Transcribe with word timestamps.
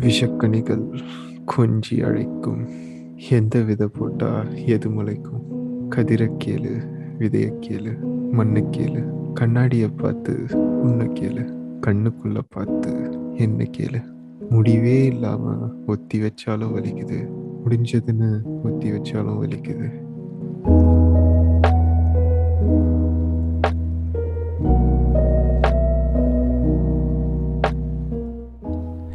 விஷக்கணிகள் 0.00 0.98
கொஞ்சி 1.56 2.04
அழைக்கும். 2.04 2.68
எந்த 3.30 3.60
வித 3.60 3.86
போட்டா 3.86 4.44
எது 4.66 4.90
முளைக்கும்? 4.90 5.42
கதிரக்கேளு 5.96 6.76
கேளு 7.18 7.58
கேளு 7.60 8.70
கேளு 8.70 9.32
கண்ணாடியை 9.32 9.88
பார்த்து 9.88 10.46
உன்னை 10.82 11.06
கேளு 11.06 11.54
கண்ணுக்குள்ள 11.86 12.40
பார்த்து 12.48 13.18
என்ன 13.36 13.66
கேளு 13.78 14.02
முடிவே 14.50 15.04
இல்லாம 15.04 15.70
ஒத்தி 15.86 16.20
வச்சாலும் 16.20 16.74
வலிக்குது. 16.74 17.40
முடிஞ்சதுன்னு 17.64 18.42
ஒத்தி 18.62 18.92
வச்சாலும் 18.92 19.42
வலிக்குது. 19.42 19.90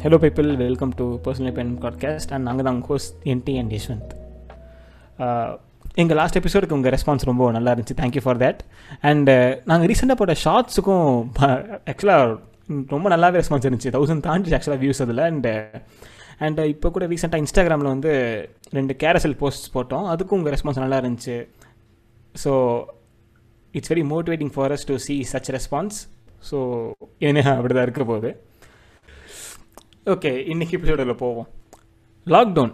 Hello 0.02 0.16
people 0.22 0.48
welcome 0.56 0.90
to 0.98 1.04
personal 1.22 1.54
pen 1.56 1.70
podcast 1.84 2.32
and 2.34 2.44
நாங்கள் 2.48 2.66
தான் 2.66 2.76
ஹோஸ்ட் 2.88 3.14
என்டி 3.32 3.54
அண்ட் 3.60 3.72
யஷ்வந்த் 3.76 4.12
எங்கள் 6.02 6.18
லாஸ்ட் 6.20 6.38
எபிசோடுக்கு 6.40 6.76
உங்கள் 6.76 6.92
ரெஸ்பான்ஸ் 6.94 7.26
ரொம்ப 7.30 7.48
நல்லா 7.56 7.70
இருந்துச்சு. 7.74 7.96
தேங்க்யூ 8.00 8.22
ஃபார் 8.26 8.38
தேட் 8.42 8.60
அண்ட் 9.10 9.30
நாங்கள் 9.70 9.88
ரீசெண்டாக 9.90 10.16
போட்ட 10.20 10.34
ஷார்ட்ஸுக்கும் 10.44 11.08
ஆக்சுவலாக 11.92 12.38
ரொம்ப 12.94 13.06
நல்லாவே 13.14 13.40
ரெஸ்பான்ஸ் 13.42 13.66
இருந்துச்சு. 13.68 13.92
தௌசண்ட் 13.96 14.24
தாண்டி 14.28 14.54
ஆக்சுவலாக 14.58 14.80
வியூஸ் 14.84 15.02
அதில். 15.06 15.24
அண்ட் 15.30 15.48
அண்ட் 16.46 16.60
இப்போ 16.74 16.90
கூட 16.96 17.06
ரீசெண்டாக 17.14 17.44
இன்ஸ்டாகிராமில் 17.44 17.92
வந்து 17.94 18.12
ரெண்டு 18.78 18.96
கேரசல் 19.04 19.38
போஸ்ட் 19.42 19.68
போட்டோம். 19.76 20.06
அதுக்கும் 20.14 20.38
உங்கள் 20.40 20.54
ரெஸ்பான்ஸ் 20.56 20.82
நல்லா 20.84 21.00
இருந்துச்சு. 21.02 21.38
So 22.44 22.52
it's 23.74 23.92
very 23.94 24.04
motivating 24.14 24.52
for 24.56 24.74
us 24.76 24.88
to 24.90 24.96
see 25.08 25.16
such 25.32 25.50
response 25.58 25.98
so 26.50 26.58
என்ன 27.30 27.48
அப்படி 27.58 27.74
தான் 27.74 27.88
இருக்க 27.88 28.04
போகுது. 28.12 28.30
ஓகே 30.12 30.30
இன்றைக்கி 30.52 30.74
எபிசோடில் 30.76 31.20
போவோம். 31.22 31.48
லாக்டவுன் 32.32 32.70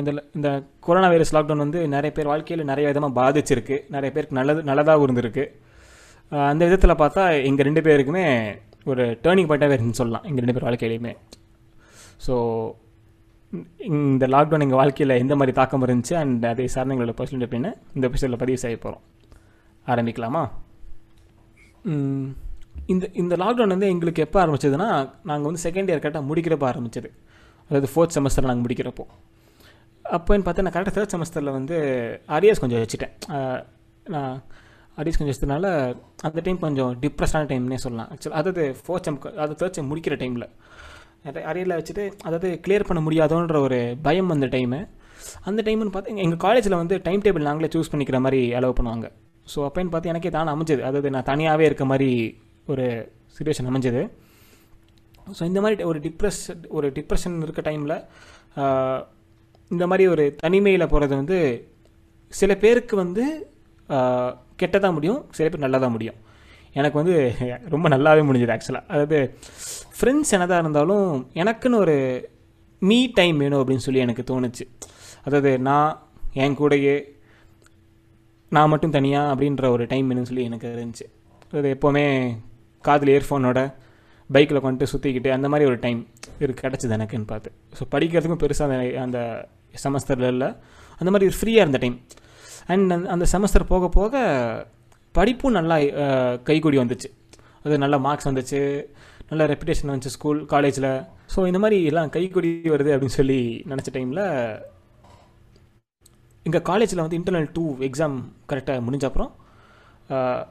இந்த 0.00 0.10
இந்த 0.36 0.48
கொரோனா 0.86 1.08
வைரஸ் 1.12 1.32
லாக்டவுன் 1.34 1.62
வந்து 1.64 1.80
நிறைய 1.92 2.10
பேர் 2.16 2.30
வாழ்க்கையில் 2.30 2.68
நிறைய 2.70 2.84
விதமாக 2.90 3.14
பாதிச்சிருக்கு. 3.18 3.76
நிறைய 3.94 4.10
பேருக்கு 4.14 4.38
நல்லது 4.38 4.62
நல்லதாகவும் 4.70 5.06
இருந்திருக்கு. 5.06 5.44
அந்த 6.50 6.62
விதத்தில் 6.68 7.00
பார்த்தா 7.02 7.24
எங்கள் 7.48 7.66
ரெண்டு 7.68 7.82
பேருக்குமே 7.88 8.24
ஒரு 8.92 9.04
டேர்னிங் 9.24 9.48
பாயிண்ட்டாகவே 9.50 9.76
இருக்குன்னு 9.76 10.00
சொல்லலாம். 10.00 10.24
எங்கள் 10.30 10.44
ரெண்டு 10.44 10.56
பேர் 10.56 10.68
வாழ்க்கையிலையுமே. 10.68 11.12
ஸோ 12.26 12.34
இந்த 13.90 14.26
லாக்டவுன் 14.34 14.66
எங்கள் 14.66 14.82
வாழ்க்கையில் 14.82 15.20
எந்த 15.22 15.36
மாதிரி 15.40 15.54
தாக்கம் 15.60 15.86
இருந்துச்சு 15.88 16.16
அண்ட் 16.22 16.46
அதை 16.52 16.66
சார்ந்த 16.76 16.96
எங்களோட 16.96 17.16
பர்சன்ட் 17.20 17.46
அப்படின்னு 17.46 17.72
இந்த 17.96 18.04
எபிசோடில் 18.10 18.42
பதிவு 18.44 18.62
செய்ய 18.64 18.78
போகிறோம் 18.86 19.04
ஆரம்பிக்கலாமா? 19.86 20.44
இந்த 22.92 23.04
இந்த 23.22 23.34
லாக்டவுன் 23.42 23.74
வந்து 23.74 23.90
எங்களுக்கு 23.94 24.24
எப்போ 24.26 24.38
ஆரம்பிச்சதுன்னா 24.44 24.88
நாங்கள் 25.30 25.48
வந்து 25.50 25.62
செகண்ட் 25.66 25.90
இயர் 25.90 26.02
கரெக்டாக 26.04 26.24
முடிக்கிறப்ப 26.30 26.66
ஆரம்பிச்சது. 26.72 27.10
அதாவது 27.68 27.88
ஃபோர்த் 27.92 28.14
செமஸ்டர் 28.16 28.48
நாங்கள் 28.48 28.64
முடிக்கிறப்போ. 28.66 29.04
அப்போன்னு 30.04 30.44
பார்த்தா 30.46 30.64
நான் 30.66 30.74
கரெக்டாக 30.76 30.94
தேர்ட் 30.98 31.14
செமஸ்டரில் 31.14 31.56
வந்து 31.58 31.76
அரியர்ஸ் 32.36 32.62
கொஞ்சம் 32.64 32.82
வச்சுட்டேன். 32.82 33.14
நான் 34.14 34.34
அரியர்ஸ் 35.00 35.18
கொஞ்சம் 35.20 35.34
வச்சதுனால 35.34 35.66
அந்த 36.28 36.40
டைம் 36.46 36.58
கொஞ்சம் 36.64 36.92
டிப்ரெஸ்டான 37.04 37.48
டைம்னே 37.52 37.78
சொல்லலாம். 37.84 38.10
ஆக்சுவலாக 38.14 38.40
அதாவது 38.40 38.64
ஃபோர்த் 38.82 39.08
செம் 39.08 39.18
அதாவது 39.36 39.58
தேர்ட் 39.62 39.78
செம் 39.78 39.90
முடிக்கிற 39.92 40.16
டைமில் 40.22 40.48
அரியரில் 41.50 41.76
வச்சுட்டு 41.78 42.04
அதாவது 42.28 42.48
கிளியர் 42.64 42.88
பண்ண 42.88 43.00
முடியாதோன்ற 43.06 43.58
ஒரு 43.66 43.78
பயம் 44.06 44.32
அந்த 44.34 44.46
டைமு 44.54 44.80
அந்த 45.48 45.60
டைம்னு 45.66 45.92
பார்த்து 45.94 46.22
எங்கள் 46.24 46.42
காலேஜில் 46.46 46.80
வந்து 46.80 46.96
டைம் 47.06 47.22
டேபிள் 47.26 47.48
நாங்களே 47.48 47.70
சூஸ் 47.74 47.90
பண்ணிக்கிற 47.92 48.18
மாதிரி 48.24 48.40
அலோவ் 48.58 48.78
பண்ணுவாங்க. 48.78 49.06
ஸோ 49.52 49.58
அப்போன்னு 49.68 49.92
பார்த்து 49.94 50.10
எனக்கே 50.12 50.30
தானே 50.36 50.50
அமைஞ்சது. 50.54 50.82
அதாவது 50.88 51.08
நான் 51.14 51.28
தனியாகவே 51.30 51.64
இருக்க 51.68 51.84
மாதிரி 51.92 52.10
ஒரு 52.72 52.86
சுச்சுவேஷன் 53.36 53.68
அமைஞ்சது. 53.70 54.02
ஸோ 55.36 55.42
இந்த 55.50 55.60
மாதிரி 55.64 55.88
ஒரு 55.90 55.98
டிப்ரெஸ் 56.06 56.42
ஒரு 56.76 56.86
டிப்ரெஷன் 56.98 57.36
இருக்க 57.46 57.62
டைமில் 57.68 57.96
இந்த 59.74 59.84
மாதிரி 59.90 60.04
ஒரு 60.14 60.24
தனிமையில் 60.44 60.90
போகிறது 60.92 61.14
வந்து 61.20 61.38
சில 62.40 62.52
பேருக்கு 62.62 62.94
வந்து 63.04 63.24
கெட்டதாக 64.60 64.92
முடியும் 64.96 65.20
சில 65.36 65.46
பேர் 65.48 65.64
நல்லதாக 65.66 65.94
முடியும். 65.94 66.18
எனக்கு 66.78 66.96
வந்து 67.00 67.16
ரொம்ப 67.74 67.86
நல்லாவே 67.94 68.22
முடிஞ்சது 68.28 68.54
ஆக்சுவலாக 68.54 68.90
அதாவது 68.92 69.18
ஃப்ரெண்ட்ஸ் 69.96 70.32
என்னதாக 70.36 70.62
இருந்தாலும் 70.64 71.08
எனக்குன்னு 71.42 71.80
ஒரு 71.84 71.96
மீ 72.88 72.98
டைம் 73.18 73.36
வேணும் 73.42 73.60
அப்படின்னு 73.60 73.84
சொல்லி 73.86 74.04
எனக்கு 74.06 74.24
தோணுச்சு. 74.30 74.64
அதாவது 75.26 75.50
நான் 75.68 75.90
என் 76.44 76.56
கூடயே 76.60 76.96
நான் 78.56 78.72
மட்டும் 78.72 78.96
தனியாக 78.96 79.32
அப்படின்ற 79.34 79.68
ஒரு 79.76 79.84
டைம் 79.92 80.08
வேணும்னு 80.10 80.30
சொல்லி 80.30 80.48
எனக்கு 80.50 80.68
இருந்துச்சு. 80.74 81.06
அது 81.58 81.68
எப்போவுமே 81.76 82.04
காதில் 82.88 83.12
இயர்ஃபோனோட 83.14 83.60
பைக்கில் 84.30 84.64
கொண்டு 84.66 84.84
சுற்றிக்கிட்டு 84.92 85.30
அந்த 85.36 85.46
மாதிரி 85.52 85.64
ஒரு 85.70 85.78
டைம் 85.84 86.00
இருக்கு 86.44 86.62
கிடச்சிது 86.66 86.94
எனக்குன்னு 86.96 87.28
பார்த்து. 87.32 87.50
ஸோ 87.78 87.82
படிக்கிறதுக்கும் 87.94 88.42
பெருசாக 88.44 88.68
அந்த 88.68 89.00
அந்த 89.06 89.18
செமஸ்டரில் 89.84 90.30
இல்லை. 90.34 90.48
அந்த 91.00 91.10
மாதிரி 91.12 91.28
ஒரு 91.30 91.38
ஃப்ரீயாக 91.40 91.64
இருந்த 91.66 91.80
டைம் 91.84 91.96
அண்ட் 92.74 92.92
அந்த 93.14 93.24
செமஸ்டர் 93.32 93.70
போக 93.72 93.88
போக 93.98 94.14
படிப்பும் 95.14 95.56
நல்லா 95.58 95.76
கைகூடி 96.48 96.76
வந்துச்சு. 96.82 97.08
அது 97.64 97.74
நல்ல 97.84 97.96
மார்க்ஸ் 98.06 98.28
வந்துச்சு. 98.30 98.60
நல்ல 99.30 99.42
ரெப்புடேஷன் 99.50 99.90
வந்துச்சு 99.90 100.14
ஸ்கூல் 100.14 100.40
காலேஜில் 100.52 100.90
ஸோ 101.34 101.40
இந்த 101.50 101.58
மாதிரி 101.62 101.76
எல்லாம் 101.90 102.10
கைகூடி 102.16 102.50
வருது 102.72 102.90
அப்படின்னு 102.94 103.18
சொல்லி 103.20 103.38
நினச்ச 103.70 103.90
டைமில் 103.94 104.24
எங்கள் 106.46 106.64
காலேஜில் 106.70 107.02
வந்து 107.04 107.18
இன்டர்னல் 107.18 107.48
டூ 107.56 107.64
எக்ஸாம் 107.88 108.16
கரெக்டாக 108.50 108.82
முடிஞ்ச 108.86 109.04
அப்புறம் 109.10 109.30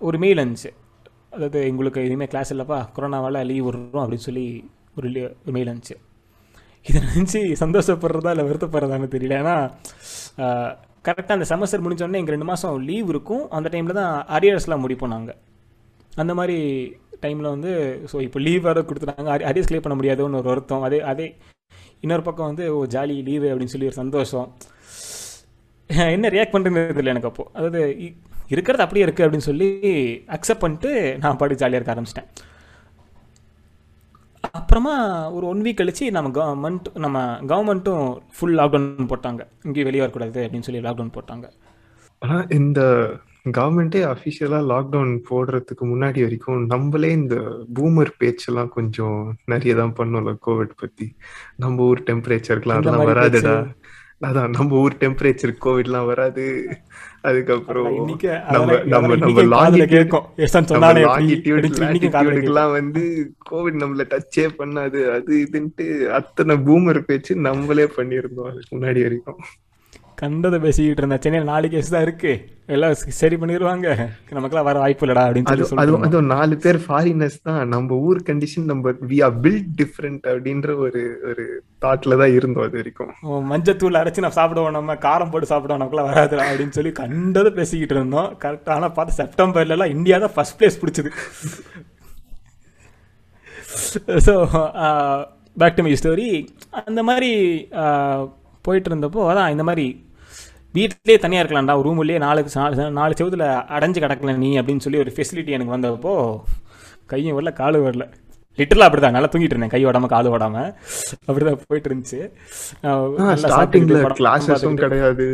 ஒரு 0.07 0.17
மெயில் 0.23 0.41
இருந்துச்சு 0.41 0.71
அதாவது 1.33 1.59
எங்களுக்கு 1.67 2.05
இனிமேல் 2.05 2.27
கிளாஸ் 2.27 2.51
இல்லைப்பா 2.53 2.79
கொரோனாவால் 2.95 3.45
லீவ் 3.45 3.67
விடுறோம் 3.67 4.01
அப்படின்னு 4.03 4.27
சொல்லி 4.29 4.45
ஒரு 4.97 5.07
ஒரு 5.43 5.53
மெயில் 5.55 5.69
இருந்துச்சு 5.71 5.95
இதை 6.85 6.99
நினச்சி 7.09 7.39
சந்தோஷப்படுறதா 7.63 8.31
இல்லை 8.33 8.45
வருத்தப்படுறதான்னு 8.45 9.13
தெரியல. 9.15 9.35
ஏன்னா 9.41 9.55
கரெக்டாக 11.05 11.35
அந்த 11.37 11.47
செமஸ்டர் 11.51 11.83
முடிஞ்சோடனே 11.85 12.19
எங்கள் 12.21 12.35
ரெண்டு 12.35 12.45
மாதம் 12.45 12.77
லீவ் 12.89 13.09
இருக்கும். 13.09 13.49
அந்த 13.49 13.69
டைமில் 13.73 13.99
தான் 13.99 14.13
அரியர்ஸ்லாம் 14.35 14.83
முடிப்போம் 14.85 15.13
நாங்கள் 15.15 15.39
அந்த 16.13 16.33
மாதிரி 16.33 16.57
டைமில் 17.21 17.53
வந்து 17.55 17.71
ஸோ 18.11 18.21
இப்போ 18.21 18.39
லீவ் 18.39 18.61
வேறு 18.61 18.81
கொடுத்துட்டாங்க. 18.81 19.29
அரியர்ஸ் 19.49 19.69
கிளியர் 19.69 19.85
பண்ண 19.85 19.97
முடியாதுன்னு 19.99 20.37
ஒரு 20.37 20.49
வருத்தம். 20.49 20.81
அதே 20.81 20.99
அதே 21.11 21.27
இன்னொரு 22.01 22.21
பக்கம் 22.21 22.49
வந்து 22.49 22.65
ஓ 22.77 22.85
ஜாலி 22.85 23.23
லீவு 23.23 23.47
அப்படின்னு 23.51 23.73
சொல்லி 23.75 23.89
ஒரு 23.91 23.99
சந்தோஷம். 24.01 24.47
என்ன 26.15 26.29
ரியாக்ட் 26.29 26.53
பண்ணுறது 26.53 26.95
தெரியல 26.97 27.13
எனக்கு 27.13 27.29
அப்போது 27.31 27.49
அதாவது 27.53 27.81
இ- 28.05 28.15
இருக்கிறது 28.55 28.85
அப்படியே 28.85 29.05
இருக்குது 29.05 29.25
அப்படின்னு 29.27 29.49
சொல்லி 29.49 29.69
அக்செப்ட் 30.37 30.63
பண்ணிட்டு 30.65 30.91
நான் 31.23 31.39
பாட்டு 31.41 31.61
ஜாலியாக 31.63 31.79
இருக்க 31.79 31.95
ஆரம்பிச்சிட்டேன். 31.95 32.29
அப்புறமா 34.59 34.93
ஒரு 35.35 35.45
ஒன் 35.51 35.61
வீக் 35.65 35.81
கழிச்சு 35.81 36.05
நம்ம 36.15 36.31
கவர்மெண்ட் 36.37 36.87
நம்ம 37.03 37.19
கவர்மெண்ட்டும் 37.51 38.07
ஃபுல் 38.37 38.57
லாக்டவுன் 38.59 39.11
போட்டாங்க. 39.11 39.41
இங்கேயும் 39.65 39.87
வெளியே 39.89 40.03
வரக்கூடாது 40.03 40.41
அப்படின்னு 40.45 40.67
சொல்லி 40.67 40.81
லாக்டவுன் 40.87 41.15
போட்டாங்க. 41.17 41.45
ஆனா 42.21 42.37
இந்த 42.57 42.81
கவர்மெண்டே 43.57 44.01
அஃபிஷியலா 44.11 44.59
லாக்டவுன் 44.73 45.13
போடுறதுக்கு 45.29 45.85
முன்னாடி 45.93 46.19
வரைக்கும் 46.25 46.61
நம்மளே 46.73 47.09
இந்த 47.21 47.37
பூமர் 47.77 48.11
பேச்செல்லாம் 48.21 48.71
கொஞ்சம் 48.77 49.17
நிறைய 49.53 49.73
தான் 49.81 49.95
பண்ணோம்ல 49.97 50.33
கோவிட் 50.47 50.79
பத்தி. 50.83 51.07
நம்ம 51.63 51.87
ஊர் 51.89 52.07
டெம்பரேச்சருக்குலாம் 52.09 52.79
இந்த 52.81 52.91
அதெல்லாம் 52.91 53.11
வராதுடா. 53.11 53.55
அதான் 54.23 54.49
நம்ம 54.49 54.77
ஊர் 54.77 54.95
டெம்பரேச்சர் 54.99 55.53
கோவிட்லாம் 55.65 56.05
வராது. 56.05 56.45
அதுக்கப்புறம் 57.21 58.17
நம்ம 58.51 58.77
நம்ம 58.77 58.77
நம்ம 58.85 59.13
இன்னைக்கு 59.13 59.41
காதுல 59.41 59.55
longitude 59.55 59.85
கேட்கும். 59.85 60.25
எஸ்தான் 60.37 60.69
நம்ம 60.69 60.93
சொன்னானே 60.93 61.01
எப்படி? 61.01 61.33
லாங்கிடியூட் 61.33 61.55
அப்படின்னு 61.55 61.73
சொல்லி 61.73 61.99
இன்னைக்கும் 61.99 62.11
காதுல 62.11 62.31
கேட்கும். 62.31 62.55
லாட்டிடியூடுக்கெல்லாம் 62.55 62.71
வந்து 62.71 63.31
கோவிட் 63.51 63.81
நம்மள 63.83 64.03
டச்சே 64.13 64.45
பண்ணாது. 64.57 64.99
அது 65.13 65.47
இதுன்ட்டு 65.51 66.07
அத்தனை 66.07 66.55
பூமர் 66.55 66.99
பேச்சு 66.99 67.35
நம்மளே 67.35 67.83
பண்ணியிருந்தோம். 67.83 68.49
அதுக்கு 68.49 68.77
முன்னாடி 68.77 69.01
வரைக்கும். 69.01 69.39
கண்டதை 70.23 70.57
பேசிக்கிட்டு 70.65 71.01
இருந்த 71.03 71.17
சென்னையில் 71.23 71.51
நாலு 71.53 71.67
கேஸ் 71.75 71.93
தான் 71.93 72.05
இருக்கு. 72.07 72.33
எல்லாம் 72.73 72.93
சரி 73.21 73.35
பண்ணிடுவாங்க 73.39 73.87
நமக்கெல்லாம் 74.35 74.67
வர 74.67 74.77
வாய்ப்பு 74.83 75.03
இல்லடா 75.05 75.23
அப்படின்னு 75.27 75.67
சொல்லி 75.69 75.97
அது 76.09 76.21
நாலு 76.33 76.55
பேர் 76.65 76.79
ஃபாரினர்ஸ் 76.85 77.37
தான். 77.47 77.59
நம்ம 77.73 77.95
ஊர் 78.07 78.19
கண்டிஷன் 78.29 78.67
நம்ம 78.71 78.93
வி 79.09 79.17
ஆர் 79.27 79.35
பில்ட் 79.45 79.71
டிஃப்ரெண்ட் 79.81 80.23
அப்படின்ற 80.33 80.75
ஒரு 80.85 81.01
ஒரு 81.29 81.45
தாட்ல 81.85 82.17
தான் 82.21 82.35
இருந்தோம் 82.37 82.65
அது 82.67 82.79
வரைக்கும். 82.81 83.11
மஞ்சத்தூள் 83.51 83.99
அரைச்சு 84.01 84.25
நான் 84.25 84.37
சாப்பிடுவோம். 84.39 84.75
நம்ம 84.77 84.95
காரம் 85.07 85.31
போட்டு 85.33 85.51
சாப்பிடுவோம். 85.51 85.81
நமக்குலாம் 85.81 86.09
வராதுடா 86.11 86.45
அப்படின்னு 86.51 86.77
சொல்லி 86.77 86.93
கண்டதை 87.01 87.51
பேசிக்கிட்டு 87.59 87.97
இருந்தோம். 87.97 88.29
கரெக்டாக 88.43 88.77
ஆனால் 88.77 88.95
பார்த்து 88.99 89.19
செப்டம்பர்லலாம் 89.21 89.93
இந்தியா 89.95 90.19
தான் 90.25 90.35
ஃபர்ஸ்ட் 90.37 90.57
பிளேஸ் 90.59 90.79
பிடிச்சது. 90.83 91.11
So 94.29 94.35
back 95.61 95.77
to 95.77 95.85
my 95.87 95.93
story 95.99 96.29
அந்த 96.87 97.03
மாதிரி 97.11 97.31
போயிட்டு 98.65 98.89
இருந்தப்போ 98.89 99.21
அதான் 99.29 99.53
இந்த 99.53 99.63
மாதிரி 99.67 99.85
வீட்டிலே 100.75 101.15
தனியாக 101.23 101.43
இருக்கலாம்டா. 101.43 101.75
ரூம்லேயே 101.85 102.19
நாலு 102.25 102.41
நாலு 102.59 102.89
நாலு 102.99 103.13
செவத்துல 103.19 103.45
அடைஞ்சு 103.77 104.01
கிடக்கல 104.03 104.35
நீ 104.43 104.49
அப்படின்னு 104.59 104.83
சொல்லி 104.85 105.01
ஒரு 105.03 105.11
ஃபெசிலிட்டி 105.15 105.55
எனக்கு 105.57 105.75
வந்தப்போ 105.75 106.13
கையும் 107.11 107.35
வரல 107.37 107.51
காலு 107.61 107.79
வரல. 107.87 108.05
லிட்டரலாக 108.59 108.87
அப்படி 108.87 109.01
தான் 109.03 109.15
நல்லா 109.15 109.29
தூங்கிட்டு 109.33 109.55
இருந்தேன். 109.55 109.73
கை 109.73 109.81
ஓடாம 109.89 110.09
காலு 110.13 110.27
ஓடாம. 110.35 110.57
அப்படிதான் 111.27 111.59
போயிட்டு 111.69 111.89
இருந்துச்சு. 111.91 112.19
ஸ்டார்டிங்ல 113.43 114.01
கிளாஸஸும். 114.19 114.81
கிடையாது. 114.83 115.27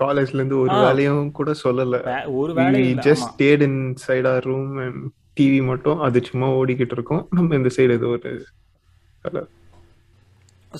காலேஜ்ல 0.00 0.38
இருந்து 0.40 0.56
ஒரு. 0.62 0.76
வேலையும் 0.84 1.26
கூட 1.38 1.50
சொல்லல. 1.64 1.98
ஒரு 2.40 2.52
வேலை 2.60 2.80
just. 3.08 3.26
Stayed 3.32 3.64
inside 4.04 4.28
our 4.32 4.46
room 4.50 4.72
and 4.84 5.02
TV 5.38 5.60
மட்டும். 5.70 6.00
அது 6.06 6.24
சும்மா 6.30 6.48
ஓடிக்கிட்டு 6.60 6.96
இருக்கோம். 6.98 7.22
நம்ம 7.38 7.54
இந்த 7.60 7.72
சைடு 7.76 7.98
ஏதோ 8.00 8.10
ஒரு. 8.16 8.32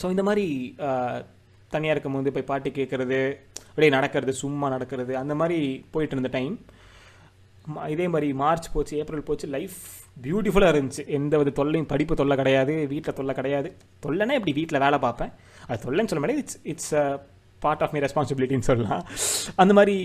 ஸோ 0.00 0.06
இந்த 0.14 0.24
மாதிரி 0.28 0.46
தனியாக 1.74 1.94
இருக்கும்போது 1.94 2.34
போய் 2.34 2.50
பாட்டு 2.50 2.68
கேட்குறது 2.78 3.20
அப்படியே 3.74 3.92
நடக்கிறது 3.94 4.32
சும்மா 4.40 4.66
நடக்கிறது 4.74 5.12
அந்த 5.20 5.34
மாதிரி 5.40 5.60
போயிட்டு 5.94 6.14
இருந்த 6.16 6.30
டைம் 6.38 6.54
இதே 7.92 8.06
மாதிரி 8.14 8.28
மார்ச் 8.40 8.66
போச்சு 8.72 8.94
ஏப்ரல் 9.00 9.26
போச்சு 9.28 9.46
லைஃப் 9.54 9.76
பியூட்டிஃபுல்லாக 10.24 10.72
இருந்துச்சு. 10.74 11.02
எந்த 11.18 11.34
வித 11.40 11.52
தொல்லையும் 11.60 11.88
படிப்பு 11.92 12.14
தொல்லை 12.20 12.34
கிடையாது 12.40 12.74
வீட்டில் 12.92 13.16
தொல்லை 13.18 13.34
கிடையாது. 13.38 13.68
தொல்லைன்னா 14.04 14.34
இப்படி 14.38 14.54
வீட்டில் 14.58 14.82
வேலை 14.84 14.98
பார்ப்பேன்? 15.04 15.32
அது 15.68 15.78
தொல்லைன்னு 15.84 16.10
சொல்ல 16.12 16.22
முடியாது. 16.24 16.42
It's 16.44 16.60
it's 16.72 16.92
a 17.02 17.04
part 17.64 17.82
of 17.86 17.94
my 17.94 18.02
ரெஸ்பான்சிபிலிட்டின்னு 18.06 18.68
சொல்லலாம். 18.70 19.02
அந்த 19.62 19.74
மாதிரி 19.78 19.96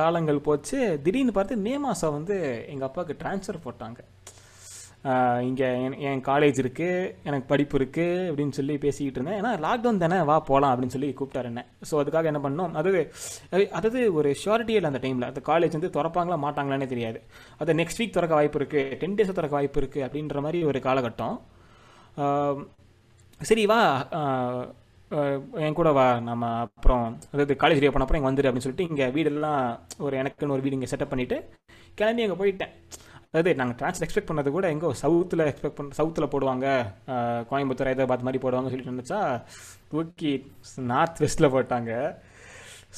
காலங்கள் 0.00 0.44
போச்சு. 0.48 0.78
திடீர்னு 1.06 1.36
பார்த்து 1.38 1.62
மே 1.66 1.74
மாதம் 1.86 2.16
வந்து 2.18 2.36
எங்கள் 2.72 2.88
அப்பாவுக்கு 2.88 3.20
ட்ரான்ஸ்ஃபர் 3.22 3.64
போட்டாங்க. 3.66 4.00
இங்கே 5.42 5.68
என் 5.98 6.20
காலேஜ் 6.20 6.58
இருக்குது 6.60 7.14
எனக்கு 7.24 7.46
படிப்பு 7.46 7.78
இருக்குது 7.78 8.28
அப்படின்னு 8.30 8.50
சொல்லி 8.50 8.78
பேசிக்கிட்டு 8.78 9.30
இருந்தேன். 9.30 9.44
ஏன்னா 9.44 9.64
லாக்டவுன் 9.64 10.08
தானே 10.08 10.22
வா 10.22 10.40
போகலாம் 10.40 10.72
அப்படின்னு 10.72 10.86
சொல்லி 10.86 11.14
கூப்பிட்டாரு 11.20 11.44
என்ன. 11.44 11.66
ஸோ 11.90 11.94
அதுக்காக 11.94 12.24
என்ன 12.24 12.38
பண்ணோம்? 12.38 12.66
அதாவது 12.66 13.12
அது- 13.50 13.68
அதாவது 13.68 14.12
ஒரு 14.12 14.36
ஷியாரிட்டி 14.44 14.68
இல்லை 14.68 14.84
அந்த 14.84 15.08
டைமில் 15.08 15.30
அந்த 15.30 15.42
காலேஜ் 15.46 15.76
வந்து 15.76 15.88
திறப்பாங்களா 15.88 16.38
மாட்டாங்களானே 16.46 16.86
தெரியாது. 16.86 17.22
அது 17.58 17.74
நெக்ஸ்ட் 17.74 17.98
வீக் 17.98 18.10
திறக்க 18.10 18.34
வாய்ப்பு 18.34 18.58
இருக்குது 18.58 18.96
டென் 18.96 19.14
டேஸ் 19.14 19.38
திறக்க 19.38 19.48
வாய்ப்பு 19.48 19.80
இருக்குது 19.80 20.06
அப்படின்ற 20.08 20.40
மாதிரி 20.40 20.64
ஒரு 20.64 20.78
காலகட்டம். 20.78 21.40
சரி 23.38 23.66
வா 23.66 23.80
என் 25.54 25.72
கூட 25.72 25.92
வா 25.92 26.20
நம்ம 26.20 26.46
அப்புறம் 26.46 27.18
அதாவது 27.32 27.54
காலேஜ் 27.54 27.80
ரீ 27.82 27.90
பண்ண 27.90 28.04
அப்புறம் 28.06 28.24
இங்கே 28.24 28.28
வந்துடு 28.28 28.50
அப்படின்னு 28.50 28.66
சொல்லிட்டு 28.66 28.88
இங்கே 28.88 29.06
வீடெல்லாம் 29.06 29.78
ஒரு 29.98 30.16
எனக்குன்னு 30.22 30.48
ஒரு 30.48 30.60
வீடு 30.60 30.74
இங்கே 30.74 30.96
செட்டப் 30.96 31.12
பண்ணிவிட்டு 31.14 31.42
கிளம்பி 31.94 32.22
அங்கே 32.22 32.44
போயிட்டேன். 32.44 32.72
அதாவது 33.34 33.50
நாங்கள் 33.58 33.76
ட்ரான்ஸ்ஃபர் 33.80 34.04
எக்ஸ்பெக்ட் 34.04 34.28
பண்ணது 34.30 34.50
கூட 34.54 34.66
எங்கோ 34.74 34.88
சவுத்தில் 35.00 35.42
எக்ஸ்பெக்ட் 35.50 35.76
பண்ண 35.76 35.96
சவுத்தில் 35.98 36.32
போடுவாங்க. 36.32 36.66
கோயம்புத்தூர் 37.50 37.90
ஹைதராபாத் 37.90 38.24
மாதிரி 38.26 38.40
போடுவாங்க 38.44 38.70
சொல்லிட்டு 38.70 38.94
நினச்சா 38.94 39.20
தூக்கி 39.92 40.32
நார்த் 40.92 41.20
வெஸ்ட்டில் 41.24 41.52
போட்டாங்க. 41.54 41.92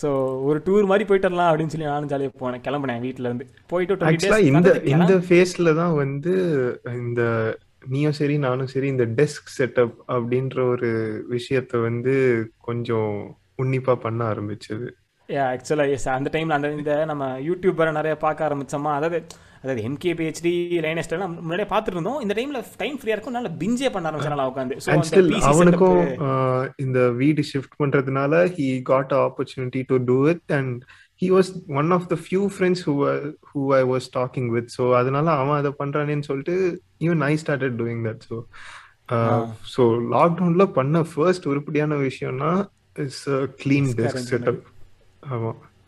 ஸோ 0.02 0.08
ஒரு 0.48 0.58
டூர் 0.68 0.88
மாதிரி 0.92 1.06
போயிட்டு 1.10 1.28
வரலாம் 1.28 1.50
அப்படின்னு 1.50 1.74
சொல்லி 1.74 1.90
நானும் 1.90 2.10
ஜாலியாக 2.12 2.34
போனேன் 2.42 2.64
கிளம்புனேன் 2.68 3.04
வீட்டில் 3.06 3.28
இருந்து. 3.30 3.46
போயிட்டு 3.74 4.40
இந்த 4.52 4.72
இந்த 4.94 5.16
ஃபேஸ்ல 5.28 5.74
தான் 5.80 5.94
வந்து 6.02 6.34
இந்த 7.02 7.22
நீயும் 7.92 8.18
சரி 8.20 8.34
நானும் 8.46 8.72
சரி 8.74 8.88
இந்த 8.94 9.04
டெஸ்க் 9.20 9.54
செட்டப் 9.58 9.94
அப்படின்ற 10.16 10.58
ஒரு 10.72 10.90
விஷயத்த 11.36 11.82
வந்து 11.88 12.16
கொஞ்சம் 12.70 13.14
உன்னிப்பா 13.62 13.96
பண்ண 14.06 14.20
ஆரம்பிச்சது. 14.32 14.88
ஆக்சுவலாக 15.52 15.94
எஸ் 15.96 16.12
அந்த 16.18 16.28
டைமில் 16.34 16.58
அந்த 16.58 16.68
இந்த 16.80 16.94
நம்ம 17.10 17.24
யூடியூபரை 17.48 17.92
நிறைய 18.00 18.14
பார்க்க 18.26 18.48
ஆரம்பிச்சோமா? 18.48 18.92
அதாவது 18.98 19.18
அதாவது 19.62 19.82
எம்கே 19.86 20.12
பிஹெச்டி 20.18 20.52
லைனஸ்ட் 20.84 21.14
எல்லாம் 21.14 21.34
முன்னாடியே 21.36 21.68
பார்த்துட்டு 21.68 21.96
இருந்தோம் 21.96 22.20
இந்த 22.20 22.34
டைமில் 22.38 22.58
டைம் 22.78 22.96
ஃப்ரீயாக 22.98 23.16
இருக்கும். 23.16 23.36
நல்லா 23.36 23.52
பிஞ்சே 23.60 23.90
பண்ண 23.94 24.08
ஆரம்பிச்சேன் 24.08 24.34
நல்லா 24.34 24.48
உட்காந்து 24.50 24.76
அவனுக்கும் 25.50 26.00
இந்த 26.84 27.00
வீடு 27.20 27.42
ஷிஃப்ட் 27.50 27.78
பண்றதுனால 27.80 28.42
he 28.56 28.66
got 28.90 29.14
opportunity 29.20 29.82
to 29.90 29.98
do 30.08 30.18
it 30.32 30.54
and 30.58 30.76
he 31.22 31.28
was 31.30 31.50
one 31.80 31.90
of 31.96 32.08
the 32.12 32.18
few 32.24 32.42
friends 32.54 32.84
who 32.86 32.94
who 33.50 33.62
I 33.74 33.82
was 33.92 34.08
talking 34.16 34.50
with 34.56 34.70
so 34.76 34.86
அதனால 35.00 35.26
அவன் 35.40 35.58
அதை 35.60 35.72
பண்றானேன்னு 35.80 36.28
சொல்லிட்டு 36.30 36.56
even 37.06 37.24
I 37.24 37.34
started 37.42 37.76
doing 37.80 38.04
that 38.08 38.24
so 38.28 38.38
so 39.72 39.82
லாக்டவுன்ல 40.12 40.66
பண்ண 40.74 41.04
ஃபர்ஸ்ட் 41.10 41.50
உருப்படியான 41.52 41.98
விஷயம்னா 42.04 42.52
is 42.98 43.22
clean 43.60 43.90
Desk 43.92 44.00
desk. 44.14 44.30
Setup 44.32 44.62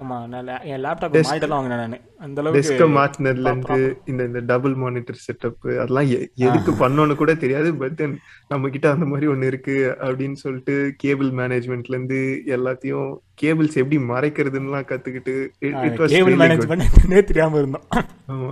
ஆமா 0.01 0.17
நான் 0.31 0.49
என் 0.71 0.81
லேப்டாப் 0.85 1.13
வாங்கினேன் 1.53 1.83
நான். 1.83 1.95
அந்த 2.25 2.43
டெஸ்க 2.47 2.71
அளவுக்கு 2.73 2.87
மாத்தினதுல 2.97 3.51
இருந்து 3.51 3.77
இந்த 4.11 4.23
இந்த 4.29 4.41
டபுள் 4.51 4.75
மானிட்டர் 4.75 5.21
செட்டப் 5.25 5.67
அதெல்லாம் 5.75 6.09
எதுக்கு 6.47 6.73
பண்ணோன்னு 6.81 7.15
கூட 7.15 7.33
தெரியாது 7.43 7.69
பட் 7.83 7.95
தென் 8.01 8.17
நம்ம 8.49 8.71
கிட்ட 8.75 8.87
அந்த 8.91 9.07
மாதிரி 9.11 9.29
ஒண்ணு 9.33 9.51
இருக்கு 9.53 9.77
அப்படின்னு 10.07 10.39
சொல்லிட்டு 10.43 10.75
கேபிள் 11.03 11.31
மேனேஜ்மெண்ட்ல 11.41 11.97
இருந்து 11.97 12.21
எல்லாத்தையும் 12.57 13.09
கேபிள்ஸ் 13.43 13.79
எப்படி 13.83 13.99
மறைக்கிறதுன்னுலாம் 14.11 14.89
கத்துக்கிட்டு 14.91 15.35
கேபிள் 16.15 16.39
மேனேஜ்மெண்ட்னே 16.43 17.23
தெரியாமல் 17.31 17.61
இருந்தோம். 17.63 17.87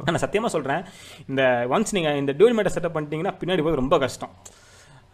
நான் 0.07 0.25
சத்தியமாக 0.27 0.55
சொல்கிறேன் 0.57 0.85
இந்த 1.29 1.43
ஒன்ஸ் 1.75 1.95
நீங்கள் 1.99 2.21
இந்த 2.23 2.35
டியூல் 2.39 2.57
மீட்டர் 2.59 2.77
செட்டப் 2.77 2.97
பண்ணிட்டீங்கன்னா 2.97 3.35
பின்னாடி 3.43 3.65
போய் 3.67 3.83
ரொம்ப 3.83 3.99
கஷ்டம். 3.99 4.35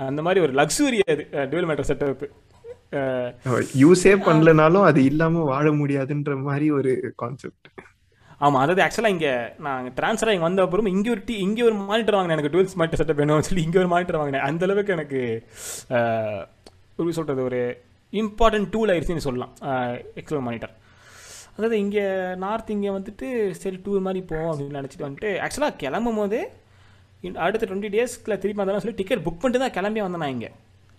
அந்த 0.00 0.22
மாதிரி 0.24 0.40
ஒரு 0.44 0.52
லக்ஸுரி 0.58 0.98
அது 1.06 1.22
டியூல் 1.50 1.68
மீட்டர் 1.68 1.88
செட்டப் 1.88 2.22
யூஸே 3.82 4.12
பண்ணலனாலும் 4.26 4.86
அது 4.90 5.00
இல்லாம 5.10 5.44
வாழ 5.52 5.66
முடியாதுன்ற 5.80 6.34
மாதிரி 6.46 6.66
ஒரு 6.78 6.92
கான்செப்ட் 7.22 7.68
ஆமாம் 8.44 8.60
அதாவது 8.62 8.82
ஆக்சுவலாக 8.84 9.14
இங்கே 9.14 9.32
நான் 9.66 9.86
ட்ரான்ஸ்ஃபர் 9.98 10.32
இங்கே 10.32 10.46
வந்த 10.46 10.64
அப்புறம் 10.66 10.88
இங்கே 10.94 11.10
ஒரு 11.14 11.22
டி 11.28 11.34
இங்கே 11.46 11.62
ஒரு 11.68 11.76
மானிட்டர் 11.88 12.16
வாங்கினேன். 12.16 12.36
எனக்கு 12.36 12.52
டுவெல்ஸ் 12.54 12.76
மானிட்டர் 12.80 13.00
செட்டப் 13.00 13.20
வேணும்னு 13.20 13.46
சொல்லி 13.48 13.64
இங்கே 13.66 13.78
ஒரு 13.82 13.90
மானிட்டர் 13.92 14.18
வாங்கினேன். 14.20 14.44
அந்த 14.48 14.64
அளவுக்கு 14.66 14.94
எனக்கு 14.96 15.20
ஒரு 17.00 17.16
சொல்கிறது 17.18 17.42
ஒரு 17.48 17.60
இம்பார்ட்டன்ட் 18.12 18.70
டூல் 18.74 18.92
ஆயிடுச்சுன்னு 18.92 19.26
சொல்லலாம். 19.26 19.52
எக்ஸல் 20.20 20.44
மானிட்டர் 20.48 20.74
அதாவது 21.56 21.76
இங்கே 21.84 22.04
நார்த் 22.44 22.74
இங்கே 22.76 22.90
வந்துட்டு 22.96 23.28
சரி 23.62 23.78
டூர் 23.84 24.06
மாதிரி 24.06 24.20
போவோம் 24.32 24.50
அப்படின்னு 24.52 24.78
நினச்சிட்டு 24.80 25.06
வந்துட்டு 25.06 25.30
ஆக்சுவலாக 25.46 25.78
கிளம்பும் 25.82 26.20
போது 26.22 26.38
அடுத்த 27.44 27.64
டுவெண்ட்டி 27.68 27.90
டேஸ்க்குள்ள 27.96 28.36
திருப்பி 28.42 28.60
வந்தாலும் 28.62 28.84
சொல்லி 28.84 28.98
டிக்கெட் 29.00 29.24
புக் 29.26 29.40
பண்ணிட்டு 29.42 29.64
தான் 29.64 29.76
கிளம்பி 29.78 30.02
வந்தேன் 30.04 30.22
நான் 30.24 30.34
இங்கே. 30.36 30.50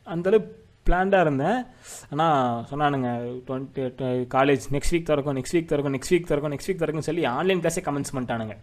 அந்தளவு 0.07 0.43
பிளான்டாக 0.89 1.25
இருந்தேன். 1.27 1.59
ஆனால் 2.11 2.65
சொன்னானுங்க 2.71 3.11
டுவெண்ட்டி 3.47 4.17
காலேஜ் 4.35 4.65
நெக்ஸ்ட் 4.75 4.95
வீக் 4.95 5.07
திறக்கும் 5.11 5.39
நெக்ஸ்ட் 5.39 5.57
வீக் 5.57 5.71
திறக்கும் 5.71 5.95
நெக்ஸ்ட் 5.97 6.15
வீக் 6.15 6.29
திறக்கும் 6.31 6.53
நெக்ஸ்ட் 6.55 6.71
வீக் 6.71 6.83
திறக்கும் 6.83 7.09
சொல்லி 7.11 7.25
ஆன்லைன் 7.37 7.63
கிளாஸே 7.63 7.83
கமெண்ட்ஸ் 7.87 8.15
பண்ணிட்டானுங்க. 8.17 8.57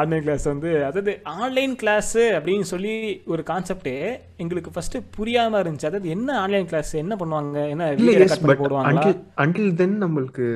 ஆன்லைன் 0.00 0.22
கிளாஸ் 0.26 0.44
வந்து 0.50 0.70
அதாவது 0.86 1.12
ஆன்லைன் 1.42 1.74
கிளாஸு 1.80 2.22
அப்படின்னு 2.36 2.66
சொல்லி 2.70 2.94
ஒரு 3.32 3.42
கான்செப்டே 3.50 3.94
எங்களுக்கு 4.42 4.70
ஃபஸ்ட்டு 4.74 5.02
புரியாமல் 5.16 5.60
இருந்துச்சு. 5.62 5.90
அதாவது 5.90 6.08
என்ன 6.16 6.38
ஆன்லைன் 6.44 6.68
கிளாஸ் 6.70 6.92
என்ன 7.02 7.16
பண்ணுவாங்க 7.22 7.56
என்ன 7.72 7.90
இல்ல 7.96 8.06
வீடியோ 8.06 8.18
எஸ் 8.18 8.24
ரெக்கார்ட் 8.24 8.44
பண்ணி 8.44 8.52
பட் 8.52 8.62
போடுவாங்களா? 8.64 9.02
அன்டில் 9.02 9.18
அன்டில் 9.44 9.74
தென் 9.80 9.96
நம்மளுக்கு 10.04 10.46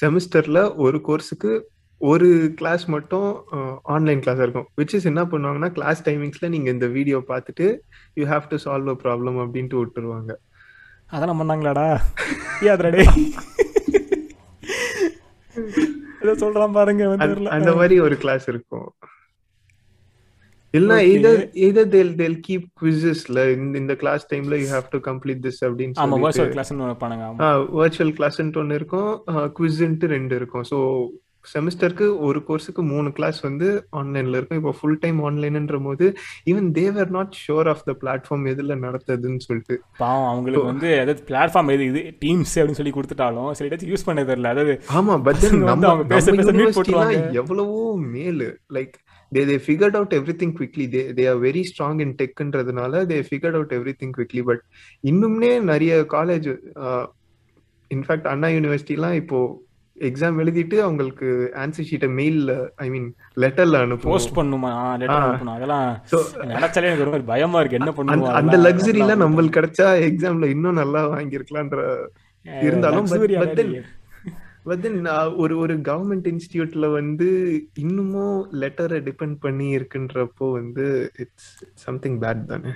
செமஸ்டர்ல 0.00 0.62
ஒரு 0.86 1.00
கோர்ஸுக்கு 1.08 1.52
ஒரு 1.98 2.52
கிளாஸ் 2.56 2.86
மட்டும் 2.86 3.44
ஆன்லைன் 3.82 4.20
கிளாஸ் 4.20 4.38
இருக்கும். 4.38 4.68
விச் 4.76 4.94
இஸ் 4.94 5.06
என்ன 5.06 5.24
பண்ணுவாங்கன்னா 5.24 5.68
கிளாஸ் 5.68 6.08
டைமிங்ஸ்ல 6.08 6.48
நீங்க 6.48 6.70
இந்த 6.70 6.86
வீடியோ 6.86 7.22
பார்த்துட்டு 7.28 7.78
you 8.14 8.26
have 8.26 8.42
to 8.48 8.56
solve 8.64 8.88
a 8.88 8.96
problem 9.04 9.44
அப்படின்ட்டு 9.44 9.84
விட்டுருவாங்க. 9.84 10.32
அதெல்லாம் 11.06 11.40
பண்ணாங்களாடா? 11.40 11.98
ஏதுடே 12.60 13.06
ஏதோ 16.22 16.46
சொல்றான் 16.46 16.72
பாருங்க 16.72 17.16
அந்த- 17.48 17.74
மாதிரி 17.74 18.00
ஒரு 18.00 18.16
கிளாஸ் 18.16 18.48
இருக்கும். 18.48 18.94
இல்ல 20.70 20.94
keep 22.48 22.64
quizzesல 22.82 23.52
இந்த 23.56 23.78
இந்த 23.78 23.94
கிளாஸ் 23.94 24.34
டைம்ல 24.34 24.58
you 24.60 24.66
have 24.72 24.88
to 24.90 24.98
complete 24.98 25.44
this 25.46 25.60
அப்படின்னு 25.60 25.92
ஆமா 25.98 26.18
வர்ச்சுவல் 26.24 26.52
கிளாஸ்னு 26.56 26.96
வர்ச்சுவல் 27.76 28.12
கிளாஸ்ன்ட்டு 28.18 28.56
ஒன்று 28.56 28.74
இருக்கும் 28.74 29.22
குவிஸ்ன்ட்டு 29.26 30.06
ரெண்டு 30.06 30.36
இருக்கும். 30.36 30.64
ஸோ 30.70 30.78
செமஸ்டருக்கு 31.52 32.06
ஒரு 32.26 32.38
கோர்ஸுக்கு 32.48 32.82
மூணு 32.92 33.08
கிளாஸ் 33.16 33.38
வந்து 33.46 33.68
ஆன்லைன்ல 34.00 34.38
இருக்கும். 34.38 34.60
இப்போ 34.60 34.72
ஃபுல் 34.78 34.98
டைம் 35.04 35.18
ஆன்லைன்ன்ற 35.28 35.78
போது 35.86 36.06
even 36.52 36.68
they're 36.78 37.10
not 37.16 37.38
sure 37.44 37.70
of 37.72 37.84
the 37.88 37.94
platform 38.02 38.46
எதுல 38.52 38.76
நடத்துதுன்னு 38.86 39.46
சொல்லிட்டு. 39.48 39.76
பாவம் 40.02 40.28
அவங்களுக்கு 40.32 40.70
வந்து 40.72 40.90
அதாவது 41.02 41.24
பிளாட்ஃபார்ம் 41.30 41.72
எது 41.76 41.86
இது 41.92 42.02
டீம்ஸ் 42.24 42.54
அப்படின்னு 42.58 42.80
சொல்லி 42.82 42.94
கொடுத்துட்டாலும் 42.98 43.50
சரி 43.58 43.70
ஏதாச்சும் 43.70 43.92
யூஸ் 43.94 44.08
பண்ண 44.10 44.24
தெரியல. 44.30 44.52
அதாவது 44.56 44.76
ஆமா 45.00 45.16
பட் 45.28 45.42
நம்ம 45.68 45.88
அவங்க 45.90 46.06
பேச 46.14 46.36
பேச 46.38 46.52
போட்டுருவாங்க. 46.78 47.20
எவ்வளவோ 47.42 47.82
மேலு. 48.14 48.48
Like 48.76 48.94
they 49.32 49.42
they 49.50 49.58
figured 49.66 49.96
out 49.98 50.16
everything 50.40 50.54
quickly 50.58 50.84
they 50.94 51.02
they 51.18 51.24
are 51.30 51.38
very 51.44 51.62
strong 51.70 52.00
in 52.04 52.16
டெக்ன்றதுனால 52.20 53.04
they 53.12 53.18
figured 53.28 53.56
out 53.58 53.74
everything 54.00 54.14
quickly 54.16 54.42
but 54.48 54.62
இன்னும்னே 55.10 55.52
நிறைய 55.70 55.94
காலேஜ் 56.16 56.48
இன்ஃபேக்ட் 57.90 58.28
அண்ணா 58.32 58.48
யூனிவர்சிட்டிலாம் 58.56 59.16
இப்போ 59.22 59.38
எக்ஸாம் 60.08 60.38
எழுதிட்டு 60.42 60.76
அவங்களுக்கு 60.78 61.28
ஆன்சர் 61.62 61.86
ஷீட்டை 61.90 62.08
மெயில்ல 62.18 62.52
ஐ 62.84 62.86
மீன் 62.90 63.06
லெட்டர்ல 63.42 63.76
போஸ்ட் 64.04 64.30
அனுப்புவோம் 64.30 64.36
பண்ணுமா? 64.38 64.70
லெட்டர். 65.00 65.22
அனுப்பணும். 65.26 65.56
அதெல்லாம் 65.56 65.86
நினைச்சாலே 66.54 66.88
எனக்கு 66.90 67.06
ரொம்ப 67.08 67.20
பயமா 67.32 67.60
இருக்கு. 67.60 67.78
என்ன 67.80 67.92
பண்ணுவோம் 67.98 68.38
அந்த 68.40 68.56
லக்ஸரிலாம் 68.66 69.24
நம்மளுக்கு 69.24 69.58
கிடைச்சா 69.58 69.88
எக்ஸாம்ல 70.08 70.48
இன்னும் 70.56 70.80
நல்லா 70.82 71.02
வாங்கியிருக்கலான்ற 71.14 71.80
இருந்தாலும் 72.66 73.08
பட் 74.68 74.80
தென் 74.82 74.96
ஒரு 75.42 75.54
ஒரு 75.58 75.74
கவர்மெண்ட் 75.88 76.28
இன்ஸ்டிடியூட்ல 76.30 76.86
வந்து 76.92 77.28
இன்னமும் 77.84 78.38
லெட்டரை 78.62 78.98
டிபெண்ட் 79.08 79.36
பண்ணி 79.40 79.68
இருக்குன்றப்போ 79.76 80.46
வந்து 80.52 80.86
இட்ஸ் 81.16 81.52
சம்திங் 81.84 82.20
பேட் 82.20 82.44
தானே. 82.44 82.72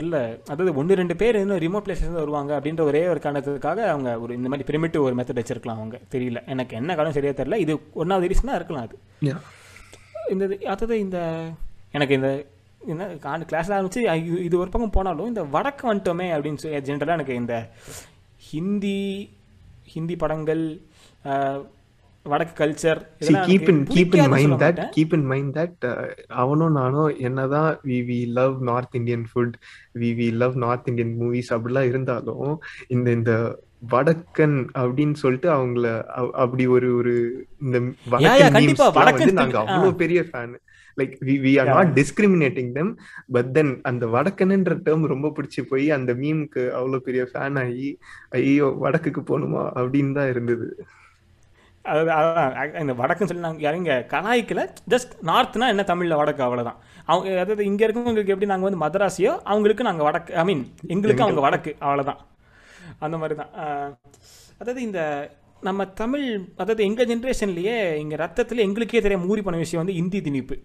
தெரியல. 0.00 0.40
அதாவது 0.48 0.74
ஒன்று 0.74 0.94
ரெண்டு 0.94 1.16
பேர் 1.16 1.36
இன்னும் 1.36 1.58
ரிமோட் 1.58 1.86
பிளேசஸ் 1.86 2.12
வருவாங்க 2.12 2.60
அப்படின்ற 2.60 2.80
ஒரே 2.80 3.08
ஒரு 3.08 3.20
காரணத்துக்காக 3.22 3.88
அவங்க 3.88 4.20
ஒரு 4.20 4.34
இந்த 4.34 4.48
மாதிரி 4.48 4.76
பிரிமிட்டிவ் 4.76 5.00
ஒரு 5.00 5.14
மெத்தட் 5.14 5.44
வச்சிருக்கலாம் 5.44 5.68
அவங்க. 5.68 6.00
தெரியல. 6.10 6.46
எனக்கு 6.46 6.76
என்ன 6.76 6.94
காரணம் 6.94 7.12
சரியா 7.12 7.32
தெரியல. 7.32 7.54
இது 7.54 7.80
ஒன்றாவது 7.92 8.34
ரீசனாக 8.34 8.54
இருக்கலாம் 8.54 8.82
அது. 8.82 8.98
இந்த 10.30 10.56
அதாவது 10.64 10.98
இந்த 10.98 11.46
எனக்கு 11.92 12.14
இந்த 12.14 12.46
என்ன 12.86 13.06
கிளாஸில் 13.06 13.50
ஆரம்பிச்சு 13.50 13.94
இது- 13.94 14.58
ஒரு 14.58 14.68
பக்கம் 14.70 14.90
போனாலும் 14.90 15.26
இந்த 15.26 15.42
வடக்கு 15.42 15.94
வந்துட்டோமே 15.94 16.26
அப்படின்னு 16.28 16.56
சொல்லி 16.56 16.76
ஜென்ரலாக 16.76 17.08
எனக்கு 17.08 17.34
இந்த 17.34 17.68
ஹிந்தி 18.36 19.30
ஹிந்தி 19.86 20.16
படங்கள் 20.16 20.80
வடக்கு 22.30 22.54
culture 22.60 23.00
keep 23.46 23.68
in 23.72 23.80
keep 23.90 24.14
in 24.18 24.30
mind 24.34 24.56
that 24.62 24.80
keep 24.94 25.14
in 25.16 25.26
mind 25.30 25.52
that 25.58 25.86
அவனும் 26.38 26.76
நானும் 26.78 27.10
என்னதான் 27.28 27.70
we 27.88 27.98
we 28.08 28.18
love 28.38 28.56
North 28.68 28.96
Indian 29.00 29.24
food 29.30 29.56
we 30.00 30.10
we 30.20 30.28
love 30.42 30.56
North 30.64 30.88
Indian 30.92 31.14
movies 31.20 31.50
அப்படிலாம் 31.56 31.88
இருந்தாலும் 31.90 32.52
இந்த 32.88 33.08
இந்த 33.18 33.32
வடக்கன் 33.90 34.56
அப்படின்னு 34.78 35.16
சொல்லிட்டு 35.16 35.48
அவங்கள 35.50 35.88
அப்படி 36.42 36.64
ஒரு 36.76 36.88
ஒரு 37.00 37.12
இந்த 37.64 37.78
வடக்கன் 38.96 39.38
நாங்க 39.38 39.58
அவ்வளவு 39.64 39.92
பெரிய 40.00 40.22
fan 40.30 40.54
like 40.96 41.12
we 41.26 41.34
we 41.44 41.52
are 41.60 41.70
not 41.70 41.92
discriminating 41.98 42.70
them 42.78 42.92
but 43.34 43.50
then 43.56 43.72
அந்த 43.90 44.06
வடக்கன்ன்ற 44.14 44.74
டேர்ம் 44.86 45.04
ரொம்ப 45.06 45.30
பிடிச்சி 45.36 45.62
போய் 45.64 45.86
அந்த 45.90 46.12
மீம்க்கு 46.22 46.64
அவ்வளவு 46.78 47.06
பெரிய 47.08 47.24
ஃபேன் 47.30 47.58
ஆகி 47.62 47.90
ஐயோ 48.40 48.68
வடக்குக்கு 48.84 49.22
போகணுமா 49.30 49.64
அப்படின்னு 49.76 50.12
தான் 50.12 50.32
இருந்தது. 50.32 50.68
அதான் 51.90 52.78
இந்த 52.84 52.94
வடக்குன்னு 53.00 53.30
சொல்லி 53.30 53.46
நாங்கள் 53.46 53.68
இறங்க 53.70 53.92
கலாய்க்கில் 54.14 54.64
ஜஸ்ட் 54.94 55.12
நார்த்னா 55.30 55.68
என்ன 55.74 55.84
தமிழில் 55.90 56.20
வடக்கு 56.20 56.44
அவ்வளோதான் 56.46 56.78
அவங்க 57.04 57.28
அதாவது 57.44 57.64
இங்கே 57.70 57.84
இருக்கவங்களுக்கு 57.86 58.34
எப்படி 58.34 58.50
நாங்கள் 58.52 58.68
வந்து 58.68 58.82
மதராசியோ 58.84 59.34
அவங்களுக்கு 59.52 59.88
நாங்கள் 59.88 60.08
வடக்கு 60.08 60.36
ஐ 60.42 60.44
மீன் 60.44 60.64
எங்களுக்கு 60.94 61.26
அவங்க 61.26 61.42
வடக்கு 61.46 61.72
அவ்வளோதான் 61.86 62.22
அந்த 62.98 63.16
மாதிரி 63.16 63.36
தான் 63.40 63.52
அதாவது 64.60 64.80
இந்த 64.88 65.00
நம்ம 65.66 65.84
தமிழ் 66.00 66.26
அதாவது 66.56 66.82
எங்கள் 66.84 67.08
ஜென்ரேஷன்லேயே 67.10 67.76
எங்கள் 68.02 68.20
ரத்தத்தில் 68.22 68.64
எங்களுக்கே 68.66 69.00
தெரியாம 69.00 69.28
ஊறி 69.32 69.42
போன 69.42 69.60
விஷயம் 69.62 69.82
வந்து 69.82 69.96
இந்தி 70.00 70.18
திணிப்பு. 70.26 70.56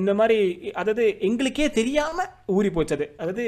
இந்த 0.00 0.12
மாதிரி 0.14 0.38
அதாவது 0.72 1.04
எங்களுக்கே 1.28 1.66
தெரியாமல் 1.70 2.30
ஊறி 2.56 2.70
போச்சது. 2.76 3.06
அதாவது 3.16 3.44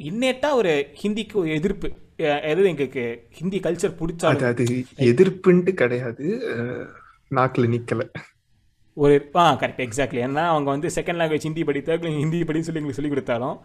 இன்னேட்டா 0.00 0.50
ஒரு 0.60 0.72
ஹிந்திக்கு 1.02 1.36
ஒரு 1.42 1.50
எதிர்ப்பு. 1.58 1.88
எது 2.20 2.64
எங்களுக்கு 2.64 3.26
ஹிந்தி 3.30 3.58
கல்ச்சர் 3.58 3.96
பிடிச்சா 4.00 4.44
அது 4.44 4.84
எதிர்ப்புன்ட்டு 4.96 5.72
கிடையாது. 5.72 6.42
நாக்கில் 7.28 7.66
நிக்கல. 7.66 8.10
ஒரு 8.96 9.14
ஆ 9.40 9.42
கரெக்ட் 9.60 9.82
எக்ஸாக்ட்லி 9.84 10.20
ஏன்னா 10.24 10.44
அவங்க 10.52 10.68
வந்து 10.72 10.88
செகண்ட் 10.94 11.18
லாங்குவேஜ் 11.20 11.44
ஹிந்தி 11.48 11.62
படி 11.66 11.80
தேர்ட் 11.88 12.06
ஹிந்தி 12.22 12.38
படின்னு 12.48 12.66
சொல்லி 12.66 12.80
எங்களுக்கு 12.80 12.98
சொல்லி 12.98 13.10
கொடுத்தாலும் 13.12 13.56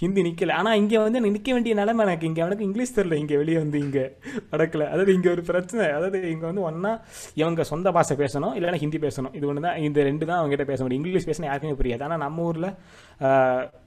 ஹிந்தி 0.00 0.20
நிற்கல 0.26 0.54
ஆனால் 0.60 0.78
இங்கே 0.80 0.98
வந்து 1.04 1.20
நிற்க 1.26 1.48
வேண்டிய 1.52 1.74
நிலைமை 1.80 2.02
எனக்கு 2.06 2.26
இங்கே 2.30 2.42
எனக்கு 2.46 2.66
இங்கிலீஷ் 2.68 2.94
தெரில 2.96 3.18
இங்கே 3.22 3.36
வெளியே 3.42 3.58
வந்து 3.64 3.78
இங்கே 3.86 4.04
வடக்கில் 4.50 4.84
அதாவது 4.88 5.14
இங்கே 5.14 5.30
ஒரு 5.34 5.42
பிரச்சனை. 5.50 5.86
அதாவது 5.98 6.18
இங்கே 6.32 6.46
வந்து 6.50 6.64
ஒன்றா 6.68 6.92
இவங்க 7.40 7.64
சொந்த 7.72 7.92
பாஷை 7.96 8.16
பேசணும் 8.22 8.54
இல்லைன்னா 8.58 8.80
ஹிந்தி 8.84 9.00
பேசணும். 9.06 9.32
இது 9.38 9.48
ஒன்று 9.50 9.64
தான் 9.68 9.80
இந்த 9.86 10.02
ரெண்டு 10.10 10.24
தான் 10.30 10.38
அவங்ககிட்ட 10.40 10.66
பேச 10.72 10.80
முடியும். 10.82 11.02
இங்கிலீஷ் 11.04 11.28
பேசினா 11.30 11.48
யாருக்குமே 11.50 11.78
புரியாது. 11.80 12.04
ஆனால் 12.08 12.22
நம்ம 12.26 12.44
ஊரில் 12.50 12.70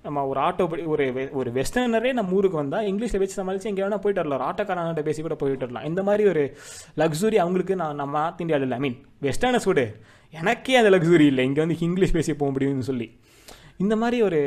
நம்ம 0.07 0.25
ஒரு 0.31 0.39
ஆட்டோ 0.47 0.65
ஒரு 0.93 1.05
ஒரு 1.39 1.49
வெஸ்டர்னரே 1.59 2.13
நம்ம 2.19 2.35
ஊருக்கு 2.39 2.63
வந்தால் 2.63 2.85
இங்கிலீஷில் 2.91 3.21
வச்சு 3.23 3.39
சமாளித்து 3.39 3.71
எங்கே 3.73 3.83
வேணால் 3.85 4.03
போயிட்டு 4.05 4.23
வரலாம். 4.23 4.91
ஒரு 4.93 5.07
பேசி 5.09 5.21
கூட 5.21 5.37
போயிட்டு 5.41 5.65
வரலாம். 5.67 5.87
இந்த 5.91 6.03
மாதிரி 6.09 6.25
ஒரு 6.33 6.45
லக்ஸுரி 7.03 7.39
அவங்களுக்கு 7.45 7.75
நான் 7.83 7.99
நம்ம 8.03 8.17
நார்த் 8.19 8.43
இந்தியாவில் 8.45 8.67
இல்லை. 8.67 8.79
ஐ 8.79 8.83
மீன் 8.87 8.99
வெஸ்டர்னஸ் 9.27 9.69
கூட 9.71 9.83
எனக்கே 10.29 10.75
அந்த 10.75 10.97
லக்ஸுரி 10.97 11.19
இல்லை. 11.19 11.45
இங்கே 11.45 11.59
வந்து 11.59 11.79
இங்கிலீஷ் 11.79 12.11
பேசி 12.11 12.33
போக 12.33 12.59
முடியும்னு 12.59 12.79
சொல்லி. 12.79 13.19
இந்த 13.77 13.95
மாதிரி 13.95 14.21
ஒரு 14.21 14.41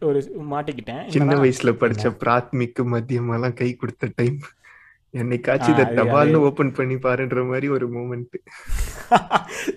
ஒரு 0.00 0.32
மாட்டிக்கிட்டேன். 0.50 1.08
சின்ன 1.08 1.34
வயசுல 1.34 1.72
படிச்ச 1.82 2.16
பிராத்மிக்கு 2.24 2.82
மத்தியமெல்லாம் 2.82 3.52
கை 3.52 3.74
கொடுத்த 3.74 4.12
டைம் 4.14 4.38
என்னைக்காச்சும் 5.20 5.74
இதை 5.74 5.84
தபால்னு 5.98 6.38
ஓபன் 6.48 6.76
பண்ணி 6.78 6.96
பாருன்ற 7.06 7.42
மாதிரி 7.50 7.66
ஒரு 7.76 7.86
மூமெண்ட் 7.96 8.36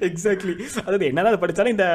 எக்ஸாக்ட்லி 0.08 0.54
அதாவது 0.86 1.08
என்னதான் 1.10 1.42
படித்தாலும் 1.44 1.76
இந்த 1.76 1.88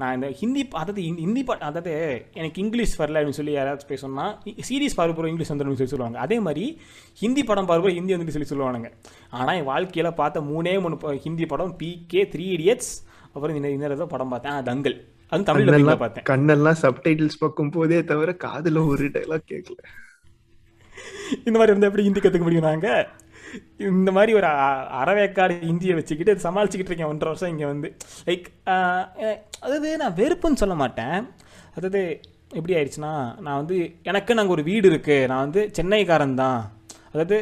நான் 0.00 0.14
இந்த 0.16 0.28
ஹிந்தி 0.40 0.62
அதாவது 0.80 1.02
ஹிந்தி 1.24 1.42
பாட் 1.48 1.64
அதாவது 1.68 1.92
எனக்கு 2.40 2.58
இங்கிலீஷ் 2.64 2.94
வரல 3.00 3.18
அப்படின்னு 3.20 3.40
சொல்லி 3.40 3.54
யாராவது 3.56 3.88
பேச 3.90 4.00
சொன்னால் 4.06 4.32
சீரியஸ் 4.68 4.98
பார்க்குறோம் 4.98 5.30
இங்கிலீஷ் 5.32 5.52
வந்துடும் 5.52 5.78
சொல்லி 5.80 5.94
சொல்லுவாங்க. 5.94 6.18
அதே 6.26 6.38
மாதிரி 6.46 6.64
ஹிந்தி 7.22 7.42
படம் 7.50 7.68
பார்க்குறோம் 7.70 7.98
ஹிந்தி 7.98 8.16
வந்து 8.16 8.34
சொல்லி 8.36 8.50
சொல்லுவானுங்க. 8.52 8.90
ஆனால் 9.38 9.56
என் 9.60 9.70
வாழ்க்கையில் 9.72 10.18
பார்த்த 10.22 10.46
மூணே 10.50 10.74
மூணு 10.84 10.98
ஹிந்தி 11.26 11.46
படம் 11.52 11.76
பிகே 11.82 12.22
த்ரீ 12.34 12.46
இடியட்ஸ் 12.56 12.92
அப்புறம் 13.32 13.56
இந்த 13.60 13.70
இந்த 13.76 14.06
படம் 14.14 14.34
பார்த்தேன். 14.34 14.64
தங்கல் 14.70 14.98
அது 15.32 15.48
தமிழ்ல 15.48 15.94
பார்த்தேன். 16.02 16.26
கண்ணெல்லாம் 16.32 16.78
சப்டைட்டில்ஸ் 16.84 17.40
பார்க்கும் 17.40 17.72
போதே 17.76 17.98
தவிர 18.10 18.30
காதுல 18.44 18.84
ஒரு 18.92 19.06
டைலாக் 19.16 19.50
கேட்கல. 19.52 19.80
இந்த 21.46 21.56
மாதிரி 21.58 21.72
இருந்தால் 21.72 21.90
எப்படி 21.90 22.06
ஹிந்தி 22.08 22.20
கற்றுக்க 22.22 22.46
முடியும் 22.46 22.68
நாங்கள் 22.70 23.04
இந்த 23.90 24.10
மாதிரி 24.16 24.32
ஒரு 24.38 24.48
அறவேக்காடு 25.00 25.54
இந்தியை 25.72 25.94
வச்சுக்கிட்டு 25.98 26.32
சமாளிச்சுக்கிட்டு 26.46 26.92
இருக்கேன். 26.92 27.12
ஒன்றரை 27.12 27.30
வருஷம் 27.32 27.52
இங்கே 27.52 27.66
வந்து. 27.72 27.88
லைக் 28.28 28.48
அதாவது 29.64 29.90
நான் 30.02 30.18
வெறுப்புன்னு 30.22 30.62
சொல்ல 30.62 30.74
மாட்டேன். 30.82 31.18
அதாவது 31.76 32.02
எப்படி 32.58 32.74
ஆயிடுச்சுன்னா 32.78 33.12
நான் 33.46 33.60
வந்து 33.60 33.78
எனக்கு 34.10 34.38
நாங்கள் 34.38 34.56
ஒரு 34.56 34.64
வீடு 34.70 34.86
இருக்குது 34.92 35.28
நான் 35.30 35.44
வந்து 35.46 35.62
சென்னைக்காரன் 35.78 36.40
தான். 36.44 36.60
அதாவது 37.12 37.38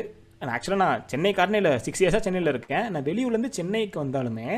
ஆக்சுவலாக 0.54 0.82
நான் 0.84 1.04
சென்னைக்காரனே 1.12 1.60
இல்லை 1.60 1.72
சிக்ஸ் 1.84 2.02
இயர்ஸாக 2.02 2.22
சென்னையில் 2.26 2.52
இருக்கேன். 2.54 2.86
நான் 2.94 3.06
வெளியூர்லேருந்து 3.08 3.56
சென்னைக்கு 3.58 3.98
வந்தாலுமே 4.04 4.50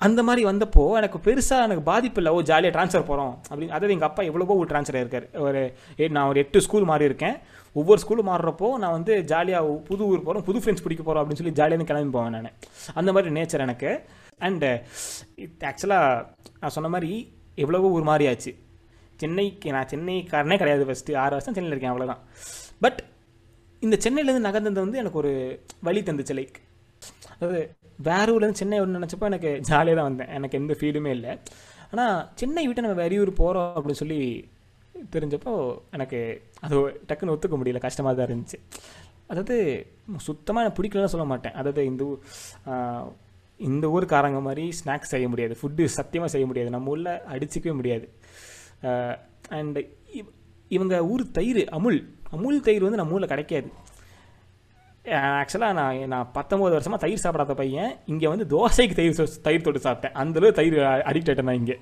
அந்த 0.00 0.20
மாதிரி 0.26 0.42
வந்தப்போ 0.48 0.82
எனக்கு 0.98 1.18
பெருசாக 1.26 1.66
எனக்கு 1.66 1.84
பாதிப்பு 1.90 2.20
இல்லை. 2.20 2.32
ஓ 2.36 2.40
ஜாலியாக 2.50 2.72
ட்ரான்ஸ்ஃபர் 2.76 3.06
போகிறோம் 3.10 3.32
அப்படின்னு. 3.50 3.74
அதாவது 3.76 3.94
எங்கள் 3.94 4.08
அப்பா 4.08 4.22
எவ்வளோவோ 4.30 4.56
ஒரு 4.62 4.68
ட்ரான்ஸ்ஃபர் 4.72 5.02
இருக்கார் 5.02 5.26
ஒரு 5.46 5.60
நான் 6.16 6.28
ஒரு 6.32 6.38
எட்டு 6.44 6.58
ஸ்கூல் 6.66 6.88
மாறி 6.90 7.08
இருக்கேன். 7.10 7.36
ஒவ்வொரு 7.76 8.00
ஸ்கூல் 8.02 8.22
மாறுறப்போ 8.28 8.68
நான் 8.82 8.94
வந்து 8.98 9.14
ஜாலியாக 9.32 9.72
புது 9.88 10.02
ஊர் 10.10 10.24
போகிறோம் 10.26 10.46
புது 10.48 10.60
ஃப்ரெண்ட்ஸ் 10.62 10.84
பிடிக்க 10.84 11.02
போகிறோம் 11.02 11.22
அப்படின்னு 11.22 11.40
சொல்லி 11.42 11.56
ஜாலியாக 11.60 11.88
கிளம்பி 11.90 12.14
போவேன் 12.18 12.36
நான். 12.36 12.52
அந்த 13.00 13.10
மாதிரி 13.16 13.32
நேச்சர் 13.38 13.64
எனக்கு. 13.66 13.90
அண்டு 14.46 14.70
ஆக்சுவலாக 15.70 16.24
நான் 16.60 16.74
சொன்ன 16.76 16.90
மாதிரி 16.94 17.10
எவ்வளவோ 17.64 17.90
ஒரு 17.98 18.04
மாதிரியாச்சு 18.10 18.52
சென்னைக்கு 19.22 19.68
நான் 19.76 19.90
சென்னைக்காரனே 19.92 20.56
கிடையாது 20.62 20.86
ஃபஸ்ட்டு 20.88 21.18
ஆறு 21.22 21.34
வருஷம் 21.36 21.56
சென்னையில் 21.56 21.74
இருக்கேன் 21.74 21.92
அவ்வளோதான் 21.92 22.22
பட் 22.84 22.98
இந்த 23.82 23.96
சென்னையிலேருந்து 24.04 24.46
நகர்ந்தது 24.48 24.84
வந்து 24.84 25.00
எனக்கு 25.02 25.20
ஒரு 25.22 25.32
வழி 25.88 26.00
தந்துச்சு 26.08 26.36
லைக் 26.38 26.58
அதாவது 27.32 27.60
வேறு 28.08 28.32
ஊர்லேருந்து 28.34 28.60
சென்னை 28.62 28.78
ஒன்று 28.82 28.98
நினச்சப்போ 28.98 29.28
எனக்கு 29.30 29.50
ஜாலியாக 29.68 29.96
தான் 29.98 30.08
வந்தேன். 30.10 30.30
எனக்கு 30.38 30.58
எந்த 30.60 30.74
ஃபீலுமே 30.80 31.12
இல்லை. 31.16 31.32
ஆனால் 31.90 32.16
சென்னை 32.40 32.64
விட்டு 32.66 32.84
நம்ம 32.86 32.98
வெளியூர் 33.02 33.32
போகிறோம் 33.42 33.74
அப்படின்னு 33.78 34.00
சொல்லி 34.02 34.20
தெரிஞ்சப்போ 35.14 35.52
எனக்கு 35.96 36.18
அது 36.66 36.76
டக்குன்னு 37.08 37.34
ஒத்துக்க 37.34 37.56
முடியல. 37.60 37.80
கஷ்டமாக 37.86 38.14
தான் 38.18 38.28
இருந்துச்சு. 38.28 38.58
அதாவது 39.32 39.56
சுத்தமாக 40.26 40.62
எனக்கு 40.64 40.78
பிடிக்கலன்னு 40.78 41.14
சொல்ல 41.14 41.26
மாட்டேன். 41.32 41.56
அதாவது 41.60 41.84
இந்த 41.90 42.04
இந்த 43.68 43.86
ஊருக்காரங்க 43.94 44.40
மாதிரி 44.46 44.64
ஸ்நாக்ஸ் 44.78 45.12
செய்ய 45.14 45.26
முடியாது. 45.32 45.54
ஃபுட்டு 45.60 45.84
சத்தியமாக 45.98 46.30
செய்ய 46.32 46.46
முடியாது. 46.50 46.70
நம்ம 46.74 46.92
ஊரில் 46.94 47.12
அடிச்சிக்கவே 47.34 47.74
முடியாது. 47.80 48.06
அண்டு 49.58 49.82
இவங்க 50.76 50.94
ஊர் 51.12 51.24
தயிர் 51.38 51.62
அமுல். 51.76 52.00
அமுல் 52.36 52.64
தயிர் 52.66 52.86
வந்து 52.86 53.00
நம்ம 53.00 53.16
ஊரில் 53.16 53.32
கிடைக்காது. 53.32 53.68
ஆக்சுவலாக 55.40 55.74
நான் 55.78 55.98
நான் 56.12 56.30
பத்தொம்போது 56.36 56.74
வருஷமாக 56.76 57.00
தயிர் 57.04 57.22
சாப்பிடாத 57.24 57.54
பையன். 57.60 57.92
இங்கே 58.12 58.26
வந்து 58.32 58.46
தோசைக்கு 58.54 58.94
தயிர் 59.00 59.20
தயிர் 59.46 59.64
தொட்டு 59.66 59.86
சாப்பிட்டேன். 59.86 60.16
அந்தளவு 60.22 60.56
தயிர் 60.58 60.76
அடிக்ட் 61.10 61.30
ஆகிட்டேன் 61.30 61.48
நான் 61.50 61.60
இங்கே. 61.62 61.76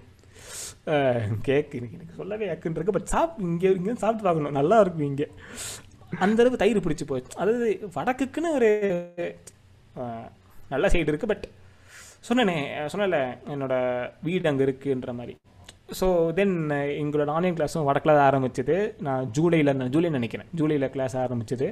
கேக்கு 1.46 1.78
எனக்கு 1.80 2.18
சொல்லவே 2.20 2.46
ஏக்குன்றிருக்கு 2.54 2.96
பட் 2.96 3.10
சாப் 3.14 3.36
இங்கே 3.48 3.70
இங்கே 3.80 3.94
சாப்பிட்டு 4.02 4.26
பார்க்கணும். 4.26 4.56
நல்லா 4.60 4.78
இருக்கும் 4.84 5.08
இங்கே. 5.10 5.28
அந்தளவு 6.26 6.60
தயிர் 6.62 6.84
பிடிச்சி 6.86 7.06
போச்சு. 7.10 7.38
அதாவது 7.42 7.68
வடக்குக்குன்னு 7.96 8.50
ஒரு 8.58 8.70
நல்ல 10.74 10.86
சைடு 10.94 11.10
இருக்குது 11.12 11.32
பட் 11.32 11.46
சொன்னேனே 12.28 12.58
சொன்னல 12.92 13.18
என்னோடய 13.54 14.10
வீடு 14.26 14.50
அங்கே 14.50 14.64
இருக்குன்ற 14.66 15.12
மாதிரி. 15.20 15.34
ஸோ 15.88 16.06
தென் 16.36 16.54
uh, 16.74 16.84
எங்களோட 17.00 17.30
ஆன்லைன் 17.36 17.56
கிளாஸும் 17.56 17.86
வடக்கில் 17.88 18.12
தான் 18.16 18.26
ஆரம்பிச்சது. 18.28 18.76
நான் 19.06 19.24
ஜூலையில் 19.36 19.70
ஜூலை 19.94 20.10
நினைக்கிறேன். 20.14 20.48
ஜூலையில் 20.58 20.86
கிளாஸ் 20.94 21.14
ஆரம்பிச்சது. 21.22 21.66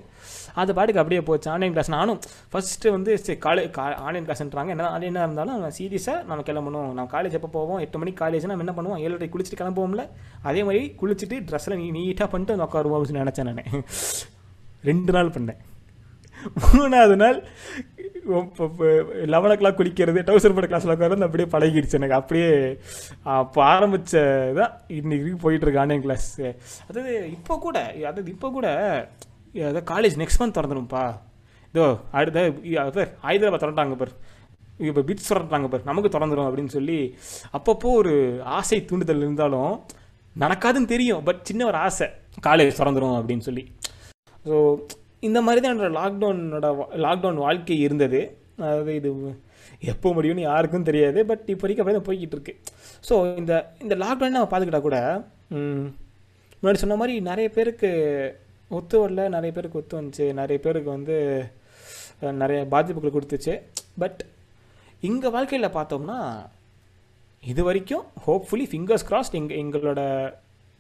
அது 0.61 0.71
பாட்டுக்கு 0.77 1.01
அப்படியே 1.03 1.21
போச்சு. 1.29 1.49
ஆன்லைன் 1.55 1.75
கிளாஸ் 1.75 1.91
நானும் 1.97 2.19
ஃபஸ்ட்டு 2.53 2.93
வந்து 2.97 3.13
சரி 3.23 3.37
காலே 3.47 3.63
கா 3.79 3.85
ஆன்லைன் 4.07 4.27
கிளாஸ்ன்றாங்க 4.27 4.75
என்ன 4.75 4.91
ஆன்லைனாக 4.97 5.27
இருந்தாலும் 5.29 5.63
நான் 5.65 5.77
சீரியஸாக 5.79 6.19
நம்ம 6.31 6.45
கிளம்பணும். 6.51 6.91
நம்ம 6.99 7.09
காலேஜ் 7.17 7.39
எப்போ 7.41 7.51
போவோம்? 7.57 7.81
எட்டு 7.87 8.01
மணிக்கு 8.03 8.23
காலேஜ் 8.25 8.49
நம்ம 8.53 8.67
என்ன 8.67 8.77
பண்ணுவோம்? 8.79 9.03
ஏழரை 9.07 9.29
குளிச்சுட்டு 9.35 9.61
கிளம்புவோம்ல? 9.63 10.05
அதே 10.51 10.63
மாதிரி 10.69 10.83
குளிச்சுட்டு 11.03 11.39
ட்ரெஸ்ஸில் 11.51 11.79
நீ 11.83 11.89
நீட்டாக 11.99 12.29
பண்ணிட்டு 12.35 12.57
வந்து 12.57 12.69
உட்காருவோம் 12.69 12.99
அப்படின்னு 12.99 13.25
நினச்சேன் 13.25 13.51
நான். 13.51 13.85
ரெண்டு 14.91 15.13
நாள் 15.19 15.35
பண்ணேன். 15.35 15.61
மூணாவது 16.63 17.17
நாள் 17.17 17.41
லெவன் 19.33 19.53
ஓ 19.55 19.57
கிளாக் 19.61 19.79
குளிக்கிறது 19.79 20.21
டவுசர் 20.29 20.55
போட்ட 20.57 20.69
கிளாஸில் 20.73 20.93
உட்காந்து 20.95 21.27
அப்படியே 21.29 21.49
பழகிடுச்சு 21.55 21.99
எனக்கு. 22.01 22.19
அப்படியே 22.21 22.51
அப்போ 23.37 23.61
ஆரம்பித்த 23.75 24.23
தான் 24.59 24.73
இன்னைக்கு 24.99 25.33
போயிட்டுருக்கு 25.45 25.83
ஆன்லைன் 25.85 26.05
கிளாஸ் 26.07 26.29
அதாவது 26.89 27.15
இப்போ 27.37 27.57
கூட 27.67 27.79
அதாவது 28.11 28.31
இப்போ 28.37 28.51
கூட 28.51 28.69
அதாவது 29.55 29.83
காலேஜ் 29.93 30.21
நெக்ஸ்ட் 30.23 30.43
மந்த் 30.43 30.59
திறந்துடும்ப்பா 30.59 31.05
இதோ 31.75 31.87
அடுத்த 32.21 32.47
சார் 32.99 33.11
ஹைதராபாத் 33.27 33.65
திறந்துட்டாங்க 33.65 33.97
பார் 34.03 34.15
இப்போ 34.91 35.03
பிட்ஸ் 35.09 35.31
திறந்துட்டாங்க 35.33 35.69
பார் 35.73 35.89
நமக்கு 35.91 36.15
திறந்துடும் 36.15 36.49
அப்படின்னு 36.49 36.73
சொல்லி 36.79 37.01
அப்பப்போ 37.59 37.91
ஒரு 38.03 38.15
ஆசை 38.59 38.79
தூண்டுதல் 38.85 39.25
இருந்தாலும் 39.27 39.73
நடக்காதுன்னு 40.37 40.93
தெரியும். 40.95 41.23
பட் 41.25 41.41
சின்ன 41.49 41.63
ஒரு 41.67 41.79
ஆசை 41.87 42.07
காலேஜ் 42.47 42.79
திறந்துடும் 42.81 43.17
அப்படின்னு 43.19 43.45
சொல்லி. 43.49 43.65
ஸோ 44.47 44.57
இந்த 45.23 45.39
மாதிரி 45.47 45.61
தான் 45.63 45.73
என்னோடய 45.73 45.97
லாக்டவுனோட 45.99 46.67
லாக்டவுன் 47.05 47.43
வாழ்க்கை 47.47 47.77
இருந்தது. 47.87 48.21
அதாவது 48.59 48.93
இது 49.01 49.11
எப்போ 49.91 50.09
முடியும்னு 50.15 50.47
யாருக்கும் 50.51 50.89
தெரியாது. 50.89 51.21
பட் 51.31 51.45
இப்போ 51.53 51.63
வரைக்கும் 51.65 51.85
அப்படியே 51.85 51.99
தான் 51.99 52.09
போய்கிட்டு 52.09 52.37
இருக்கு 52.37 52.55
ஸோ 53.09 53.15
இந்த 53.41 53.53
இந்த 53.85 53.95
லாக்டவுன் 54.03 54.35
நம்ம 54.37 54.51
பார்த்துக்கிட்டா 54.53 54.83
கூட 54.89 54.99
முன்னாடி 56.63 56.81
சொன்ன 56.83 56.97
மாதிரி 56.97 57.15
நிறைய 57.31 57.49
பேருக்கு 57.51 57.91
ஒத்து 58.71 58.97
வரல. 59.03 59.23
நிறைய 59.37 59.51
பேருக்கு 59.57 59.81
ஒத்து 59.81 60.01
வந்துச்சு. 60.01 60.27
நிறைய 60.41 60.59
பேருக்கு 60.65 60.91
வந்து 60.91 61.17
நிறைய 62.43 62.59
பாதிப்புகள் 62.75 63.15
கொடுத்துச்சு. 63.15 63.55
பட் 63.99 64.21
இங்கே 65.09 65.29
வாழ்க்கையில் 65.37 65.75
பார்த்தோம்னா 65.77 66.19
இது 67.43 67.63
வரைக்கும் 67.65 68.05
ஹோப்ஃபுல்லி 68.27 68.67
ஃபிங்கர்ஸ் 68.73 69.09
கிராஸ்ட் 69.09 69.39
எங்கள் 69.41 69.61
எங்களோட 69.63 70.01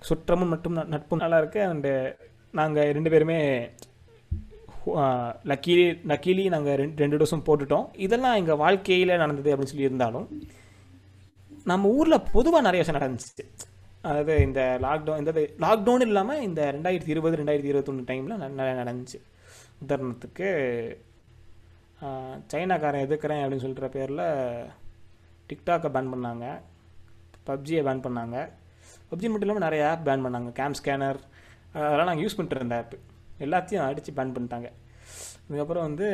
சுற்றமும் 0.02 0.52
மட்டும் 0.54 0.76
ந- 0.76 0.88
நட்பும் 0.92 1.22
நல்லா 1.24 1.38
இருக்கு. 1.42 1.60
அண்டு 1.72 1.92
நாங்கள் 2.54 2.92
ரெண்டு 2.96 3.10
பேருமே 3.10 3.38
லக்கீலி 5.50 5.86
லக்கீலி 6.10 6.44
நாங்கள் 6.54 6.78
ரெண்டு 6.80 7.02
ரெண்டு 7.02 7.18
டோஸும் 7.20 7.46
போட்டுட்டோம். 7.48 7.86
இதெல்லாம் 8.06 8.38
எங்கள் 8.40 8.60
வாழ்க்கையில் 8.64 9.20
நடந்தது 9.22 9.52
அப்படின்னு 9.52 9.72
சொல்லி 9.72 9.88
இருந்தாலும் 9.90 10.26
நம்ம 11.70 11.90
ஊரில் 11.98 12.26
பொதுவாக 12.34 12.64
நிறைய 12.66 12.80
விஷயம் 12.82 13.00
நடந்துச்சு. 13.00 13.44
அதாவது 14.08 14.34
இந்த 14.46 14.60
லாக்டவுன் 14.84 15.20
இந்த 15.22 15.32
லாக்டவுன் 15.64 16.04
இல்லாமல் 16.08 16.44
இந்த 16.48 16.60
ரெண்டாயிரத்தி 16.76 17.12
இருபது 17.14 17.38
ரெண்டாயிரத்தி 17.40 17.70
இருபத்தொன்று 17.72 18.08
டைமில் 18.10 18.40
நிறைய 18.60 18.74
நடந்துச்சு. 18.82 19.18
உதாரணத்துக்கு 19.84 20.48
சைனாக்காரன் 22.52 23.04
எதுக்குறேன் 23.06 23.42
அப்படின்னு 23.42 23.64
சொல்கிற 23.66 23.88
பேரில் 23.96 24.26
டிக்டாக்கை 25.48 25.88
பேன் 25.96 26.12
பண்ணாங்க. 26.14 26.46
பப்ஜியை 27.48 27.82
பேன் 27.88 28.04
பண்ணாங்க. 28.06 28.36
பப்ஜி 29.10 29.28
மட்டும் 29.30 29.46
இல்லாமல் 29.46 29.66
நிறைய 29.66 29.84
ஆப் 29.90 30.04
பேன் 30.08 30.24
பண்ணாங்க. 30.26 30.50
கேம் 30.58 30.76
ஸ்கேனர் 30.80 31.20
அதெல்லாம் 31.74 32.08
நாங்கள் 32.10 32.24
யூஸ் 32.24 32.36
பண்ணிட்டு 32.36 32.60
இருந்த 32.60 32.76
ஆப் 32.82 32.96
எல்லாத்தையும் 33.42 33.86
அடித்து 33.86 34.12
பேன் 34.16 34.32
பண்ணிட்டாங்க. 34.32 34.72
அதுக்கப்புறம் 35.44 35.82
வந்து 35.82 36.06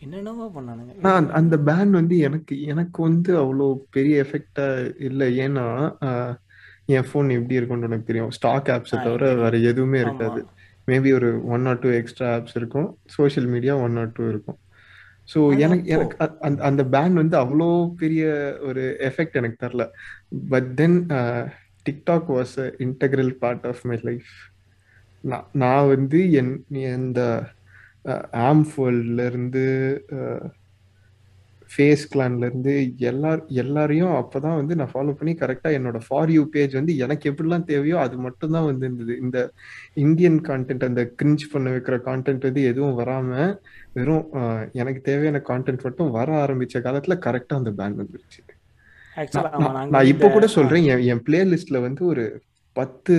என்னென்னவோ 0.00 0.50
பண்ணானுங்க. 0.56 1.28
அந்த- 1.28 1.56
பேன் 1.56 1.90
வந்து 1.90 2.18
எனக்கு 2.18 2.62
எனக்கு 2.62 3.02
வந்து 3.02 3.36
அவ்வளோ 3.36 3.76
பெரிய 3.90 4.24
எஃபெக்டா 4.24 4.94
இல்லை. 4.98 5.38
ஏன்னா 5.38 5.96
என் 6.84 7.00
ஃபோன் 7.00 7.30
எப்படி 7.30 7.54
இருக்கும்னு 7.54 7.84
எனக்கு 7.84 8.04
தெரியும். 8.04 8.30
ஸ்டாக் 8.30 8.66
ஆப்ஸை 8.66 9.02
தவிர. 9.02 9.34
வேற 9.34 9.58
எதுவுமே. 9.58 10.00
இருக்காது. 10.00 10.44
மேபி 10.86 11.14
ஒரு 11.14 11.46
one 11.46 11.66
or 11.66 11.78
two 11.78 11.88
extra 11.88 12.36
apps 12.36 12.48
இருக்கும். 12.54 12.98
Social 13.04 13.48
media 13.48 13.76
one 13.76 13.96
or 13.96 14.12
two 14.12 14.28
இருக்கும். 14.28 14.58
ஸோ 15.34 15.58
எனக்கு 15.58 15.90
எனக்கு 15.90 16.40
அந்த 16.40 16.64
அந்த 16.64 16.84
பேன் 16.84 17.12
வந்து 17.12 17.38
அவ்வளோ 17.38 17.94
பெரிய 17.96 18.56
ஒரு 18.62 18.96
எஃபெக்ட் 19.00 19.32
எனக்கு 19.32 19.66
தரல. 19.66 19.88
But 20.48 20.74
then 20.74 21.06
TikTok 21.90 22.28
was 22.28 22.58
a 22.58 22.74
integral 22.78 23.30
part 23.30 23.66
of 23.66 23.78
my 23.82 24.00
life 24.02 24.24
நான் 25.24 25.46
நான் 25.52 25.88
வந்து 25.88 26.32
என் 26.32 26.52
இந்த 26.96 27.20
ஆம்ஃபோல்ல 28.48 29.26
இருந்து 29.26 29.64
ஃபேஸ் 31.70 32.04
கிளான்ல 32.12 32.46
இருந்து 32.48 32.74
எல்லார் 32.98 33.40
எல்லாரையும் 33.52 34.12
அப்பதான் 34.12 34.56
வந்து 34.56 34.74
நான் 34.74 34.92
ஃபாலோ 34.92 35.12
பண்ணி 35.12 35.32
கரெக்டா 35.32 35.70
என்னோட 35.78 35.98
ஃபார் 36.08 36.30
யூ 36.30 36.42
பேஜ் 36.50 36.74
வந்து 36.74 36.96
எனக்கு 36.96 37.30
எப்படிலாம் 37.30 37.64
தேவையோ 37.64 37.98
அது 37.98 38.16
மட்டும் 38.16 38.50
தான் 38.50 38.64
வந்து 38.64 38.86
இருந்தது 38.86 39.16
இந்த 39.18 39.38
இந்தியன் 39.94 40.40
கான்டென்ட் 40.40 40.84
அந்த 40.84 41.02
கிரிஞ்ச் 41.22 41.44
பண்ண 41.52 41.70
வைக்கிற 41.70 41.98
கான்டென்ட் 41.98 42.46
வந்து 42.48 42.62
எதுவும் 42.62 42.98
வராம 43.00 43.58
வெறும் 43.92 44.26
எனக்கு 44.72 45.00
தேவையான 45.00 45.42
கான்டென்ட் 45.50 45.82
மட்டும் 45.82 46.10
வர 46.10 46.46
ஆரம்பிச்ச 46.46 46.82
காலத்துல 46.86 47.16
கரெக்டா 47.26 47.54
அந்த 47.54 47.70
பேன் 47.70 47.98
வந்துருச்சு. 48.00 48.40
நான் 49.90 50.06
இப்போ 50.06 50.28
கூட 50.28 50.46
சொல்றேன். 50.46 50.84
என் 50.84 51.02
என் 51.02 51.22
பிளேலிஸ்ட்ல 51.26 51.80
வந்து 51.80 52.04
ஒரு 52.04 52.24
பத்து 52.76 53.14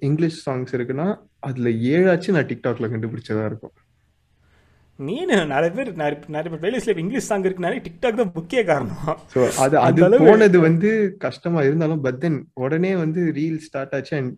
இங்கிலீஷ் 0.00 0.48
சாங்ஸ் 0.48 0.74
இருக்குன்னா 0.78 1.08
அதுல 1.42 1.68
ஏழாச்சும் 1.92 2.36
நான் 2.36 2.50
டிக்டாக்ல 2.50 2.88
கண்டுபிடிச்சதா 2.92 3.44
இருக்கும். 3.50 3.74
நீனு 4.98 5.36
நிறைய 5.52 5.70
பேர் 5.76 5.90
நிறைய 6.00 6.16
நிறைய 6.34 6.48
பேர் 6.52 6.60
பிளேலிஸ்ட்ல 6.62 6.94
இங்கிலீஷ் 7.02 7.28
சாங் 7.28 7.46
இருக்கு 7.46 7.64
நிறைய 7.66 7.80
டிக்டாக் 7.86 8.18
தான் 8.18 8.32
முக்கிய 8.38 8.60
காரணம். 8.70 9.20
ஸோ 9.34 9.40
அது 9.64 9.76
அது 9.86 10.08
போனது 10.24 10.58
வந்து 10.66 10.90
கஷ்டமா 11.24 11.60
இருந்தாலும் 11.68 12.02
பட் 12.06 12.18
தென் 12.24 12.36
உடனே 12.64 12.90
வந்து 13.02 13.22
ரீல்ஸ் 13.38 13.68
ஸ்டார்ட் 13.68 13.94
ஆச்சு 13.98 14.14
அண்ட் 14.18 14.32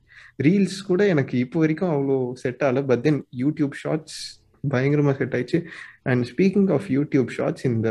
ரீல்ஸ் 0.47 0.79
கூட 0.91 1.09
எனக்கு 1.15 1.35
இப்போ 1.45 1.59
வரைக்கும் 1.63 1.95
அவ்வளோ 1.95 2.19
செட் 2.43 2.63
ஆகல. 2.67 2.83
பட் 2.91 3.03
தென் 3.07 3.21
யூடியூப் 3.43 3.75
ஷார்ட்ஸ் 3.83 4.21
பயங்கரமா 4.75 5.15
செட் 5.21 5.35
ஆயிடுச்சு. 5.39 5.61
And 6.11 6.29
speaking 6.33 6.71
of 6.77 6.87
YouTube 6.99 7.33
shorts 7.39 7.67
இந்த 7.73 7.89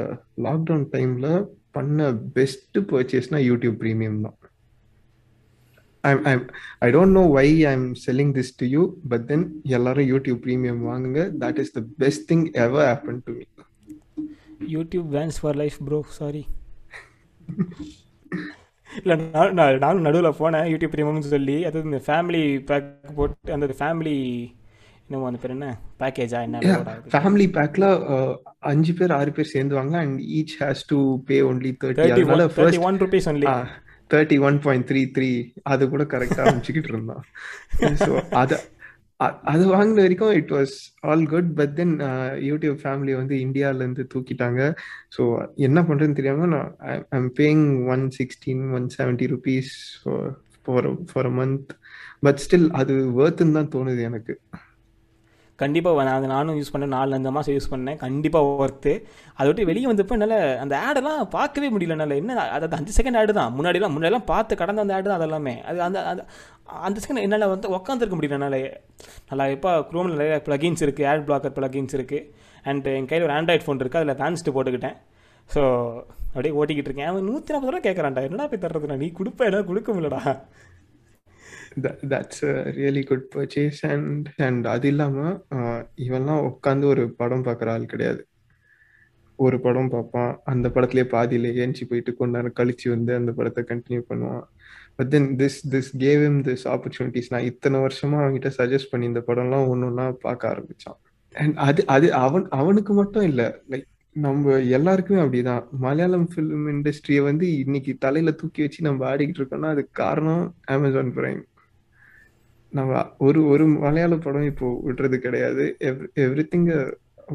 லாக்டவுன் 0.47 0.87
டைம்ல 0.95 1.29
பண்ண 1.77 2.11
பெஸ்ட் 2.37 2.79
பர்ச்சேஸ்னா 2.93 3.41
யூடியூப் 3.49 3.77
ப்ரீமியம் 3.83 4.21
தான். 4.27 4.37
I'm 6.03 6.21
I'm 6.25 6.43
I 6.79 6.89
don't 6.91 7.15
know 7.17 7.23
why 7.31 7.47
I'm 7.71 7.85
selling 8.05 8.33
this 8.37 8.53
to 8.57 8.67
you 8.67 8.83
but 9.09 9.25
then 9.27 9.45
எல்லாரும் 9.71 10.09
யூடியூப் 10.11 10.39
ப்ரீமியம் 10.45 10.81
வாங்குங்க. 10.87 11.23
That 11.43 11.59
is 11.59 11.73
the 11.73 11.81
best 11.97 12.25
thing 12.31 12.45
ever 12.63 12.87
happen 12.87 13.21
to 13.25 13.33
me 13.35 13.45
YouTube 14.75 15.09
Vanced 15.17 15.39
for 15.41 15.59
life 15.61 15.77
bro 15.87 15.99
sorry 16.19 16.43
இல்லை 18.91 19.15
நான் 19.33 19.53
நான் 19.57 19.77
நானும் 19.79 20.05
நடுவில் 20.07 20.37
போனேன் 20.39 20.65
YouTube 20.71 20.93
ப்ரீமியம்னு 20.93 21.33
சொல்லி. 21.33 21.57
அது 21.67 21.83
இந்த 21.87 21.99
ஃபேமிலி 22.07 22.41
பேக் 22.69 22.87
போட்டு 23.17 23.53
அந்த 23.55 23.75
ஃபேமிலி 23.79 24.15
என்னமோ 25.05 25.27
அந்த 25.29 25.39
பேர் 25.43 25.53
என்ன? 25.55 25.69
பேக்கேஜா 26.01 26.39
என்ன. 26.47 26.59
ஃபேமிலி 27.13 27.47
பேக்ல 27.55 27.85
அஞ்சு 28.71 28.93
பேர் 28.99 29.13
ஆறு 29.17 29.31
பேர் 29.37 29.51
சேர்ந்து 29.53 29.77
வாங்க 29.79 29.95
and 30.03 30.19
each 30.37 30.55
has 30.61 30.83
to 30.91 30.97
pay 31.29 31.37
only 31.49 31.71
thirty 31.81 32.03
31 32.03 32.17
அதனால 32.17 32.43
31 32.45 32.55
first 32.57 33.03
rupees 33.05 33.27
only. 33.33 33.47
Thirty 34.13 34.37
one 34.47 34.59
point 34.65 34.87
three 34.89 35.01
three 35.15 35.31
அது 35.71 35.89
கூட 35.93 36.03
கரெக்டாக 36.13 36.45
அமைச்சுக்கிட்டு 36.51 36.93
இருந்தான். 36.93 37.23
ஸோ 38.03 38.11
அதை 38.41 38.57
அது 39.53 39.63
வாங்கின 39.73 40.03
வரைக்கும் 40.03 40.35
it 40.37 40.51
was 40.55 40.75
all 41.09 41.25
good 41.33 41.49
but 41.57 41.73
then 41.79 41.91
YouTube 42.49 42.77
family 42.83 43.13
வந்து 43.19 43.35
இந்தியால 43.45 43.83
இருந்து 43.83 44.03
தூக்கிட்டாங்க. 44.13 44.61
ஸோ 45.15 45.21
என்ன 45.67 45.79
பண்ணுறதுன்னு 45.89 46.19
தெரியாம 46.19 46.47
நான் 46.53 46.71
I'm 47.17 47.29
paying 47.39 47.65
one 47.95 48.05
sixteen 48.19 48.63
one 48.77 48.87
seventy 48.97 49.27
rupees 49.33 49.71
for 50.65 50.89
for 51.11 51.29
a 51.31 51.33
month 51.41 51.71
but 52.27 52.41
still 52.45 52.67
அது 52.81 52.95
வேர்த்துன்னு 53.19 53.57
தான் 53.59 53.73
தோணுது 53.75 54.03
எனக்கு. 54.09 54.35
கண்டிப்பாக 55.63 56.03
நான் 56.07 56.17
அது 56.19 56.27
நானும் 56.33 56.57
யூஸ் 56.59 56.71
பண்ணேன். 56.73 56.93
நாலு 56.95 57.15
அஞ்சு 57.17 57.31
மாதம் 57.37 57.55
யூஸ் 57.57 57.69
பண்ணேன் 57.73 57.97
கண்டிப்பாக 58.03 58.51
ஒர்த்து 58.65 58.93
அதை 59.37 59.45
விட்டு 59.49 59.67
வெளியே 59.69 59.87
வந்தப்போ 59.91 60.15
என்னால் 60.17 60.37
அந்த 60.63 60.73
ஆடெல்லாம் 60.87 61.21
பார்க்கவே 61.37 61.69
முடியல. 61.75 61.95
என்னால் 61.97 62.15
என்ன 62.21 62.47
அது 62.57 62.69
அஞ்சு 62.79 62.95
செகண்ட் 62.99 63.19
ஆடு 63.21 63.35
தான். 63.39 63.51
முன்னாடிலாம் 63.57 63.95
முன்னாடிலாம் 63.95 64.27
பார்த்து 64.31 64.59
கடந்த 64.61 64.85
அந்த 64.85 64.95
ஆடு 64.97 65.07
தான் 65.11 65.19
அதெல்லாமே. 65.19 65.55
அது 65.71 65.81
அந்த 65.87 65.99
அந்த 66.11 66.23
அந்த 66.87 66.97
செகண்ட் 67.03 67.25
என்னால் 67.25 67.51
வந்து 67.53 67.69
உட்காந்துருக்க 67.77 68.17
முடியல 68.19 68.39
என்னால். 68.39 68.61
நல்லா 69.29 69.45
இப்போ 69.57 69.73
குரோமில் 69.91 70.15
நிறைய 70.17 70.39
ப்ளகின்ஸ் 70.47 70.83
இருக்குது 70.87 71.07
ஆட் 71.11 71.27
பிளாக்கர் 71.29 71.55
ப்ளகின்ஸ் 71.59 71.95
இருக்குது 71.99 72.27
அண்ட் 72.71 72.87
என் 72.97 73.09
கையில் 73.11 73.27
ஒரு 73.27 73.35
ஆண்ட்ராய்ட் 73.37 73.65
ஃபோன் 73.67 73.81
இருக்குது 73.83 74.01
அதில் 74.01 74.19
ஃபேன்ஸ்ட்டு 74.21 74.55
போட்டுக்கிட்டேன். 74.57 74.97
ஸோ 75.53 75.61
அப்படியே 76.33 76.53
ஓட்டிக்கிட்டு 76.59 76.89
இருக்கேன். 76.89 77.09
அவன் 77.11 77.25
நூற்றி 77.29 77.53
நாற்பது 77.53 77.71
ரூபா 77.73 77.83
கேட்குறான்டா 77.87 78.21
என்னடா 78.27 78.45
போய் 78.51 78.61
தர்றதுண்ணா 78.65 78.97
நீ 79.03 79.07
கொடுப்ப 79.19 79.47
என்ன 79.49 79.63
கொடுக்க 79.69 79.89
முடியலடா. 79.95 80.21
That's 82.11 82.43
really 82.77 83.03
good 83.09 83.27
purchase 83.35 83.79
and 83.91 84.27
and 84.47 84.65
அது 84.67 84.87
இல்லாமல் 84.87 85.35
இவெல்லாம் 85.55 85.85
இவன்லாம் 86.05 86.45
உட்காந்து 86.49 86.85
ஒரு 86.93 87.03
படம் 87.19 87.45
பார்க்குற 87.45 87.69
ஆள் 87.69 87.85
கிடையாது. 87.85 88.21
ஒரு 89.39 89.57
படம் 89.59 89.89
பார்ப்பான். 89.89 90.33
அந்த 90.43 90.69
படத்துலேயே 90.69 91.05
பாதியில 91.13 91.51
ஏஞ்சி 91.63 91.83
போயிட்டு 91.89 92.11
கொஞ்ச 92.15 92.31
நேரம் 92.37 92.57
கழிச்சு 92.59 92.87
வந்து 92.89 93.11
அந்த 93.19 93.31
படத்தை 93.37 93.63
கண்டினியூ 93.69 94.01
பண்ணுவான். 94.09 94.43
But 94.97 95.09
then 95.09 95.29
this 95.41 95.59
this 95.73 95.91
gave 95.97 96.23
him 96.29 96.41
this 96.47 96.65
opportunities 96.73 97.31
நான் 97.33 97.47
இத்தனை 97.51 97.79
வருஷமா 97.79 98.17
அவன்கிட்ட 98.23 98.51
சஜஸ்ட் 98.57 98.91
பண்ணி 98.91 99.05
இந்த 99.11 99.23
படம்லாம் 99.27 99.67
ஒன்று 99.67 99.87
ஒன்றா 99.87 100.05
பார்க்க 100.25 100.51
ஆரம்பிச்சான். 100.53 100.99
அண்ட் 101.35 101.55
அது 101.67 101.81
அது 101.85 102.07
அவன் 102.25 102.45
அவனுக்கு 102.49 102.93
மட்டும் 102.93 103.23
இல்லை. 103.23 103.47
லைக் 103.71 103.87
நம்ம 104.15 104.57
எல்லாருக்குமே 104.77 105.21
அப்படிதான். 105.21 105.63
மலையாளம் 105.85 106.27
ஃபிலிம் 106.31 106.67
இண்டஸ்ட்ரியை 106.73 107.21
வந்து 107.23 107.45
இன்னைக்கு 107.57 107.93
தலையில 107.97 108.31
தூக்கி 108.31 108.61
வச்சு 108.61 108.87
நம்ம 108.87 109.05
ஆடிக்கிட்டு 109.11 109.41
இருக்கோம்னா 109.41 109.69
அதுக்கு 109.75 109.93
காரணம் 110.03 110.43
அமேசான் 110.75 111.13
பிரைம் 111.17 111.41
நம்ம 112.77 113.01
ஒரு 113.27 113.39
ஒரு 113.53 113.65
மலையாள 113.83 114.17
படம் 114.25 114.49
இப்போ 114.51 114.67
விடுறது 114.87 115.17
கிடையாது. 115.25 115.63
எவ்ரி 116.25 116.45
திங் 116.51 116.67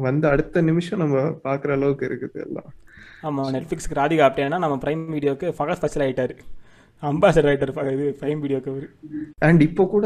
வந்த 0.05 0.25
அடுத்த 0.33 0.61
நிமிஷம் 0.69 1.01
நம்ம 1.03 1.17
பார்க்குற 1.45 1.71
அளவுக்கு 1.77 2.07
இருக்குது 2.09 2.43
எல்லாம். 2.45 2.69
ஆமாம் 3.27 3.49
நெட்ஃப்ளிக்ஸ்க்கு 3.55 3.99
ராதிகா 3.99 4.25
ஆப்டேனா 4.27 4.59
நம்ம 4.63 4.75
பிரைம் 4.83 5.03
வீடியோக்கு 5.15 5.47
ஃபகத் 5.57 5.81
ஃபஸ்ட் 5.81 6.03
ஆகிட்டார் 6.05 6.33
அம்பாசடர் 7.03 7.49
ஆகிட்டார் 7.51 7.93
இது 7.95 8.05
பிரைம் 8.21 8.43
வீடியோக்கு 8.43 8.71
அவர். 8.73 8.87
அண்ட் 9.47 9.61
இப்போ 9.67 9.85
கூட 9.95 10.05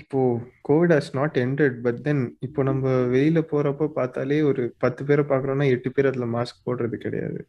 இப்போ 0.00 0.20
COVID 0.68 0.92
has 0.94 1.12
not 1.18 1.36
ended 1.44 1.76
but 1.86 2.00
then 2.06 2.22
இப்போ 2.46 2.60
நம்ம 2.70 2.90
வெளியில 3.14 3.40
போறப்போ 3.52 3.86
பார்த்தாலே 3.98 4.38
ஒரு 4.50 4.62
பத்து 4.84 5.04
பேரை 5.08 5.24
பார்க்குறோம்னா 5.30 5.66
எட்டு 5.74 5.90
பேர் 5.96 6.10
அதுல 6.10 6.28
மாஸ்க் 6.36 6.64
போடுறது 6.66 6.98
கிடையாது. 7.06 7.40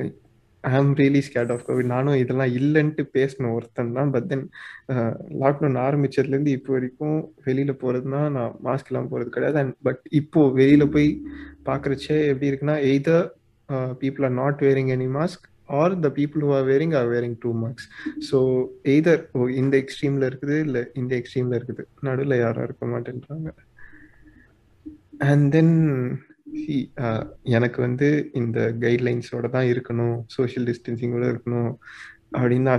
லைக் 0.00 0.16
ஐ 0.64 0.72
ஆம் 0.78 0.92
ரியலி 1.00 1.20
ஸ்கேட் 1.26 1.52
ஆஃப் 1.54 1.64
கோவிட் 1.66 1.90
நானும் 1.94 2.20
இதெல்லாம் 2.22 2.52
இல்லைன்ட்டு 2.58 3.02
பேசின 3.16 3.50
ஒருத்தன் 3.56 3.96
தான். 3.98 4.12
பட் 4.14 4.28
தென் 4.32 4.44
லாக்டவுன் 5.42 5.78
ஆரம்பிச்சதுலேருந்து 5.86 6.54
இப்போ 6.58 6.72
வரைக்கும் 6.76 7.18
வெளியில் 7.48 7.80
போகிறதுனா 7.82 8.22
நான் 8.36 8.54
மாஸ்க் 8.68 8.90
இல்லாமல் 8.92 9.12
போகிறது 9.12 9.34
கிடையாது. 9.36 9.58
அண்ட் 9.62 9.74
பட் 9.88 10.00
இப்போ 10.20 10.42
வெளியில் 10.60 10.92
போய் 10.96 11.10
பார்க்குறச்சே 11.68 12.16
எப்படி 12.30 12.50
இருக்குன்னா 12.50 12.78
either 12.92 13.26
people 14.02 14.26
are 14.28 14.36
not 14.42 14.64
wearing 14.68 14.90
any 14.96 15.08
mask 15.18 15.46
or 15.80 15.94
the 16.04 16.08
people 16.18 16.42
who 16.46 16.50
are 16.58 16.66
wearing 16.72 16.92
are 16.98 17.08
wearing 17.14 17.38
two 17.44 17.50
masks 17.62 17.86
so 18.28 18.38
either 18.92 19.22
oh 19.38 19.48
இந்த 19.62 19.74
எக்ஸ்ட்ரீமில் 19.82 20.26
இருக்குது 20.28 20.56
இல்லை 20.66 20.82
இந்த 21.00 21.12
எக்ஸ்ட்ரீமில் 21.20 21.56
இருக்குது. 21.58 21.84
நடுவில் 22.08 22.36
யாரும் 22.44 22.66
இருக்க 22.68 22.86
மாட்டேன்றாங்க. 22.92 23.50
அண்ட் 25.30 25.46
தென் 25.56 25.74
எனக்கு 27.56 27.78
வந்து 27.86 28.08
இந்த 28.40 28.58
கைட்லைன்ஸோட 28.82 29.46
தான் 29.54 29.70
இருக்கணும் 29.72 30.16
சோஷியல் 30.36 30.66
டிஸ்டன்சிங்கோட 30.70 31.24
இருக்கணும் 31.32 31.70
அப்படின்னு 32.36 32.70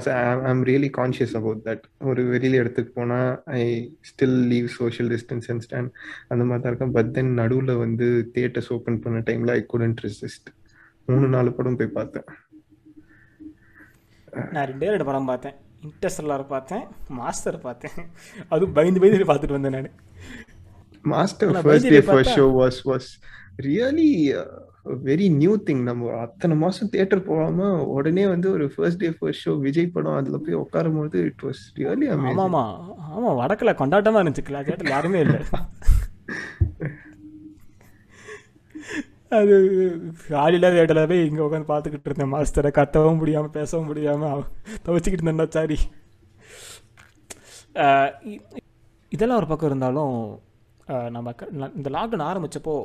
I'm 0.49 0.63
really 0.69 0.89
conscious 0.97 1.35
about 1.39 1.61
that 1.67 1.83
ஒரு 2.09 2.21
வெளியில 2.33 2.59
இடத்துக்கு 2.61 2.91
போனா 2.97 3.19
I 3.59 3.61
still 4.09 4.39
leave 4.51 4.67
social 4.79 5.09
distance 5.13 5.47
and 5.51 5.63
stand 5.65 5.91
அந்த 6.31 6.43
மாதிரி 6.47 6.63
தான் 6.63 6.71
இருக்கேன். 6.71 6.95
பட் 6.97 7.11
தென் 7.17 7.31
நடுவில் 7.41 7.73
வந்து 7.83 8.07
தியேட்டர்ஸ் 8.35 8.71
ஓப்பன் 8.77 8.99
பண்ண 9.05 9.21
டைம்ல 9.29 9.55
ஐ 9.59 9.63
குடன்ட் 9.73 10.03
ரெசிஸ்ட் 10.07 10.49
மூணு 11.07 11.27
நாலு 11.35 11.51
படம் 11.59 11.79
போய் 11.81 11.95
பார்த்தேன். 11.99 12.27
நான் 14.55 14.67
ரெண்டே 14.71 14.91
ரெண்டு 14.93 15.07
படம் 15.09 15.29
பார்த்தேன். 15.31 15.55
இன்டர்ஸ்டெல்லார் 15.87 16.45
பார்த்தேன் 16.55 16.85
மாஸ்டர் 17.21 17.59
பார்த்தேன். 17.67 17.97
அதுவும் 18.53 18.75
பயந்து 18.77 19.01
பயந்து 19.03 19.31
பார்த்துட்டு 19.31 19.57
வந்தேன் 19.57 19.77
நான். 19.77 19.91
Master 21.13 21.51
first 21.65 21.91
day 21.93 22.01
first 22.07 22.37
show 22.39 22.45
was 22.61 22.79
was 22.91 23.09
really 23.57 24.09
very 25.07 25.25
new 25.39 25.53
thing 25.67 25.81
நம்ம 25.87 26.11
அத்தனை 26.25 26.55
மாசம் 26.57 26.89
தியேட்டர் 26.91 27.27
போகாம 27.29 27.69
உடனே 27.95 28.23
வந்து 28.33 28.47
ஒரு 28.55 28.65
first 28.73 29.01
day 29.01 29.09
first 29.17 29.45
show 29.45 29.53
Vijay 29.65 29.93
படம் 29.95 30.17
அதுல 30.19 30.37
போய் 30.45 30.61
உட்காரும் 30.63 30.97
போது 30.99 31.19
இட் 31.29 31.43
வாஸ் 31.47 31.63
ரியலி 31.79 32.07
ஆமா 32.13 32.43
ஆமா 32.45 32.63
ஆமா 33.15 33.31
வடக்குல 33.41 33.73
கொண்டாட்டமா 33.81 34.21
இருந்துச்சு 34.21 34.47
கிளா 34.49 34.61
தேட்டர் 34.67 34.93
யாருமே 34.95 35.21
இல்லை. 35.25 35.39
அது 39.37 39.55
காலையில் 40.27 40.67
தேட்டரில் 40.75 41.09
போய் 41.11 41.25
இங்கே 41.29 41.43
உட்காந்து 41.45 41.69
பார்த்துக்கிட்டு 41.71 42.09
இருந்தேன். 42.09 42.31
மாஸ்டரை 42.33 42.71
கட்டவும் 42.77 43.19
முடியாமல் 43.21 43.55
பேசவும் 43.57 43.89
முடியாமல் 43.89 44.43
துவச்சிக்கிட்டு 44.85 45.23
இருந்தேன்டா 45.23 45.47
சாரி. 45.57 45.77
இதெல்லாம் 49.11 49.39
ஒரு 49.41 49.49
பக்கம் 49.49 49.69
இருந்தாலும் 49.71 50.15
நம்ம 51.15 51.33
இந்த 51.79 51.89
லாக்டவுன் 51.95 52.27
ஆரம்பித்தப்போ 52.29 52.77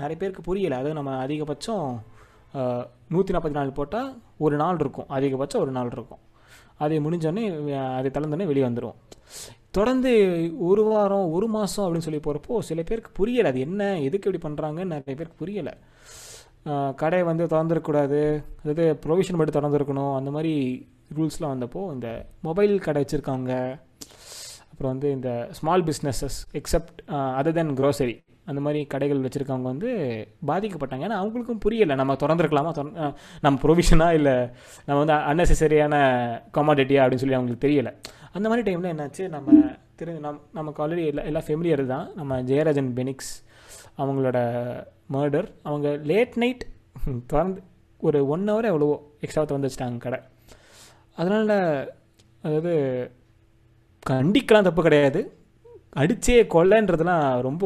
நிறைய 0.00 0.16
பேருக்கு 0.20 0.42
புரியலை. 0.48 0.76
அது 0.82 0.98
நம்ம 0.98 1.12
அதிகபட்சம் 1.24 1.86
நூற்றி 3.14 3.32
நாற்பத்தி 3.34 3.58
நாலு 3.58 3.72
போட்டால் 3.78 4.10
ஒரு 4.44 4.56
நாள் 4.62 4.80
இருக்கும். 4.82 5.08
அதிகபட்சம் 5.16 5.62
ஒரு 5.64 5.72
நாள் 5.76 5.92
இருக்கும். 5.96 6.22
அதை 6.84 6.96
முடிஞ்சோடனே 7.04 7.44
அதை 7.98 8.08
தளர்ந்தோடனே 8.14 8.48
வெளியே 8.50 8.66
வந்துடும் 8.68 8.96
தொடர்ந்து 9.76 10.10
ஒரு 10.68 10.82
வாரம் 10.90 11.30
ஒரு 11.36 11.46
மாதம் 11.54 11.84
அப்படின்னு 11.84 12.06
சொல்லி 12.06 12.20
போகிறப்போ 12.26 12.58
சில 12.68 12.82
பேருக்கு 12.88 13.10
புரியலை. 13.18 13.48
அது 13.52 13.60
என்ன 13.66 13.82
எதுக்கு 14.06 14.28
இப்படி 14.28 14.40
பண்ணுறாங்கன்னு 14.44 14.92
நிறைய 14.92 15.14
பேருக்கு 15.18 15.40
புரியலை. 15.42 15.74
கடை 17.00 17.20
வந்து 17.30 17.44
திறந்துருக்கக்கூடாது. 17.52 18.20
அதாவது 18.62 18.84
ப்ரொவிஷன் 19.04 19.38
மட்டும் 19.38 19.58
திறந்துருக்கணும். 19.58 20.14
அந்த 20.18 20.30
மாதிரி 20.36 20.54
ரூல்ஸ்லாம் 21.16 21.52
வந்தப்போ 21.54 21.82
இந்த 21.96 22.08
மொபைல் 22.46 22.74
கடை 22.86 23.02
வச்சுருக்காங்க. 23.02 23.52
அப்புறம் 24.70 24.92
வந்து 24.94 25.10
இந்த 25.16 25.30
small 25.58 25.84
businesses 25.90 26.38
except 26.60 26.98
other 27.38 27.56
then 27.58 27.74
grocery 27.80 28.16
அந்த 28.50 28.60
மாதிரி 28.64 28.80
கடைகள் 28.92 29.22
வச்சுருக்கவங்க 29.24 29.68
வந்து 29.72 29.90
பாதிக்கப்பட்டாங்க. 30.50 31.04
ஏன்னா 31.06 31.18
அவங்களுக்கும் 31.22 31.62
புரியலை 31.64 31.94
நம்ம 32.00 32.16
திறந்துருக்கலாமா? 32.22 32.72
நம்ம 33.44 33.56
ப்ரொவிஷனாக 33.64 34.18
இல்லை 34.18 34.34
நம்ம 34.86 34.98
வந்து 35.02 35.16
அன்னெசரியான 35.30 35.94
கமாடிட்டியா 36.58 37.02
அப்படின்னு 37.04 37.24
சொல்லி 37.24 37.38
அவங்களுக்கு 37.38 37.66
தெரியலை. 37.66 37.92
அந்த 38.36 38.46
மாதிரி 38.50 38.64
டைமில் 38.68 38.92
என்னாச்சு? 38.94 39.24
நம்ம 39.34 39.50
திரு 40.00 40.14
நம் 40.24 40.40
நமக்கு 40.58 40.80
ஆல்ரெடி 40.84 41.04
எல்லா 41.10 41.22
எல்லா 41.30 41.42
ஃபெமிலியர் 41.46 41.82
தான். 41.94 42.06
நம்ம 42.18 42.40
ஜெயராஜன் 42.50 42.90
பெனிக்ஸ் 42.98 43.32
அவங்களோட 44.02 44.38
மர்டர் 45.14 45.48
அவங்க 45.68 45.88
லேட் 46.10 46.34
நைட் 46.42 46.64
திறந்து 47.32 47.60
ஒரு 48.06 48.18
ஒன் 48.34 48.44
ஹவர் 48.50 48.70
எவ்வளவோ 48.70 48.96
எக்ஸ்ட்ரா 49.24 49.44
திறந்து 49.50 49.68
வச்சிட்டாங்க 49.68 50.00
கடை. 50.06 50.18
அதனால் 51.20 51.52
அதாவது 52.44 52.72
கண்டிக்கலாம் 54.10 54.66
தப்பு 54.66 54.82
கிடையாது. 54.86 55.20
அடித்தே 56.00 56.40
கொல்லைன்றதுலாம் 56.54 57.24
ரொம்ப 57.46 57.64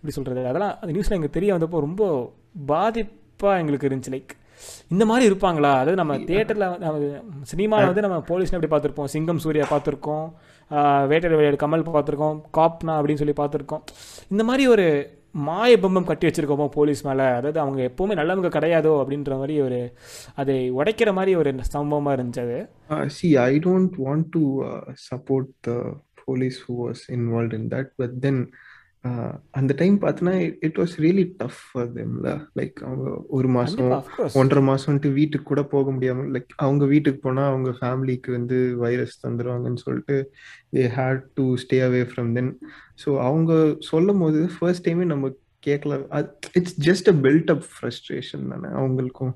எப்படி 0.00 0.14
சொல்கிறது 0.16 0.42
அதெல்லாம் 0.50 0.74
அந்த 0.80 0.92
நியூஸில் 0.96 1.16
எங்களுக்கு 1.16 1.38
தெரிய 1.38 1.54
வந்தப்போ 1.54 1.80
ரொம்ப 1.86 2.02
பாதிப்பாக 2.70 3.60
எங்களுக்கு 3.62 3.88
இருந்துச்சு. 3.88 4.12
லைக் 4.14 4.32
இந்த 4.92 5.04
மாதிரி 5.10 5.24
இருப்பாங்களா? 5.30 5.72
அதாவது 5.82 5.98
நம்ம 6.00 6.16
தியேட்டரில் 6.28 7.44
சினிமாவில் 7.50 7.90
வந்து 7.90 8.04
நம்ம 8.04 8.18
போலீஸ்னு 8.30 8.56
எப்படி 8.58 8.72
பார்த்துருப்போம்? 8.72 9.10
சிங்கம் 9.14 9.42
சூர்யா 9.44 9.66
பார்த்துருக்கோம். 9.70 10.26
வேட்டர் 11.10 11.36
விளையாடு 11.36 11.58
கமல் 11.62 11.84
பார்த்துருக்கோம். 11.94 12.38
காப்னா 12.58 12.94
அப்படின்னு 12.98 13.20
சொல்லி 13.22 13.36
பார்த்துருக்கோம். 13.40 13.82
இந்த 14.32 14.44
மாதிரி 14.50 14.64
ஒரு 14.74 14.86
மாய 15.48 15.76
பம்பம் 15.82 16.08
கட்டி 16.10 16.28
வச்சிருக்கோமோ 16.28 16.68
போலீஸ் 16.78 17.02
மேலே? 17.08 17.26
அதாவது 17.38 17.60
அவங்க 17.64 17.80
எப்போவுமே 17.90 18.14
நல்லவங்க 18.20 18.50
கிடையாதோ 18.56 18.92
அப்படின்ற 19.02 19.36
மாதிரி 19.42 19.56
ஒரு 19.66 19.80
அதை 20.42 20.58
உடைக்கிற 20.80 21.12
மாதிரி 21.18 21.34
ஒரு 21.42 21.52
சம்பவமாக 21.76 22.16
இருந்துச்சு 22.16 22.42
அது. 22.46 22.58
see, 23.18 23.32
I 23.50 23.58
don't 23.68 23.94
want 24.06 24.26
to 24.38 24.44
uh, 24.70 24.82
support 25.08 25.48
the 25.68 25.78
police 26.24 26.58
who 26.64 26.74
was 26.86 27.00
involved 27.18 27.54
in 27.60 27.64
that, 27.74 27.88
but 28.02 28.12
then 28.24 28.38
uh, 28.40 28.69
அந்த 29.52 29.72
டைம் 29.78 29.94
பார்த்தனா 30.00 30.32
it 30.60 30.78
was 30.78 30.94
really 31.00 31.24
tough 31.38 31.60
for 31.66 31.88
தெம்ல 31.94 32.30
like 32.58 32.78
அவங்க 32.84 33.04
ஒரு 33.28 33.48
மாசம் 33.48 33.92
ஒன்றரை 34.34 34.62
மாசம்ட்டு 34.64 35.12
வீட்டுக்கு 35.12 35.46
கூட 35.46 35.62
போக 35.64 35.86
முடியாம 35.90 36.26
லைக் 36.30 36.50
அவங்க 36.56 36.84
வீட்டுக்கு 36.84 37.20
போனா 37.20 37.44
அவங்க 37.46 37.70
ஃபேமிலிக்கு 37.78 38.30
வந்து 38.30 38.58
வைரஸ் 38.76 39.14
தந்துருவாங்கன்னு 39.22 39.84
சொல்லிட்டு 39.84 40.16
they 40.72 40.82
had 40.96 41.22
to 41.34 41.44
stay 41.56 41.78
away 41.80 42.02
from 42.10 42.32
then 42.32 42.50
so 43.04 43.12
அவங்க 43.20 43.52
சொல்லும் 43.90 44.18
போது 44.18 44.42
ஃபர்ஸ்ட் 44.56 44.86
டைமே 44.88 45.06
நம்ம 45.06 45.30
கேட்கல 45.62 45.94
it's 46.54 46.76
just 46.88 47.08
a 47.08 47.16
build 47.24 47.52
up 47.54 47.64
frustration 47.72 48.50
தானே 48.52 48.68
அவங்களுக்கும். 48.80 49.32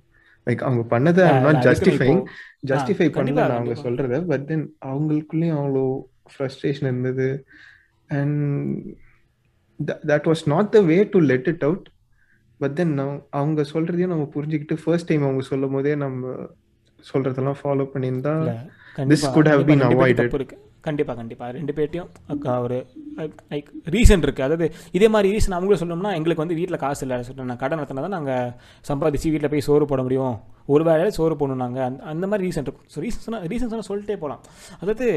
லைக் 0.46 0.62
அவங்க 0.62 0.83
பண்ணதை 0.94 1.27
நாட் 1.44 1.61
ஜஸ்டிஃபைங் 1.66 2.20
ஜஸ்டிஃபை 2.66 3.09
பண்ணல 3.11 3.44
அவங்க. 3.50 3.74
சொல்றத 3.85 4.20
பட் 4.27 4.44
தென் 4.46 4.66
அவங்களுக்குள்ளேயும் 4.85 5.59
அவ்வளோ 5.61 5.85
ஃப்ரஸ்ட்ரேஷன் 6.33 6.88
இருந்தது. 6.90 7.29
And 8.11 8.40
that 10.12 10.28
was 10.30 10.44
not 10.46 10.70
the 10.76 10.80
way 10.90 10.98
to 11.14 11.20
let 11.30 11.50
it 11.52 11.64
out 11.68 11.87
but 12.60 12.76
then 12.80 12.94
அவங்க 13.40 13.62
சொல்றதையும் 13.72 14.14
நம்ம 14.14 14.28
புரிஞ்சுக்கிட்டு 14.34 14.78
ஃபர்ஸ்ட் 14.84 15.08
டைம் 15.08 15.22
அவங்க 15.22 15.44
சொல்லும் 15.52 15.74
போதே 15.76 15.94
நம்ம 16.04 16.34
சொல்றதெல்லாம் 17.12 17.60
ஃபாலோ 17.62 17.87
பண்ணியிருந்தா 17.94 18.34
இல்ல, 18.42 18.54
This 18.94 19.22
கண்டிப்பா, 19.22 19.28
could 19.34 19.48
have 19.50 19.60
கண்டிப்பா 20.87 21.14
been 21.14 21.54
ரெண்டு 21.56 21.74
பேர்ட்டையும் 21.76 22.60
ஒரு 22.64 22.76
லைக் 23.52 23.68
ரீசன் 23.94 24.22
இருக்கு. 24.24 24.42
அதாவது 24.46 24.66
இதே 24.96 25.08
மாதிரி 25.14 25.28
ரீசன் 25.34 25.56
அவங்களும் 25.56 25.80
சொல்லணும்னா 25.82 26.12
எங்களுக்கு 26.18 26.42
வந்து 26.42 26.58
வீட்டில் 26.58 26.80
காசு 26.82 27.02
இல்லை. 27.04 27.16
சொல்லிட்டு 27.28 27.48
நான் 27.50 27.60
கடன் 27.62 27.80
நடத்தினா 27.80 28.04
தான் 28.06 28.16
நாங்கள் 28.16 28.52
சம்பாதிச்சு 28.88 29.32
வீட்டில் 29.34 29.52
போய் 29.54 29.66
சோறு 29.68 29.88
போட 29.92 30.02
முடியும். 30.06 30.37
ஒரு 30.74 30.84
வேலையில 30.90 31.16
சோறு 31.18 31.37
போடணும் 31.40 31.62
நாங்கள் 31.64 31.87
அந்த 31.88 32.02
அந்த 32.12 32.26
மாதிரி 32.26 32.46
ரீசன் 32.48 32.66
இருக்கும். 32.66 32.87
ஸோ 32.94 33.00
ரீசன் 33.06 33.48
ரீசன் 33.52 33.72
சொன்னால் 33.72 33.90
சொல்லிட்டே 33.90 34.18
போகலாம் 34.22 34.42
அதாவது 34.82 35.08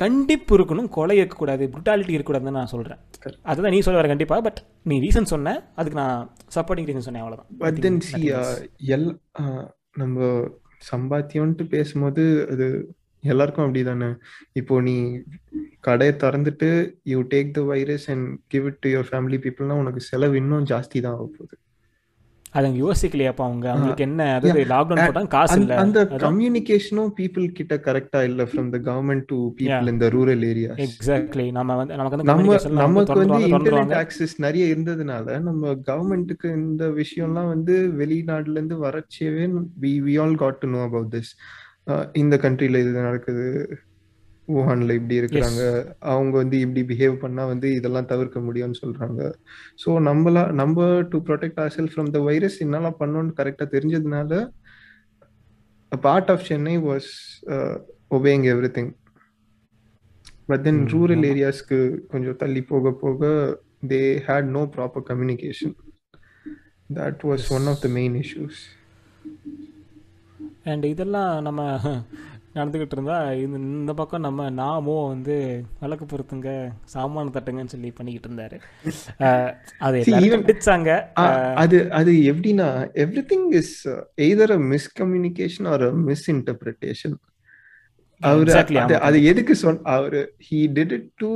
கண்டிப்பு 0.00 0.52
இருக்கணும் 0.56 0.88
கொலை 0.90 1.16
இருக்கக்கூடாது 1.18 1.64
புட்டாலிட்டி 1.74 2.14
இருக்கக்கூடாதுன்னு 2.14 2.58
நான் 2.58 2.72
சொல்கிறேன். 2.74 3.00
அதுதான் 3.44 3.74
நீ 3.74 3.80
சொல்ல 3.80 4.00
வர 4.00 4.10
கண்டிப்பாக 4.12 4.42
பட் 4.46 4.60
நீ 4.82 4.96
ரீசன் 5.04 5.32
சொன்ன 5.32 5.54
அதுக்கு 5.76 5.98
நான் 5.98 6.20
சப்போர்ட்டிங் 6.56 6.88
ரீசன் 6.90 7.06
சொன்னேன் 7.08 7.24
அவ்வளோதான் 7.24 7.50
but 7.64 7.80
then 7.86 8.00
C 8.08 8.20
L 8.94 9.08
uh, 9.42 9.62
நம்ம 9.96 10.18
சம்பாத்தியம்ன்ட்டு 10.90 11.64
பேசும்போது 11.68 12.22
அது 12.52 12.66
எல்லாருக்கும் 13.24 13.64
அப்படிதானே? 13.66 14.08
இப்போ 14.52 14.74
நீ 14.80 14.94
கடையை 15.80 16.12
திறந்துட்டு 16.22 16.68
you 17.04 17.18
take 17.32 17.50
the 17.56 17.62
virus 17.64 18.06
and 18.12 18.28
give 18.48 18.66
it 18.66 18.80
to 18.84 18.90
your 18.90 19.08
family 19.10 19.38
பீப்புள்னா 19.44 19.76
உனக்கு 19.82 20.02
செலவு 20.08 20.38
இன்னும் 20.40 20.68
ஜாஸ்தி 20.72 21.00
தான் 21.00 21.16
ஆக 21.16 21.26
போகுது 21.30 21.54
அதை 22.54 22.62
அவங்க 22.66 22.80
யோசிக்கலையாப்பா 22.84 23.44
அவங்க. 23.48 23.66
அவங்களுக்கு 23.72 24.04
என்ன? 24.06 24.22
அதாவது 24.36 24.62
லாக்டவுன் 24.72 25.00
போட்டாங்க 25.02 25.30
காசு 25.34 25.56
இல்லை. 25.60 25.76
அந்த. 25.82 25.98
கம்யூனிகேஷனும் 26.24 27.12
பீப்புள் 27.18 27.46
கிட்ட 27.58 27.74
கரெக்டா 27.86 28.20
இல்ல 28.30 28.44
from 28.50 28.70
the 28.74 28.80
government 28.88 29.24
to 29.32 29.38
people 29.58 29.90
இந்த 29.94 30.08
ரூரல் 30.16 30.44
ஏரியாஸ் 30.50 30.80
எக்ஸாக்ட்லி 30.86 31.46
நம்ம 31.58 31.76
வந்து 31.80 31.98
நமக்கு 32.00 32.18
வந்து 32.18 32.28
நம்ம 32.30 32.56
நமக்கு 32.82 33.18
வந்து 33.22 33.40
இன்டர்நெட். 33.52 33.94
ஆக்சஸ் 34.02 34.34
நிறைய 34.38 34.64
இருந்ததுனால 34.74 35.38
நம்ம 35.48 35.74
கவர்மெண்ட்டுக்கு 35.90 36.48
இந்த 36.62 36.86
விஷயம்லாம் 37.00 37.52
வந்து 37.54 37.76
வெளிநாட்டுல 38.00 38.58
இருந்து 38.58 38.78
வரச்சேவே 38.86 39.46
we 39.84 39.92
we 40.08 40.16
all 40.22 40.36
got 40.44 40.60
to 40.64 40.70
know 40.76 40.82
about 40.82 41.12
this 41.16 41.32
இந்த 42.12 42.34
கண்ட்ரில 42.42 42.80
இது 42.84 42.90
நடக்குது. 43.00 43.46
Wuhanல 44.54 44.94
இப்படி 44.98 45.16
இருக்கிறாங்க. 45.20 45.62
அவங்க 46.12 46.34
வந்து 46.42 46.56
இப்படி 46.64 46.82
பிஹேவ் 46.90 47.16
பண்ணா 47.24 47.42
வந்து 47.52 47.68
இதெல்லாம் 47.78 48.08
தவிர்க்க 48.12 48.40
முடியும்னு 48.46 48.80
சொல்றாங்க. 48.82 49.20
ஸோ 49.82 49.90
நம்மளா 50.08 50.44
நம்ம 50.60 50.86
to 51.12 51.18
protect 51.28 51.60
our 51.64 51.74
self 51.76 51.92
from 51.92 52.10
the 52.16 52.20
virus 52.28 52.58
என்னெல்லாம் 52.66 52.98
பண்ணோம்னு 53.02 53.36
கரெக்டா 53.40 53.66
தெரிஞ்சதுனால 53.76 54.40
part 55.92 56.32
of 56.34 56.46
Chennai 56.48 56.74
was 56.88 57.10
obeying 58.16 58.44
everything 58.76 58.90
but 60.50 60.62
then 60.66 60.82
rural. 60.92 61.24
ஏரியாஸ்க்கு 61.30 61.78
கொஞ்சம் 62.12 62.38
தள்ளி 62.42 62.62
போக 62.70 62.92
போக 63.02 63.30
they 63.92 64.00
had 64.28 64.50
no 64.56 64.62
proper 64.76 65.04
communication 65.10 65.74
that 66.90 67.22
was 67.30 67.46
one 67.56 67.68
of 67.72 67.82
the 67.84 67.90
main 67.98 68.16
issues 68.22 68.60
and 70.70 70.84
இதெல்லாம் 70.92 71.32
நம்ம 71.46 71.60
நடந்துக்கிட்டு 72.54 72.96
இருந்தா 72.96 73.16
இந்த 73.36 73.56
இந்த 73.74 73.92
பக்கம் 73.94 74.24
நம்ம 74.24 74.48
நாமோ 74.56 74.96
வந்து 75.08 75.36
விளக்கு 75.80 76.06
பொருத்துங்க 76.06 76.50
சாமான 76.92 77.32
தட்டுங்கன்னு 77.34 77.74
சொல்லி 77.74 77.90
பண்ணிக்கிட்டு 77.92 78.28
இருந்தாரு 78.28 78.56
அது 79.80 80.00
கண்டிச்சாங்க 80.32 80.90
அது 81.56 81.78
அது 81.92 82.12
எப்படின்னா 82.30 82.68
everything 83.30 83.48
is 83.60 83.74
either 84.20 84.54
a 84.56 84.60
miscommunication 84.72 85.68
or 85.72 85.84
a 85.88 85.92
misinterpretation 86.08 87.16
அவரு 88.20 88.48
Exactly, 88.48 88.78
அது 88.78 88.94
ஆமா. 88.94 89.04
அது 89.06 89.18
எதுக்கு 89.24 89.54
சொன்ன 89.56 89.84
அவரு 89.92 90.18
he 90.46 90.58
did 90.76 90.92
it 90.92 91.06
to 91.18 91.28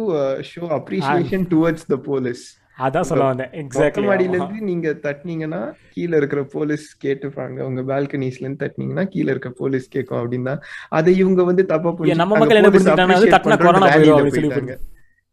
show 0.49 0.63
appreciation 0.77 1.47
towards 1.53 1.87
the 1.89 1.97
police 2.09 2.43
அதான் 2.79 3.09
சொல்ல 3.09 3.25
வந்தேன். 3.25 3.51
எக்ஸாக்ட்லி 3.61 4.05
மாடியில 4.07 4.37
இருந்து 4.37 4.61
நீங்க 4.63 4.89
தட்டினீங்கன்னா 5.03 5.61
கீழே 5.93 6.17
இருக்கிற 6.17 6.43
போலீஸ் 6.55 6.87
கேட்டுப்பாங்க. 7.05 7.59
உங்க 7.61 7.83
பால்கனிஸ்ல 7.91 8.45
இருந்து 8.45 8.63
தட்டினீங்கன்னா 8.65 9.05
கீழே 9.09 9.31
இருக்க 9.31 9.51
போலீஸ் 9.51 9.87
கேட்கும் 9.89 10.21
அப்படின்னா 10.21 10.55
அதை 10.91 11.13
இவங்க 11.17 11.43
வந்து 11.45 11.65
தப்பா 11.67 11.93
ஏன் 12.07 12.23
நம்ம 12.23 12.39
மக்கள் 12.39 12.61
என்ன 12.61 12.71
தட்டினா 12.71 13.07
பண்றோம் 13.37 13.65
கொரோனா 13.65 13.91
போயிடும் 13.97 14.35
சொல்லி 14.35 14.77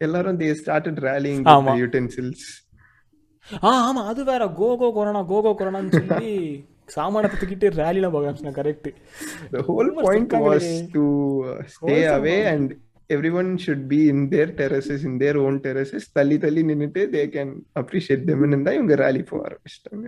எல்லாரும் 0.01 0.39
தே 0.39 0.49
ஸ்டார்டட் 0.62 1.01
ரேலிங் 1.08 1.41
யூட்டென்சில்ஸ் 1.82 2.45
ஆ 3.63 3.71
ஆமா 3.88 4.01
அது 4.06 4.21
வேற. 4.23 4.43
கோ 4.60 4.67
கோ 4.77 4.88
கொரோனா 4.91 5.21
கோ 5.23 5.38
கோ 5.41 5.51
கொரோனான்னு 5.60 5.93
சொல்லி 5.95 6.32
சாமானத்தை 6.88 7.36
தூக்கிட்டு 7.39 7.67
ரேலில 7.80 8.08
போக 8.12 8.32
கரெக்ட் 8.60 8.89
The 9.51 9.62
whole 9.62 9.88
ரொம்ப 9.88 10.01
point 10.01 10.34
was 10.39 10.63
இருக்காங்களே 10.63 10.73
to 10.95 11.04
uh, 11.45 11.60
and 13.12 13.19
everyone 13.19 13.58
should 13.58 13.89
be 13.89 14.10
in 14.10 14.30
their 14.30 14.47
terraces, 14.47 15.04
in 15.04 15.19
their 15.19 15.38
own 15.38 15.62
terraces. 15.62 16.10
தள்ளி 16.12 16.38
தள்ளி 16.38 16.63
நின்னுட்டு 16.63 17.02
they 17.12 17.28
can 17.28 17.50
appreciate 17.82 18.24
them 18.28 18.43
இருந்தா 18.47 18.71
இவங்க 18.71 18.95
ரேலி 18.95 19.26
போக 19.30 19.41
ஆரம்பிச்சிட்டாங்க. 19.47 20.08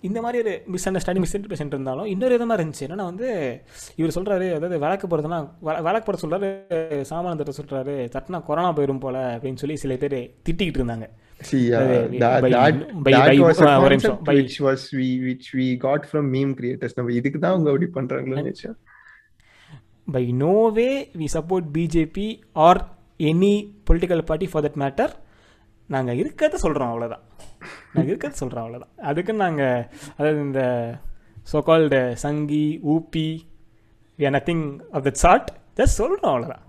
இந்த 0.00 0.20
மாதிரி 0.20 0.42
ஒரு 0.42 0.62
மிஸ் 0.66 0.88
அண்டர்ஸ்டாண்டிங் 0.88 1.18
மிஸ் 1.18 1.36
இன்டர்பிரேஷன் 1.36 1.66
இருந்தாலும் 1.66 2.04
இன்னொரு 2.04 2.32
விதமாக 2.32 2.62
இருந்துச்சு. 2.62 2.80
என்னன்னா 2.80 3.04
வந்து 3.12 3.60
இவர் 3.96 4.14
சொல்றாரு 4.14 4.54
அதாவது 4.54 4.78
விளக்கு 4.78 5.08
போகிறதுனா 5.08 5.40
விளக்கு 5.60 6.12
போட 6.12 6.18
சொல்றாரு 6.22 7.00
சாமானத்தை 7.00 7.54
சொல்றாரு 7.62 8.08
தட்டினா 8.16 8.44
கொரோனா 8.44 8.72
போயிடும் 8.72 9.00
போல 9.00 9.36
அப்படின்னு 9.36 9.54
சொல்லி 9.54 9.76
சில 9.76 9.96
பேர் 9.96 10.34
திட்டிக்கிட்டு 10.48 10.80
இருந்தாங்க. 10.82 11.08
Uh, 11.40 11.46
இதுக்கு 17.08 17.38
தான் 17.38 17.52
அவங்க 17.52 17.70
அப்படி 17.70 17.86
பண்றாங்களோன்னு 17.94 18.52
by 20.10 20.32
no 20.32 20.70
way 20.70 21.10
we 21.18 21.26
support 21.32 21.68
BJP 21.72 22.40
or 22.52 22.80
any 23.20 23.54
political 23.90 24.22
party 24.22 24.46
for 24.46 24.64
that 24.64 24.80
matter 24.84 25.12
நாங்கள் 25.86 26.16
இருக்கிறத 26.16 26.54
சொல்கிறோம் 26.54 26.90
அவ்வளோதான் 26.92 27.24
நாங்கள் 27.92 28.16
இருக்கிறத 28.16 28.30
சொல்கிறோம் 28.30 28.64
அவ்வளோதான் 28.64 28.94
அதுக்கு 28.96 29.32
நாங்கள் 29.34 29.88
அதாவது 30.16 30.40
இந்த 30.40 30.62
so called 31.52 32.12
Sanghi 32.14 32.80
UP 32.84 33.28
we 34.18 34.30
nothing 34.30 34.80
of 34.92 35.04
that 35.04 35.20
sort 35.24 35.50
just 35.76 36.00
சொல்கிறோம் 36.00 36.32
அவ்வளோதான் 36.34 36.64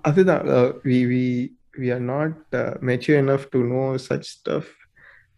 அதுதான். 0.00 0.44
uh, 0.46 0.72
we 0.84 0.96
we 1.06 1.50
we 1.78 1.88
are 1.90 2.04
not 2.12 2.32
uh, 2.52 2.72
mature 2.80 3.18
enough 3.18 3.44
to 3.48 3.58
know 3.58 3.94
such 4.08 4.26
stuff. 4.36 4.66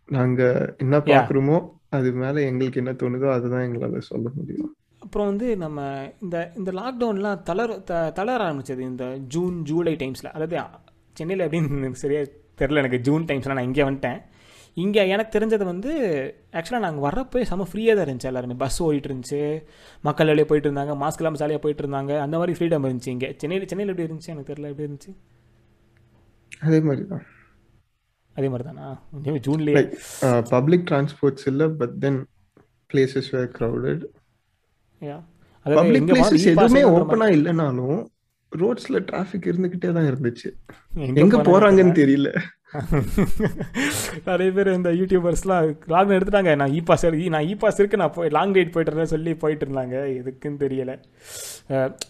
நாங்க 0.08 0.74
என்ன. 0.78 0.98
பாக்குறோமோ 0.98 1.70
அது 1.88 2.12
மேல 2.12 2.40
எங்களுக்கு 2.40 2.80
என்ன 2.80 2.92
தோணுதோ 2.92 3.32
அதுதான் 3.32 3.62
எங்களால 3.62 3.98
சொல்ல 3.98 4.30
முடியும். 4.34 4.76
அப்புறம் 5.04 5.28
வந்து 5.30 5.46
நம்ம 5.62 5.80
இந்த 6.24 6.36
இந்த 6.60 6.70
லாக்டவுன்லாம் 6.78 7.42
தளர 7.48 7.76
த 7.90 8.00
தளர 8.18 8.38
ஆரம்பிச்சது 8.48 8.82
இந்த 8.92 9.04
ஜூன் 9.34 9.56
ஜூலை 9.70 9.94
டைம்ஸில் 10.02 10.34
அதாவது 10.36 10.56
சென்னையில் 11.18 11.44
எப்படின்னு 11.46 11.80
எனக்கு 11.84 12.02
சரியா 12.04 12.20
தெரில 12.60 12.82
எனக்கு 12.82 12.98
ஜூன் 13.06 13.24
டைம்ஸில் 13.30 13.56
நான் 13.56 13.68
இங்கே 13.68 13.84
வந்துட்டேன். 13.88 14.18
இங்கே 14.76 15.02
எனக்கு 15.12 15.32
தெரிஞ்சது 15.36 15.64
வந்து 15.70 15.92
ஆக்சுவலாக 16.58 16.84
நாங்கள் 16.84 17.04
வரப்போ 17.06 17.40
செம்ம 17.50 17.64
ஃப்ரீயாக 17.70 17.94
தான் 17.98 18.06
இருந்துச்சு 18.06 18.30
எல்லாருமே. 18.30 18.56
பஸ் 18.62 18.78
ஓடிட்டு 18.86 19.08
இருந்துச்சு 19.10 19.40
மக்கள் 20.08 20.30
வெளியே 20.32 20.46
போயிட்டு 20.50 20.68
இருந்தாங்க. 20.68 20.94
மாஸ்க் 21.02 21.22
இல்லாமல் 21.22 21.40
ஜாலியாக 21.42 21.62
போயிட்டு 21.64 21.82
இருந்தாங்க. 21.84 22.12
அந்த 22.24 22.36
மாதிரி 22.40 22.54
ஃப்ரீடம் 22.58 22.86
இருந்துச்சு 22.88 23.12
இங்கே. 23.14 23.30
சென்னையில் 23.40 23.68
சென்னையில் 23.70 23.92
எப்படி 23.92 24.06
இருந்துச்சு? 24.08 24.32
எனக்கு 24.34 24.50
தெரியல. 24.52 24.70
எப்படி 24.72 24.86
இருந்துச்சு? 24.88 25.12
அதே 26.68 26.80
மாதிரி 26.88 27.04
தான். 27.12 27.24
அதே 28.34 28.48
மாதிரி 28.52 28.66
தானா? 28.70 28.88
ஜூன்லேயே. 29.48 29.82
பப்ளிக் 30.54 30.86
டிரான்ஸ்போர்ட்ஸ் 30.90 31.48
இல்ல 31.52 31.68
பட் 31.80 31.96
தென் 32.04 32.20
பிளேசஸ் 32.90 33.30
வேர் 33.34 33.50
அதாவது 33.60 34.06
பப்ளிக் 35.62 36.08
எங்கே 36.08 36.12
பிளேசஸ் 36.12 36.44
எதுவுமே 36.44 36.82
ஓப்பனா 36.82 37.30
இல்லைனாலும் 37.30 38.06
ரோட்ஸ்ல 38.58 38.98
டிராஃபிக் 38.98 39.46
இருந்துகிட்டே 39.46 39.92
தான் 39.92 40.16
இருந்துச்சு. 40.16 40.52
எங்க 41.14 41.42
போறாங்கன்னு 41.42 41.72
தெரியல. 41.74 42.36
நிறைய 44.24 44.52
பேர் 44.52 44.72
இந்த 44.72 44.90
யூடியூபர்ஸ்லாம் 44.90 45.76
லாக்டவுன் 45.88 46.20
எடுத்துட்டாங்க. 46.20 46.56
நான் 46.56 46.70
இ 46.70 46.84
பாஸ் 46.84 47.06
நான் 47.06 47.44
இ 47.44 47.58
பாஸ் 47.58 47.78
இருக்கு 47.78 47.96
நான் 47.96 48.12
போய் 48.12 48.28
லாங் 48.28 48.52
ரைட் 48.52 48.72
போயிட்டு 48.72 48.80
இருந்தேன் 48.80 49.04
சொல்லி 49.04 49.34
போயிட்டு 49.34 49.66
இருந்தாங்க. 49.66 50.20
எதுக்குன்னு 50.20 50.60
தெரியல. 50.60 51.02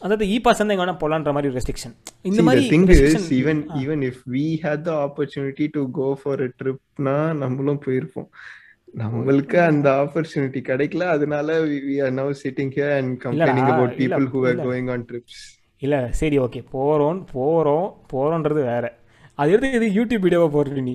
அதாவது 0.01 0.27
இ 0.27 0.39
பாஸ் 0.39 0.59
வந்து 0.59 0.77
எங்க 0.77 0.87
வேணா 0.87 0.95
போலான்ற 0.95 1.33
மாதிரி 1.33 1.55
ரெஸ்ட்ரிக்ஷன் 1.55 1.95
இந்த 2.23 2.43
மாதிரி 2.43 2.71
the 2.71 2.77
thing 2.77 2.81
restriction- 2.81 3.33
is, 3.33 3.37
even 3.37 3.65
even 3.79 4.11
if 4.11 4.15
we 4.33 4.59
had 4.63 4.87
the 4.87 5.09
opportunity 5.09 5.69
to 5.69 5.81
go 5.95 6.13
for 6.13 6.41
a 6.41 6.49
trip, 6.65 6.77
னா 7.01 7.35
நம்மளும் 7.35 7.83
போயிருப்போம். 7.87 8.29
நம்மளுக்கு 8.95 9.59
அந்த 9.61 9.89
ஆப்பர்ச்சுனிட்டி 10.03 10.61
கிடைக்கல. 10.69 11.05
அதனால 11.15 11.49
we, 11.63 11.77
we 11.89 11.97
are 12.01 12.11
now 12.11 12.29
sitting 12.43 12.71
here 12.77 12.93
and 12.99 13.11
complaining 13.25 13.63
இல்லடா, 13.63 13.77
about 13.77 13.93
இல்ல, 13.97 14.17
people 14.17 14.27
who 14.33 14.41
are 14.47 15.23
இல்ல. 15.83 15.97
சரி 16.21 16.39
ஓகே 16.39 16.61
போறோம் 16.73 17.21
போறோம் 17.35 17.87
போறோன்றது 18.13 18.63
வேற. 18.73 18.85
அது 19.39 19.53
எடுத்து 19.53 19.79
இது 19.81 19.87
யூடியூப் 19.99 20.25
வீடியோவா 20.27 20.49
போடுற 20.57 20.83
நீ? 20.89 20.95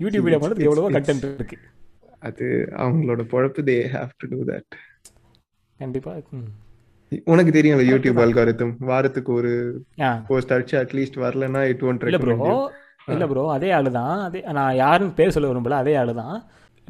யூடியூப் 0.00 0.24
வீடியோ 0.26 0.40
பண்ணுறது 0.42 0.66
எவ்வளவோ 0.68 0.90
கண்டென்ட் 0.96 1.24
இருக்கு. 1.30 1.56
அது 2.28 2.46
அவங்களோட 2.84 3.22
பொழப்பு. 3.32 3.62
They 3.70 3.78
have 3.96 4.12
to 4.22 4.28
do 4.34 4.40
that. 4.50 4.66
கண்டிப்பா. 5.80 6.12
உனக்கு 7.32 7.50
தெரியும்ல 7.56 7.84
யூடியூப் 7.90 8.18
அல்காரிதம் 8.24 8.72
வாரத்துக்கு 8.90 9.30
ஒரு 9.40 9.52
போஸ்ட் 10.28 10.52
அடிச்சு 10.54 10.76
அட்லீஸ்ட் 10.80 11.18
வரலன்னா 11.24 11.60
இட் 11.72 11.84
ஒன்ட் 11.88 12.04
இல்ல 12.08 12.18
ப்ரோ 12.24 12.34
இல்ல 13.14 13.26
ப்ரோ 13.30 13.44
அதே 13.54 13.70
ஆளு 13.76 13.90
தான் 13.98 14.16
அதே 14.26 14.40
நான் 14.58 14.74
யாருன்னு 14.82 15.16
பேர் 15.18 15.34
சொல்ல 15.36 15.50
விரும்பல. 15.50 15.78
அதே 15.82 15.94
ஆளு 16.02 16.14
தான் 16.22 16.36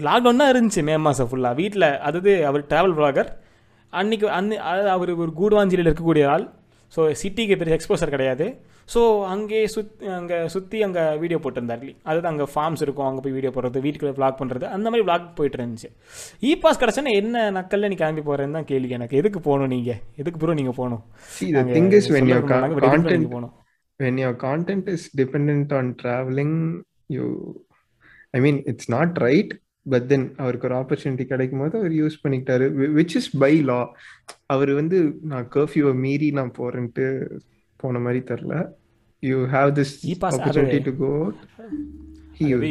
லாக்டவுன் 0.07 0.41
தான் 0.43 0.51
இருந்துச்சு 0.53 0.83
மே 0.89 0.95
மாதம் 1.05 1.29
ஃபுல்லாக 1.31 1.59
வீட்டில் 1.61 1.89
அதாவது 2.09 2.33
அவர் 2.49 2.63
ட்ராவல் 2.71 3.29
அன்னைக்கு 3.93 4.27
அன்னு 4.39 4.57
அதாவது 4.71 4.91
அவர் 4.95 5.11
ஒரு 5.23 5.33
கூடுவாஞ்சிலியில் 5.41 5.89
இருக்கக்கூடிய 5.91 6.25
ஆள். 6.33 6.47
ஸோ 6.93 7.01
சிட்டிக்கு 7.21 7.55
பெரிய 7.61 7.77
எக்ஸ்போசர் 7.79 8.15
கிடையாது. 8.15 8.47
ஸோ 8.95 9.01
அங்கே 9.33 9.61
சுத் 9.75 9.95
அங்கே 10.19 10.37
சுற்றி 10.55 10.79
அங்கே 10.87 11.03
வீடியோ 11.23 11.39
போட்டிருந்தார். 11.45 11.85
அதாவது 12.09 12.29
அங்கே 12.31 12.47
ஃபார்ம்ஸ் 12.53 12.83
இருக்கும் 12.85 13.09
அங்கே 13.09 13.23
போய் 13.25 13.37
வீடியோ 13.39 13.53
போடுறது 13.57 13.83
வீட்டுக்குள்ளே 13.87 14.15
vlog 14.19 14.35
பண்ணுறது 14.41 14.67
அந்த 14.77 14.87
மாதிரி 14.91 15.07
vlog 15.09 15.25
போயிட்டு 15.39 15.59
இருந்துச்சு. 15.61 15.91
இ 16.49 16.53
பாஸ் 16.63 16.81
கிடச்சோன்னா 16.83 17.15
என்ன 17.23 17.45
நக்கல்ல 17.59 17.91
நீ 17.93 17.99
கிளம்பி 18.03 18.25
போகிறேன்னு 18.29 18.59
தான் 18.59 18.69
கேள்வி 18.73 18.97
எனக்கு. 18.99 19.17
எதுக்கு 19.23 19.41
போகணும் 19.49 19.73
நீங்கள் 19.75 20.01
எதுக்கு 20.23 20.41
ப்ரோ 20.43 20.57
நீங்கள் 20.61 20.79
போகணும்? 20.81 21.03
போகணும். 23.37 23.55
when 24.01 24.17
your 24.23 24.35
content 24.47 24.85
is 24.95 25.05
dependent 25.21 25.69
on 25.79 25.87
traveling 26.03 26.53
you 27.15 27.25
i 28.37 28.41
mean 28.45 28.57
it's 28.71 28.87
not 28.95 29.11
right 29.25 29.51
but 29.89 30.05
then 30.11 30.23
அவருக்கு 30.37 30.67
ஒரு 30.69 30.77
ஆப்பர்ச்சுனிட்டி 30.77 31.25
கிடைக்கும் 31.25 31.59
போது 31.59 31.79
அவர் 31.79 31.95
யூஸ் 31.95 32.17
பண்ணிக்கிட்டாரு 32.23 32.67
விச் 32.97 33.17
இஸ் 33.17 33.31
பை 33.39 33.53
லா 33.63 33.79
அவர் 34.47 34.73
வந்து 34.73 34.99
நான் 35.25 35.49
கர்ஃபியூவை 35.55 35.95
மீறி 35.99 36.31
நான் 36.31 36.53
போறேன்ட்டு 36.59 37.07
போன 37.81 37.99
மாதிரி 37.99 38.23
தெரில. 38.31 38.55
You 39.23 39.39
have 39.49 39.71
this 39.79 39.95
opportunity 40.31 40.81
to 40.83 40.95
go 40.97 41.11
இது 42.41 42.67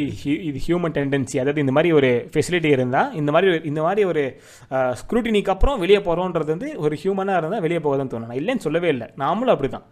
ஹியூமன் 0.66 0.94
டெண்டன்சி 0.94 1.36
அதாவது 1.38 1.60
இந்த 1.60 1.72
மாதிரி 1.72 1.92
ஒரு 1.92 2.10
ஃபெசிலிட்டி 2.32 2.68
இருந்தால் 2.68 3.14
இந்த 3.14 3.30
மாதிரி 3.32 3.52
ஒரு- 3.52 3.64
இந்த 3.64 3.80
மாதிரி 3.82 4.02
ஒரு 4.04 4.22
ஸ்க்ரூட்டினிக்கு 5.00 5.48
அப்புறம் 5.48 5.78
வெளியே 5.78 5.98
போகிறோன்றது 5.98 6.44
வந்து 6.46 6.78
ஒரு 6.78 6.96
ஹியூமனாக 7.02 7.40
இருந்தால் 7.40 7.60
வெளியே 7.60 7.80
போகதான் 7.80 8.10
தோணும் 8.10 8.28
நான் 8.28 8.40
இல்லைன்னு 8.40 8.64
சொல்லவே 8.66 8.88
இல்லை. 8.88 9.08
நாமளும் 9.16 9.54
அப்படி 9.54 9.68
தான் 9.68 9.86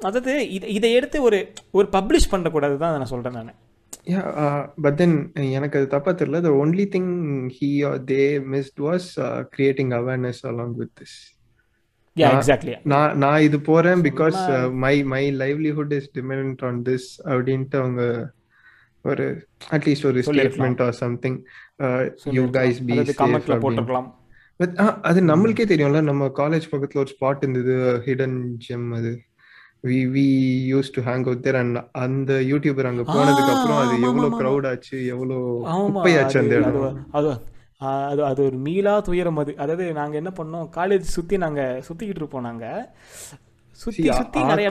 அதாவது 0.00 0.32
இதை 0.50 0.68
இதை 0.74 0.92
எடுத்து 0.92 1.22
ஒரு 1.22 1.38
ஒரு 1.72 1.88
பப்ளிஷ் 1.92 2.30
பண்ணக்கூடாது 2.30 2.78
தான் 2.78 2.96
நான் 2.96 3.12
சொல்கிறேன் 3.12 3.38
நான். 3.40 3.54
Yeah, 4.06 4.26
uh, 4.36 4.70
but 4.82 4.96
then 4.98 5.32
எனக்கு 5.50 5.78
அது 5.78 5.88
தப்பா 5.88 6.12
தெரியல. 6.12 6.42
The 6.44 6.50
only 6.50 6.88
thing 6.88 7.06
he 7.60 7.78
or 7.88 8.00
they 8.04 8.42
missed 8.52 8.80
was 8.80 9.00
uh, 9.16 9.48
creating 9.56 9.88
awareness 9.92 10.32
along 10.42 10.72
with 10.78 10.88
this. 10.98 11.32
யா 12.16 12.20
நான்- 12.20 12.22
எக்ஸாக்ட்லி 12.22 12.80
நான் 12.84 13.16
நான் 13.16 13.40
இது 13.40 13.60
போறேன் 13.60 14.00
because 14.00 14.72
my 14.72 15.04
my 15.04 15.36
livelihood 15.36 15.92
is 15.92 16.10
depend 16.18 16.64
on 16.64 16.82
this 16.82 17.24
அப்படின்ட்டு 17.24 17.76
அவங்க 17.76 18.32
ஒரு 19.02 19.46
அட்லீஸ்ட் 19.70 20.06
ஒரு. 20.06 20.22
Statement 20.32 20.82
or 20.82 20.92
something 20.92 21.44
you 22.24 22.44
guys 22.44 22.84
be 22.86 22.98
கமெண்ட்ல 23.18 23.58
பட் 24.56 24.74
அது 25.02 25.20
நம்மளுக்கே 25.20 25.66
தெரியும்ல. 25.66 26.02
நம்ம 26.02 26.26
காலேஜ் 26.26 26.62
பக்கத்துல 26.72 26.96
ஒரு 26.96 27.16
ஸ்பாட் 27.20 27.48
இருந்தது 27.48 28.02
ஹிடன் 28.04 28.42
ஜெம் 28.68 28.94
அது. 28.94 29.20
We 29.84 29.86
we 29.86 30.26
used 30.70 30.90
to 30.92 31.02
hang 31.02 31.24
out 31.24 31.42
there 31.42 31.56
and 31.56 31.76
அந்த 31.92 32.34
யூடியூபர் 32.34 32.84
அங்க 32.84 33.02
போனதுக்கு 33.02 33.54
அப்புறம் 33.54 33.88
அது 33.88 34.00
எவ்வளவு 34.00 34.42
கிரௌட் 34.42 34.68
ஆச்சு 34.68 35.06
எவ்வளவு 35.06 35.66
குப்பையாச்சு 35.68 36.38
அந்த 36.38 36.54
இடம்? 36.54 37.06
அது 37.78 38.24
அது 38.24 38.44
ஒரு 38.44 38.56
மீளா 38.56 39.00
துயரம் 39.00 39.36
அது. 39.36 39.56
அதாவது 39.56 39.92
நாங்க 39.92 40.16
என்ன 40.16 40.32
பண்ணோம் 40.36 40.68
காலேஜ் 40.76 40.98
சுத்தி 40.98 41.36
நாங்க 41.36 41.82
சுத்திக்கிட்டு 41.88 42.16
இருப்போம் 42.16 42.42
நாங்க. 42.42 42.94
சுத்தி 43.70 44.12
சுத்தி 44.12 44.42
நிறைய 44.42 44.70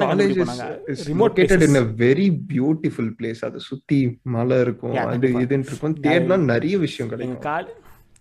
very 1.97 2.37
beautiful 2.53 3.15
place. 3.21 3.35
அது 3.41 3.59
சுத்தி 3.59 4.19
மலை 4.21 4.59
இருக்கும் 4.59 4.95
அது. 4.95 5.27
இதுன்னு 5.27 5.59
இருக்கும். 5.59 5.97
தேடினா 6.01 6.37
நிறைய 6.37 6.77
விஷயம் 6.77 7.11
கிடைக்கும். 7.11 7.65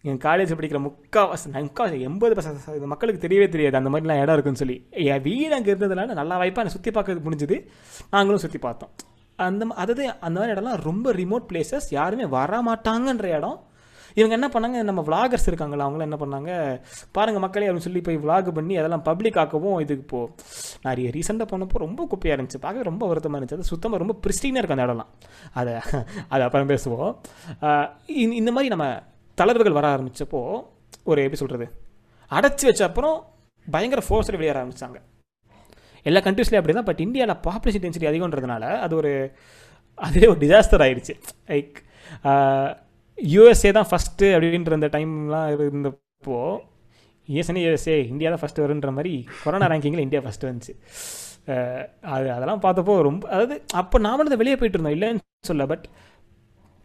எங்கள் 0.06 0.22
காலேஜ் 0.26 0.52
படிக்கிற 0.58 0.78
முக்கால்வாசி 0.86 1.48
முக்காவாசி 1.68 1.98
எண்பது 2.08 2.34
பர்சன்ட் 2.36 2.92
மக்களுக்கு 2.92 3.24
தெரியவே 3.26 3.48
தெரியாது. 3.54 3.76
அந்த 3.80 3.90
மாதிரிலாம் 3.94 4.22
இடம் 4.22 4.36
இருக்குன்னு 4.36 4.62
சொல்லி. 4.62 4.76
என் 5.12 5.24
வீடு 5.28 5.52
அங்கே 5.58 5.72
இருந்ததுனால 5.74 6.14
நல்லா 6.20 6.38
வாய்ப்பாக 6.42 6.62
எனக்கு 6.64 6.76
சுற்றி 6.76 6.92
பார்க்க 6.98 7.26
முடிஞ்சுது. 7.26 7.58
நாங்களும் 8.14 8.44
சுற்றி 8.44 8.60
பார்த்தோம். 8.68 8.92
அந்த 9.48 9.66
அதாவது 9.82 10.04
அந்த 10.26 10.36
மாதிரி 10.38 10.54
இடம்லாம் 10.54 10.80
ரொம்ப 10.88 11.12
ரிமோட் 11.20 11.46
பிளேசஸ் 11.50 11.86
யாருமே 11.98 12.26
வர 12.38 12.62
மாட்டாங்கன்ற 12.70 13.28
இடம். 13.36 13.58
இவங்க 14.18 14.34
என்ன 14.36 14.48
பண்ணாங்க 14.54 14.78
நம்ம 14.88 15.02
விளாகர்ஸ் 15.06 15.46
இருக்காங்களா 15.50 15.84
அவங்களாம் 15.86 16.08
என்ன 16.08 16.16
பண்ணாங்க 16.22 16.50
பாருங்கள் 17.16 17.42
மக்களே 17.44 17.68
அப்படின்னு 17.68 17.86
சொல்லி 17.86 18.00
போய் 18.06 18.18
விளாக் 18.24 18.50
பண்ணி 18.58 18.74
அதெல்லாம் 18.80 19.04
பப்ளிக் 19.06 19.38
ஆக்கவும் 19.42 19.78
இதுக்கு 19.84 20.04
போ 20.10 20.20
நான் 20.82 20.98
ரீசெண்டாக 21.16 21.46
போனப்போ 21.52 21.80
ரொம்ப 21.84 22.06
குப்பையாக 22.10 22.36
இருந்துச்சு. 22.36 22.60
பார்க்க 22.66 22.90
ரொம்ப 22.90 23.06
வருத்தமாக 23.12 23.38
இருந்துச்சு. 23.40 23.58
அது 23.60 23.70
சுத்தமாக 23.72 24.02
ரொம்ப 24.02 24.16
பிரிஸ்டீனாக 24.26 24.62
இருக்கும் 24.62 24.78
அந்த 24.78 24.88
இடம்லாம். 24.88 25.12
அதை 25.60 25.74
அது 26.32 26.44
அப்புறம் 26.48 26.70
பேசுவோம். 26.74 27.14
இந்த 28.40 28.52
மாதிரி 28.56 28.70
நம்ம 28.74 28.88
தளர்வுகள் 29.38 29.78
வர 29.78 29.86
ஆரம்பித்தப்போ 29.94 30.40
ஒரு 31.10 31.20
எப்படி 31.24 31.40
சொல்கிறது 31.42 31.66
அடைச்சி 32.30 32.64
வச்ச 32.68 32.82
அப்புறம் 32.88 33.16
பயங்கர 33.66 34.00
ஃபோர்ஸில் 34.06 34.38
வெளியேற 34.38 34.58
ஆரம்பிச்சாங்க. 34.60 34.98
எல்லா 36.08 36.20
கண்ட்ரீஸ்லேயும் 36.26 36.62
அப்படி 36.62 36.74
தான் 36.78 36.88
பட் 36.90 37.02
இந்தியாவில் 37.06 37.40
பாப்புலேஷன் 37.46 37.82
டென்சிட்டி 37.84 38.08
அதிகம்ன்றதுனால 38.10 38.64
அது 38.84 38.94
ஒரு 39.00 39.12
அதுவே 39.98 40.26
ஒரு 40.32 40.40
டிசாஸ்டர் 40.44 40.84
ஆயிடுச்சு. 40.86 41.14
லைக் 41.50 41.76
யூஎஸ்ஏ 43.18 43.70
தான் 43.78 43.88
ஃபஸ்ட்டு 43.90 44.30
அப்படின்ற 44.36 44.78
அந்த 44.78 44.88
டைம்லாம் 44.96 45.48
இருந்தப்போ 45.66 46.38
யூஎஸ்ஏ 47.28 47.62
யூஎஸ்ஏ 47.64 47.96
இந்தியா 48.12 48.30
தான் 48.32 48.42
ஃபஸ்ட்டு 48.42 48.64
வருன்ற 48.64 48.90
மாதிரி 48.98 49.12
கொரோனா 49.42 49.68
ரேங்கிங்கில் 49.72 50.06
இந்தியா 50.06 50.22
ஃபஸ்ட்டு 50.24 50.48
வந்துச்சு. 50.50 50.72
அது 52.14 52.26
அதெல்லாம் 52.36 52.62
பார்த்தப்போ 52.64 52.94
ரொம்ப 53.08 53.22
அதாவது 53.34 53.54
அப்போ 53.80 53.96
நாமளும் 54.08 54.40
வெளியே 54.42 54.56
போயிட்டு 54.58 54.78
இருந்தோம் 54.78 54.96
இல்லைன்னு 54.96 55.22
சொல்ல 55.50 55.64
பட் 55.72 55.86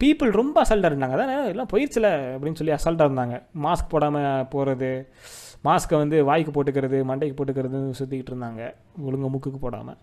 பீப்புள் 0.00 0.30
ரொம்ப 0.30 0.64
அசல்ட்டாக 0.64 0.90
இருந்தாங்க 0.92 1.14
அதான்? 1.16 1.48
எல்லாம் 1.48 1.70
போயிடுச்சுல 1.72 2.08
அப்படின்னு 2.34 2.54
சொல்லி 2.54 2.72
அசல்ட்டாக 2.72 3.08
இருந்தாங்க 3.08 3.36
மாஸ்க் 3.62 3.88
போடாமல் 3.88 4.46
போகிறது 4.48 4.90
மாஸ்க்கை 5.64 5.96
வந்து 5.96 6.24
வாய்க்கு 6.24 6.52
போட்டுக்கிறது 6.52 6.98
மண்டைக்கு 7.04 7.36
போட்டுக்கிறது 7.36 7.78
சுற்றிக்கிட்டு 8.00 8.32
இருந்தாங்க. 8.32 8.60
ஒழுங்காக 9.02 9.30
மூக்குக்கு 9.34 9.58
போடாமல் 9.58 9.98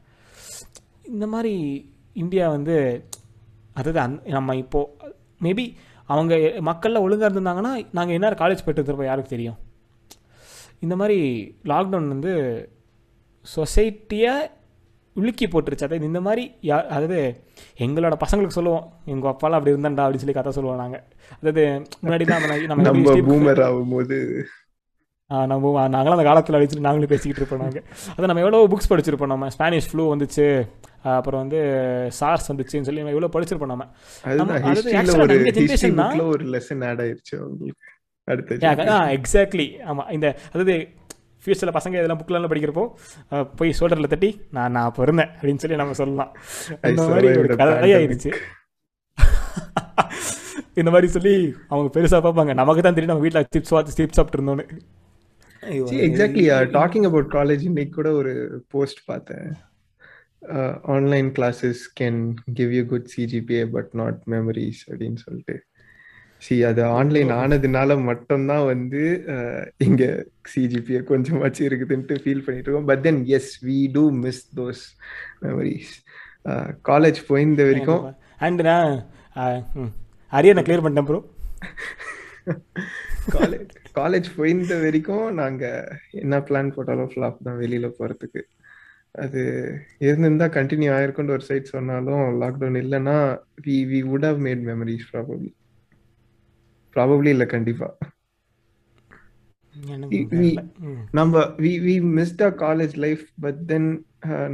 இந்த 1.03 1.27
மாதிரி 1.27 1.53
இந்தியா 2.13 2.49
வந்து 2.49 2.75
அதாவது 3.73 3.99
அந் 3.99 4.19
நம்ம 4.27 4.55
இப்போது 4.55 5.13
மேபி 5.41 5.65
அவங்க 6.05 6.33
மக்களில் 6.61 6.97
ஒழுங்காக 6.97 7.27
இருந்திருந்தாங்கன்னா 7.29 7.87
நாங்கள் 7.91 8.13
என்ன 8.13 8.29
காலேஜ் 8.29 8.63
போயிட்டு 8.65 8.81
இருந்திருப்போம் 8.81 9.03
யாருக்கு 9.03 9.29
தெரியும்? 9.29 9.57
இந்த 10.79 10.95
மாதிரி 10.95 11.19
லாக்டவுன் 11.63 12.07
வந்து 12.07 12.33
சொசைட்டியை 13.45 14.33
உலுக்கி 15.15 15.45
போட்டுருச்சு. 15.47 15.87
அதாவது 15.87 16.09
இந்த 16.11 16.21
மாதிரி 16.27 16.43
யா 16.69 16.77
அதாவது 16.95 17.19
எங்களோட 17.85 18.15
பசங்களுக்கு 18.23 18.57
சொல்லுவோம் 18.59 18.85
எங்கள் 19.13 19.31
அப்பாலாம் 19.31 19.57
அப்படி 19.59 19.73
இருந்தாண்டா 19.73 20.05
அப்படின்னு 20.05 20.23
சொல்லி 20.23 20.37
கதை 20.39 20.53
சொல்லுவோம் 20.57 20.81
நாங்கள் 20.83 21.03
அதாவது 21.37 21.63
முன்னாடி 22.03 22.25
நம்ம 22.71 22.83
நம்ம 25.29 25.45
நம்ம 25.51 25.69
நாங்களாம் 25.93 26.15
அந்த 26.15 26.25
காலத்தில் 26.27 26.55
அடிச்சுட்டு 26.57 26.87
நாங்களும் 26.87 27.11
பேசிக்கிட்டு 27.11 27.41
இருப்போம் 27.41 27.63
நாங்கள் 27.63 27.85
அதை 28.15 28.25
நம்ம 28.29 28.41
எவ்வளோ 28.43 28.59
புக்ஸ் 28.73 28.89
படிச்சிருப்போம் 28.91 29.31
நம்ம. 29.33 29.49
ஸ்பானிஷ் 29.55 29.87
ஃப்ளூ 29.91 30.03
வந்துச்சு 30.11 30.45
அப்புறம் 31.15 31.41
வந்து 31.43 31.59
சார்ஸ் 32.19 32.49
வந்துச்சுன்னு 32.51 32.87
சொல்லி 32.87 33.01
நம்ம 33.01 33.15
எவ்வளோ 33.15 33.31
படிச்சிருப்போம் 33.35 33.71
நம்ம. 33.73 33.87
ஒரு 36.33 36.45
லெசன் 36.55 36.83
ஆட் 36.89 37.01
ஆயிருச்சு 37.05 37.35
உங்களுக்கு 37.47 37.91
அடுத்த 38.27 38.67
ஆ 38.67 38.73
generation. 38.73 39.15
எக்ஸாக்ட்லி 39.17 39.67
ஆமாம் 39.83 40.09
இந்த 40.09 40.27
அதாவது 40.53 40.75
ஃபியூச்சரில் 41.45 41.77
பசங்க 41.77 41.95
இதெல்லாம் 41.99 42.21
புக்கெலாம் 42.21 42.51
படிக்கிறப்போ 42.53 42.85
போய் 43.61 43.77
ஷோல்டரில் 43.79 44.11
தட்டி 44.13 44.29
நான் 44.57 44.73
நான் 44.75 44.87
அப்போ 44.89 45.03
இருந்தேன் 45.07 45.31
அப்படின்னு 45.37 45.63
சொல்லி 45.63 45.79
நம்ம 45.81 45.97
சொல்லலாம். 46.01 46.31
இந்த 46.91 47.07
மாதிரி 47.13 47.29
ஒரு 47.43 47.57
கதையாயிருச்சு 47.63 48.31
இந்த 50.81 50.89
மாதிரி 50.93 51.07
சொல்லி 51.15 51.33
அவங்க 51.71 51.89
பெருசாக 51.95 52.21
பார்ப்பாங்க. 52.25 52.53
நமக்கு 52.61 52.81
தான் 52.85 52.95
தெரியும் 52.95 53.13
நம்ம 53.13 53.25
வீட்டில் 53.25 53.49
சிப்ஸ் 53.55 53.73
பார்த்து 53.75 53.97
சிப்ஸ் 53.99 54.19
சாப்பிட்டு 54.19 54.39
இருந்தோன்னு 54.39 54.67
exactly 56.07 56.43
டாக்கிங் 56.75 57.05
அபவுட் 57.09 57.29
காலேஜ் 57.35 57.63
இன்னைக்கு 57.69 57.93
கூட 57.99 58.09
ஒரு 58.21 58.33
போஸ்ட் 58.73 58.99
பார்த்தேன். 59.11 59.47
Online 60.95 61.29
classes 61.37 61.81
can 61.99 62.19
give 62.59 62.73
you 62.77 62.83
good 62.91 63.07
CGPA 63.13 63.63
but 63.75 63.91
not 64.01 64.19
memories 64.33 64.81
அப்படின்னு 64.89 65.19
சொல்லிட்டு. 65.25 65.55
சி 66.41 66.55
அது 66.69 66.81
ஆன்லைன் 66.97 67.31
ஆனதுனால 67.41 67.97
மட்டும்தான் 68.09 68.65
வந்து 68.71 69.01
இங்க 69.87 70.03
சிஜிபிஏ 70.53 70.99
கொஞ்சமாச்சு 71.11 71.61
இருக்குதுன்ட்டு 71.67 72.15
ஃபீல் 72.23 72.43
பண்ணிட்டு 72.45 72.67
இருக்கோம். 72.69 72.89
But 72.91 73.03
then 73.07 73.21
yes 73.37 73.51
we 73.67 73.77
do 73.95 74.03
miss 74.25 74.43
those 74.59 74.83
memories 75.45 75.93
college 76.91 77.21
போயிருந்த 77.29 77.63
வரைக்கும் 77.69 78.03
அண்ட் 78.47 78.61
நான் 78.69 78.93
அரியனை 80.31 80.63
கிளியர் 80.67 80.83
பண்ணிட்டேன் 80.85 81.09
ப்ரோ 81.11 81.21
காலேஜ் 83.35 83.73
காலேஜ் 83.99 84.27
போயிருந்த 84.37 84.75
வரைக்கும் 84.83 85.27
நாங்க 85.41 85.63
என்ன 86.23 86.43
பிளான் 86.47 86.73
போட்டாலும் 86.75 87.11
ஃப்ளாப் 87.11 87.45
தான் 87.47 87.59
வெளியில 87.63 87.87
போறதுக்கு. 87.99 88.41
அது 89.23 89.41
இருந்திருந்தா 90.05 90.47
கண்டினியூ 90.57 90.89
ஆயிருக்கும்னு 90.95 91.35
ஒரு 91.35 91.45
சைட் 91.49 91.73
சொன்னாலும் 91.75 92.23
லாக்டவுன் 92.41 92.79
இல்லைன்னா 92.81 93.17
we 93.67 93.77
we 93.91 93.99
would 94.09 94.27
have 94.29 94.41
made 94.47 94.63
memories 94.71 95.05
probably 95.11 95.51
probably 96.95 97.31
இல்லை 97.35 97.47
கண்டிப்பா. 97.53 97.87
எனக்கு. 99.95 100.19
நம்ம 101.19 101.41
we 101.63 101.71
we 101.85 101.95
missed 102.17 102.43
a 102.47 102.51
college 102.63 102.93
life 103.05 103.23
but 103.45 103.59
then 103.71 103.89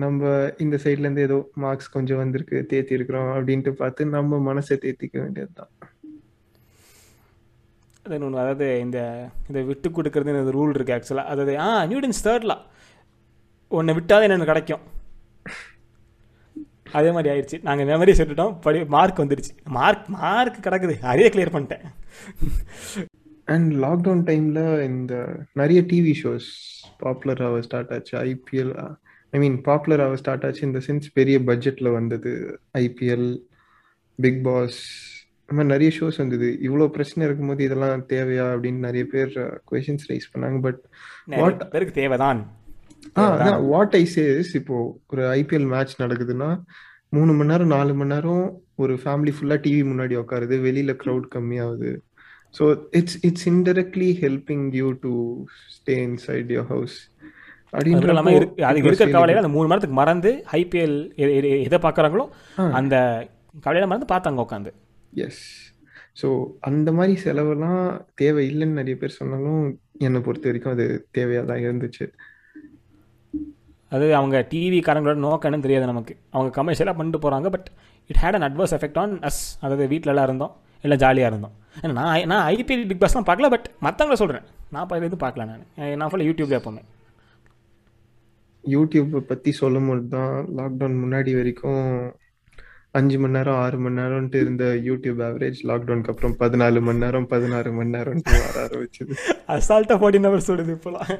நம்ம 0.04 0.22
இந்த 0.64 0.76
சைட்ல 0.84 1.06
இருந்து 1.06 1.26
ஏதோ 1.28 1.38
மார்க்ஸ் 1.64 1.94
கொஞ்சம் 1.96 2.22
வந்திருக்கு 2.22 2.58
தேத்தி 2.72 2.98
இருக்கிறோம் 2.98 3.30
அப்படின்ட்டு 3.36 3.74
பார்த்து 3.82 4.08
நம்ம 4.16 4.40
மனசை 4.50 4.78
தேத்திக்க 4.86 5.16
வேண்டியதுதான். 5.24 5.72
அது 8.06 8.26
ஒன்று 8.28 8.42
அதாவது 8.44 8.68
இந்த 8.86 9.00
இதை 9.50 9.62
விட்டு 9.70 9.90
கொடுக்கறது 9.98 10.56
ரூல் 10.58 10.74
இருக்குது 10.76 10.98
ஆக்சுவலாக 10.98 11.32
அதாவது 11.34 11.54
ஆ 11.66 11.70
நியூடன்ஸ் 11.92 12.26
தேர்ட்லா 12.28 12.58
ஒன்று 13.72 13.96
விட்டாதான் 13.98 14.28
என்னென்னு 14.28 14.52
கிடைக்கும். 14.52 14.84
அதே 16.92 17.12
மாதிரி 17.12 17.40
ஆயிடுச்சு. 17.40 17.62
நாங்கள் 17.62 17.88
மெமரி 17.88 18.18
விட்டுட்டோம். 18.18 18.62
படி 18.62 18.86
மார்க் 18.86 19.20
வந்துடுச்சு 19.20 19.64
மார்க் 19.64 20.08
மார்க் 20.08 20.66
கிடக்குது. 20.66 21.00
அதையே 21.00 21.30
கிளியர் 21.30 21.48
பண்ணிட்டேன். 21.48 21.82
அண்ட் 23.46 23.74
லாக்டவுன் 23.74 24.34
டைம்ல 24.34 24.82
இந்த 24.82 25.36
நிறைய 25.54 25.82
டிவி 25.82 26.14
ஷோஸ் 26.24 26.50
பாப்புலர் 26.98 27.42
ஆக 27.42 27.62
ஸ்டார்ட் 27.62 27.92
ஆச்சு. 27.92 28.18
ஐபிஎல் 28.18 28.96
ஐ 29.32 29.40
மீன் 29.40 29.62
பாப்புலர் 29.62 30.02
ஆக 30.02 30.16
ஸ்டார்ட் 30.16 30.46
ஆச்சு. 30.46 30.66
இந்த 30.66 30.80
சென்ஸ் 30.88 31.02
பெரிய 31.14 31.40
பட்ஜெட்ல 31.40 31.94
வந்தது 31.94 32.60
ஐபிஎல் 32.78 33.40
பிக் 34.16 34.44
பாஸ் 34.44 35.10
இந்த 35.52 35.64
மாதிரி 35.64 35.86
நிறைய 35.86 36.00
ஷோஸ் 36.00 36.18
வந்தது. 36.18 36.60
இவ்வளோ 36.64 36.88
பிரச்சனை 36.88 37.30
இருக்கும்போது 37.30 37.64
இதெல்லாம் 37.64 38.08
தேவையா 38.08 38.58
அப்படின்னு 38.58 38.74
நிறைய 38.74 39.06
பேர் 39.06 39.62
கொஷின்ஸ் 39.72 40.12
ரைஸ் 40.12 40.38
பண்ணாங்க. 40.38 40.62
பட் 40.62 40.80
What- 41.30 41.70
பேருக்கு 41.70 41.94
தேவைதான். 41.94 42.60
வாட் 43.72 43.96
ஐ 43.96 44.04
சேஸ் 44.16 44.52
இப்போ 44.60 44.76
ஒரு 45.12 45.24
ஐபிஎல் 45.40 45.68
மேட்ச் 45.74 45.96
நடக்குதுன்னா 46.02 46.50
மூணு 47.14 47.32
மணி 47.34 47.52
நேரம் 47.52 47.74
நாலு 47.74 47.94
மணி 47.94 48.14
நேரம் 48.14 48.44
ஒரு 48.76 48.94
ஃபேமிலி 49.02 49.32
ஃபுல்லா 49.36 49.58
டிவி 49.66 49.82
முன்னாடி 49.90 50.16
உட்காருது 50.22 50.58
வெளியில 50.68 50.92
க்ரௌட் 51.02 51.26
கம்மியாகுது. 51.34 51.92
So 52.56 52.64
it's 53.00 53.18
it's 53.28 53.48
indirectly 53.52 54.10
helping 54.22 54.66
you 54.80 54.88
to 55.04 55.12
stay 55.76 55.96
inside 56.08 56.52
your 56.56 56.70
house 56.72 56.98
இருக்கு 58.38 58.64
அது 58.70 58.80
இருக்கிற 58.82 59.10
கவலையில் 59.16 59.42
அந்த 59.42 59.52
மூணு 59.56 59.66
மணி 59.66 59.74
நேரத்துக்கு 59.74 60.00
மறந்து 60.00 60.32
ஐபிஎல் 60.60 60.98
எதை 61.68 61.80
பார்க்குறாங்களோ 61.86 62.26
அந்த 62.80 62.96
கவலையில 63.66 63.90
மறந்து 63.92 64.12
பார்த்தாங்க 64.14 64.46
உட்காந்து 64.46 64.72
எஸ் 65.26 65.44
ஸோ 66.22 66.28
அந்த 66.70 66.90
மாதிரி 66.92 67.14
செலவெல்லாம் 67.24 67.84
தேவை 68.16 68.44
இல்லைன்னு 68.50 68.80
நிறைய 68.80 68.96
பேர் 69.02 69.20
சொன்னாலும் 69.20 69.64
என்னை 70.08 70.20
பொறுத்த 70.26 70.50
வரைக்கும் 70.50 70.76
அது 70.76 70.86
தேவையாக 71.18 71.46
தான் 71.46 71.64
இருந்துச்சு. 71.66 72.06
அது 73.92 74.06
அவங்க 74.20 74.38
டிவி 74.52 74.80
காரங்களோட 74.88 75.18
நோக்கம் 75.26 75.48
என்னன்னு 75.50 75.66
தெரியாது 75.68 75.90
நமக்கு. 75.92 76.14
அவங்க 76.36 76.52
கமர்ஷியலாக 76.58 76.96
பண்ணிட்டு 76.98 77.22
போகிறாங்க 77.24 77.50
but 77.56 77.68
it 78.10 78.20
had 78.24 78.38
an 78.38 78.46
adverse 78.48 78.76
effect 78.78 79.00
on 79.04 79.14
us 79.30 79.42
அதாவது 79.60 79.86
வீட்டிலலாம் 79.94 80.28
இருந்தோம் 80.30 80.54
இல்லை 80.84 80.98
ஜாலியாக 81.04 81.32
இருந்தோம். 81.32 81.56
ஏன்னா 81.82 81.94
நான் 82.00 82.28
நான் 82.32 82.46
ஐபிஎல் 82.56 82.88
பிக் 82.92 83.02
பாஸ்லாம் 83.04 83.28
பார்க்கல 83.30 83.50
பட் 83.56 83.68
மற்றவங்கள 83.86 84.18
சொல்கிறேன் 84.22 84.46
நான் 84.76 84.88
பார்த்து 84.88 85.08
எதுவும் 85.10 85.24
பார்க்கல 85.26 85.46
நான். 85.52 85.66
நான் 86.00 86.10
ஃபுல்லாக 86.10 86.30
யூடியூப்ல 86.30 86.60
எப்போவுமே. 86.60 86.84
யூடியூப்பை 88.64 89.20
பற்றி 89.32 89.52
சொல்லும் 89.60 89.88
போது 89.90 90.04
தான் 90.16 90.34
லாக்டவுன் 90.58 90.98
முன்னாடி 91.04 91.32
வரைக்கும் 91.38 91.86
அஞ்சு 92.98 93.18
மணி 93.24 93.36
நேரம் 93.36 93.58
ஆறு 93.64 93.78
மணி 93.84 93.96
நேரம்ட்டு 94.00 94.38
இருந்த 94.44 94.64
யூடியூப் 94.88 95.20
ஆவரேஜ் 95.28 95.60
லாக்டவுனுக்கு 95.70 96.12
அப்புறம் 96.14 96.34
பதினாலு 96.42 96.80
மணி 96.88 97.00
நேரம் 97.04 97.28
பதினாறு 97.34 97.70
மணி 97.78 97.92
நேரம்ட்டு 97.96 98.34
வர 98.46 98.56
ஆரம்பிச்சது. 98.64 99.14
அசால்ட்டாக 99.56 99.98
ஃபோர்டின் 100.02 100.28
ஹவர்ஸ் 100.28 100.50
சொல்லுது 100.50 100.74
இப்போலாம். 100.78 101.12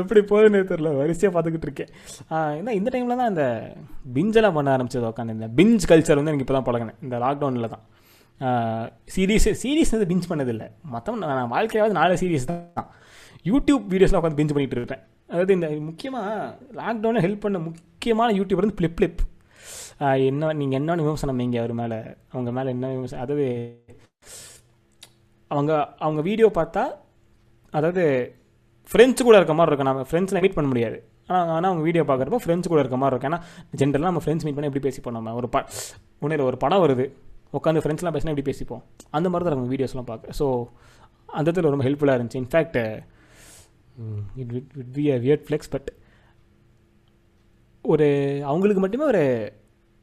எப்படி 0.00 0.20
போகுதுன்னு 0.32 0.60
தெரியல 0.72 0.92
வரிசையாக 1.00 1.32
பார்த்துக்கிட்டு 1.36 1.68
இருக்கேன். 1.68 1.90
ஏன்னா 2.58 2.74
இந்த 2.80 2.90
டைமில் 2.94 3.20
தான் 3.22 3.32
இந்த 3.34 3.46
பிஞ்செல்லாம் 4.16 4.56
பண்ண 4.58 4.76
ஆரம்பிச்சது 4.76 5.08
உட்காந்து 5.12 5.36
இந்த 5.38 5.48
பிஞ்ச் 5.60 5.88
கல்ச்சர் 5.92 6.20
வந்து 6.20 6.32
எனக்கு 6.32 6.46
இப்போ 6.46 6.58
தான் 6.58 6.68
பழகினேன் 6.68 7.00
இந்த 7.06 7.18
லாக்டவுனில் 7.24 7.72
தான். 7.74 7.84
சீரீஸ் 9.14 9.50
சீரீஸ் 9.64 9.96
வந்து 9.96 10.10
பிஞ்ச் 10.12 10.30
பண்ணதில்லை. 10.32 10.68
மொத்தம் 10.94 11.20
நான் 11.26 11.52
வாழ்க்கையாவது 11.56 12.00
நாலு 12.00 12.22
சீரீஸ் 12.24 12.48
தான். 12.52 12.88
யூடியூப் 13.50 13.84
வீடியோஸ்லாம் 13.92 14.22
உட்காந்து 14.22 14.40
பிஞ்ச் 14.40 14.56
பண்ணிகிட்டு 14.56 14.80
இருக்கேன் 14.82 15.04
அதாவது 15.32 15.52
இந்த 15.58 15.68
முக்கியமாக 15.90 16.32
லாக்டவுனில் 16.80 17.24
ஹெல்ப் 17.26 17.44
பண்ண 17.46 17.58
முக்கியமான 17.68 18.28
யூடியூபர் 18.40 18.66
வந்து 18.66 18.78
ஃப்ளிப் 18.80 18.98
ஃப்ளிப் 18.98 19.22
என்ன 20.30 20.52
நீங்கள் 20.60 20.78
என்ன 20.80 20.96
விமர்சனம் 21.06 21.40
வைங்க 21.40 21.58
அவர் 21.62 21.74
மேலே? 21.80 21.98
அவங்க 22.34 22.50
மேலே 22.56 22.68
என்ன 22.74 22.90
விமர்சனம் 22.94 23.24
அதாவது 23.24 23.46
அவங்க 25.50 25.72
அவங்க 26.04 26.20
வீடியோ 26.28 26.48
பார்த்தா 26.58 26.84
அதாவது 27.78 28.04
ஃப்ரெண்ட்ஸ் 28.90 29.26
கூட 29.26 29.36
இருக்க 29.40 29.54
மாதிரி 29.58 29.70
இருக்கும். 29.72 29.90
நம்ம 29.90 30.06
ஃப்ரெண்ட்ஸில் 30.10 30.42
மீட் 30.44 30.56
பண்ண 30.56 30.68
முடியாது. 30.72 30.98
ஆனால் 31.28 31.50
ஆனால் 31.56 31.70
அவங்க 31.70 31.84
வீடியோ 31.88 32.04
பார்க்குறப்போ 32.08 32.40
ஃப்ரெண்ட்ஸ் 32.44 32.70
கூட 32.72 32.80
இருக்க 32.84 32.96
மாதிரி 33.02 33.14
இருக்கும். 33.14 33.30
ஏன்னா 33.32 33.40
ஜென்ரலாக 33.80 34.10
நம்ம 34.10 34.22
ஃப்ரெண்ட்ஸ் 34.24 34.46
மீட் 34.46 34.56
பண்ணி 34.56 34.70
எப்படி 34.70 34.86
பேசிப்போம் 34.88 35.16
நம்ம? 35.18 35.34
ஒரு 35.40 35.48
ப 35.54 35.58
ஒன்றும் 36.24 36.48
ஒரு 36.50 36.58
படம் 36.64 36.82
வருது. 36.84 37.06
உட்காந்து 37.58 37.82
ஃப்ரெண்ட்ஸ்லாம் 37.84 38.14
பேசினா 38.16 38.32
எப்படி 38.34 38.48
பேசிப்போம்? 38.50 38.82
அந்த 39.16 39.26
மாதிரி 39.30 39.44
தான் 39.46 39.52
இருக்கும் 39.52 39.74
வீடியோஸ்லாம் 39.74 40.08
பார்க்க. 40.12 40.38
ஸோ 40.40 40.46
அந்த 41.38 41.46
இடத்துல 41.48 41.72
ரொம்ப 41.74 41.86
ஹெல்ப்ஃபுல்லாக 41.88 42.18
இருந்துச்சு. 42.18 42.42
In fact 42.44 42.78
it 44.42 44.52
would 44.54 44.72
would 44.78 44.92
be 44.98 45.04
a 45.16 45.18
weird 45.24 45.44
flex 45.48 45.70
but 45.74 45.90
ஒரு 47.84 48.06
அவங்களுக்கு 48.50 48.82
மட்டுமே 48.84 49.04
ஒரு 49.12 49.22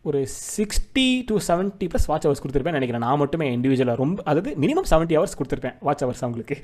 ஒரு 0.09 0.19
sixty 0.57 1.07
to 1.29 1.35
seventy 1.47 1.87
plus 1.91 2.07
watch 2.11 2.25
hours 2.27 2.41
கொடுத்துருப்பேன் 2.43 2.77
நினைக்கிறேன். 2.77 3.03
நான் 3.05 3.19
மட்டுமே 3.21 3.47
இண்டிவிஜுவலாக 3.55 4.01
ரொம்ப 4.03 4.23
அதாவது 4.31 4.51
மினிமம் 4.63 4.87
செவன்ட்டி 4.91 5.15
ஹவர்ஸ் 5.17 5.37
கொடுத்துருப்பேன் 5.39 5.75
வாட்ச் 5.87 6.03
ஹவர்ஸ் 6.03 6.23
அவங்களுக்கு. 6.25 6.55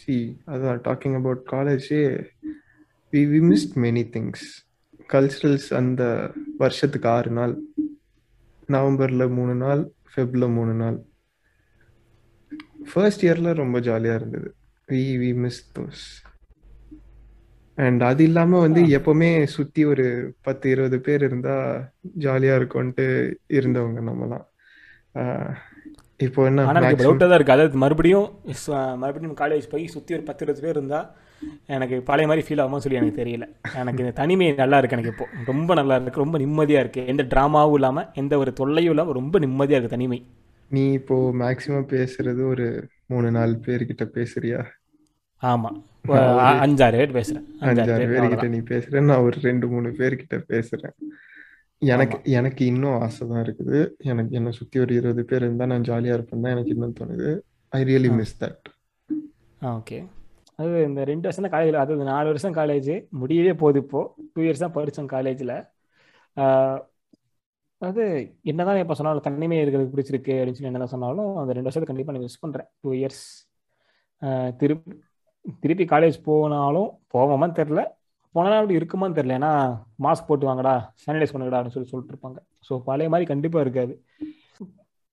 சி 0.00 0.14
அதான் 0.52 0.80
talking 0.88 1.16
about 1.20 1.42
college 1.52 1.88
we 3.12 3.22
we 3.32 3.40
missed 3.50 3.76
many 3.84 4.02
things 4.16 4.46
culturals 5.12 5.68
அந்த 5.80 6.02
வருஷத்துக்கு 6.62 7.08
ஆறு 7.08 7.30
நாள். 7.38 7.54
நவம்பரில் 8.74 9.32
மூணு 9.38 9.54
நாள் 9.64 9.82
ஃபெப்ல 10.10 10.48
மூணு 10.56 10.74
நாள். 10.82 10.98
ஃபர்ஸ்ட் 12.92 13.24
இயரில் 13.26 13.58
ரொம்ப 13.62 13.80
ஜாலியாக 13.88 14.20
இருந்தது. 14.20 14.48
We 14.88 15.02
we 15.22 15.30
miss 15.44 15.62
those 15.78 16.04
and 17.84 18.02
அது 18.10 18.22
இல்லாமல் 18.28 18.64
வந்து 18.66 18.80
எப்பவுமே 18.98 19.30
சுற்றி 19.54 19.82
ஒரு 19.92 20.06
பத்து 20.46 20.66
இருபது 20.74 20.98
பேர் 21.06 21.22
இருந்தால் 21.28 21.68
ஜாலியாக 22.24 22.58
இருக்கும்ன்ட்டு 22.60 23.06
இருந்தவங்க 23.58 24.00
நம்மலாம். 24.08 24.46
இப்போ 26.26 26.40
என்ன 26.48 26.64
எனக்கு 26.70 27.04
டவுட்டாக 27.04 27.28
தான் 27.30 27.38
இருக்குது 27.38 27.56
அதாவது 27.56 27.82
மறுபடியும் 27.82 28.28
மறுபடியும் 29.02 29.38
காலேஜ் 29.42 29.66
போய் 29.72 29.84
சுற்றி 29.94 30.16
ஒரு 30.16 30.24
பத்து 30.28 30.44
இருபது 30.44 30.64
பேர் 30.64 30.78
இருந்தால் 30.78 31.08
எனக்கு 31.74 31.96
பழைய 32.08 32.28
மாதிரி 32.30 32.42
ஃபீல் 32.46 32.62
ஆகுமா 32.62 32.80
சொல்லி 32.84 32.98
எனக்கு 33.00 33.20
தெரியல. 33.20 33.44
எனக்கு 33.82 34.02
இந்த 34.04 34.12
தனிமை 34.20 34.48
நல்லா 34.62 34.78
இருக்கு 34.80 34.96
எனக்கு 34.96 35.12
இப்போ. 35.14 35.26
ரொம்ப 35.50 35.74
நல்லா 35.80 35.96
இருக்கு. 35.98 36.24
ரொம்ப 36.24 36.38
நிம்மதியாக 36.42 36.82
இருக்குது 36.84 37.08
எந்த 37.12 37.22
ட்ராமாவும் 37.32 37.76
இல்லாமல் 37.78 38.08
எந்த 38.22 38.36
ஒரு 38.42 38.52
தொல்லையும் 38.60 38.94
இல்லாமல் 38.94 39.18
ரொம்ப 39.20 39.38
நிம்மதியாக 39.44 39.78
இருக்குது 39.78 39.96
தனிமை. 39.96 40.18
நீ 40.70 40.82
இப்போ 40.98 41.16
மேக்சிமம் 41.44 41.88
பேசுறது 41.94 42.42
ஒரு 42.52 42.66
மூணு 43.12 43.30
நாலு 43.36 43.54
பேர்கிட்ட 43.68 44.04
பேசுறியா? 44.16 44.60
ஆமாம் 45.52 45.78
அஞ்சாறு 46.64 46.98
பேர் 47.00 47.16
பேசுகிறேன் 47.16 47.46
அஞ்சாறு 47.62 47.96
பேர் 48.00 48.12
பேர்கிட்ட. 48.12 48.46
நீ 48.54 48.60
பேசுற 48.72 49.02
நான் 49.08 49.24
ஒரு 49.26 49.36
ரெண்டு 49.48 49.66
மூணு 49.72 49.88
பேர்கிட்ட 49.98 50.36
பேசுறேன். 50.52 50.94
எனக்கு 51.82 52.16
எனக்கு 52.38 52.62
இன்னும் 52.70 52.96
ஆசை 53.04 53.22
தான் 53.32 53.42
இருக்குது. 53.44 53.78
எனக்கு 54.10 54.32
என்னை 54.38 54.52
சுத்தி 54.58 54.78
ஒரு 54.84 54.92
இருபது 55.00 55.22
பேர் 55.30 55.44
இருந்தா 55.46 55.68
நான் 55.72 55.86
ஜாலியா 55.90 56.16
இருப்பேன் 56.16 56.42
தான் 56.44 56.54
எனக்கு 56.56 56.74
இன்னும் 56.76 56.96
தோணுது. 57.00 57.30
I 57.72 57.80
really. 57.90 58.10
Miss 58.20 58.38
that 58.42 58.68
okay 59.76 59.98
அது 60.58 60.72
இந்த 60.88 61.00
ரெண்டு 61.10 61.26
வருஷம் 61.26 61.44
தான் 61.46 61.54
காலேஜில் 61.54 61.82
அதாவது 61.82 62.10
நாலு 62.12 62.28
வருஷம் 62.32 62.56
காலேஜ் 62.60 62.90
முடியவே 63.20 63.52
போகுது 63.62 63.80
இப்போ. 63.84 64.00
டூ 64.32 64.40
இயர்ஸ் 64.46 64.64
தான் 64.64 64.76
படித்தோம் 64.78 65.12
காலேஜில் 65.14 65.54
அது 67.82 68.02
என்னதான் 68.50 68.80
இப்போ 68.82 68.94
சொன்னாலும் 68.98 69.24
தனிமை 69.26 69.58
இருக்கிறது 69.60 69.92
பிடிச்சிருக்கு 69.92 70.34
அப்படின்னு 70.38 70.58
சொல்லி 70.58 70.70
என்னதான் 70.70 70.94
சொன்னாலும் 70.94 71.30
அந்த 71.42 71.52
ரெண்டு 71.56 71.68
வருஷத்தை 71.68 71.88
கண்டிப்பாக 71.90 72.14
நான் 72.16 72.26
மிஸ் 72.26 72.42
பண்ணுறேன் 72.42 72.68
டூ 72.82 72.90
இயர்ஸ் 72.98 73.22
திருப்பி 74.62 74.92
திருப்பி 75.62 75.84
காலேஜ் 75.92 76.18
போனாலும் 76.28 76.90
போவோமான்னு 77.14 77.58
தெரில 77.60 77.82
போனாலும் 78.34 78.60
அப்படி 78.60 78.78
இருக்குமான்னு 78.78 79.18
தெரில 79.18 79.36
ஏன்னா 79.38 79.52
மாஸ்க் 80.04 80.28
போட்டு 80.28 80.48
வாங்கடா 80.48 80.74
சானிடைஸ் 81.04 81.32
பண்ணுங்கடா 81.34 81.58
அப்படின்னு 81.58 81.76
சொல்லி 81.76 81.90
சொல்லிட்டு 81.92 82.14
இருப்பாங்க. 82.14 82.38
ஸோ 82.66 82.72
பழைய 82.88 83.10
மாதிரி 83.12 83.26
கண்டிப்பாக 83.30 83.64
இருக்காது. 83.66 83.94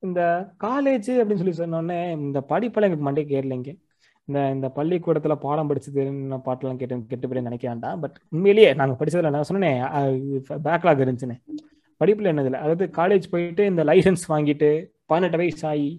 இந்த 0.03 0.21
காலேஜ் 0.65 1.09
அப்படின்னு 1.21 1.41
சொல்லி 1.41 1.55
சொன்னோடனே 1.61 1.99
இந்த 2.25 2.39
படிப்பெல்லாம் 2.51 2.89
எங்களுக்கு 2.89 3.07
மண்டே 3.09 3.23
கேரளைங்க 3.31 3.71
இந்த 4.27 4.39
இந்த 4.55 4.67
பள்ளிக்கூடத்தில் 4.77 5.41
பாடம் 5.45 5.69
படிச்சது 5.69 6.03
பாட்டெல்லாம் 6.47 6.79
கேட்டு 6.81 6.95
கெட்டு 7.11 7.27
போய் 7.29 7.47
நினைக்க 7.49 7.65
வேண்டாம். 7.71 7.99
பட் 8.03 8.17
உண்மையிலேயே 8.35 8.69
நாங்கள் 8.81 8.99
படித்ததில் 8.99 9.35
நான் 9.35 9.49
சொன்னேன் 9.51 9.79
பேக்லாக் 10.67 11.03
இருந்துச்சுன்னு. 11.03 11.37
படிப்பில் 12.01 12.31
என்னதில்லை 12.31 12.59
அதாவது 12.63 12.85
காலேஜ் 12.99 13.25
போயிட்டு 13.33 13.63
இந்த 13.71 13.83
லைசன்ஸ் 13.89 14.25
வாங்கிட்டு 14.33 14.69
பதினெட்டு 15.11 15.39
வயசு 15.41 15.63
ஆகி 15.71 15.89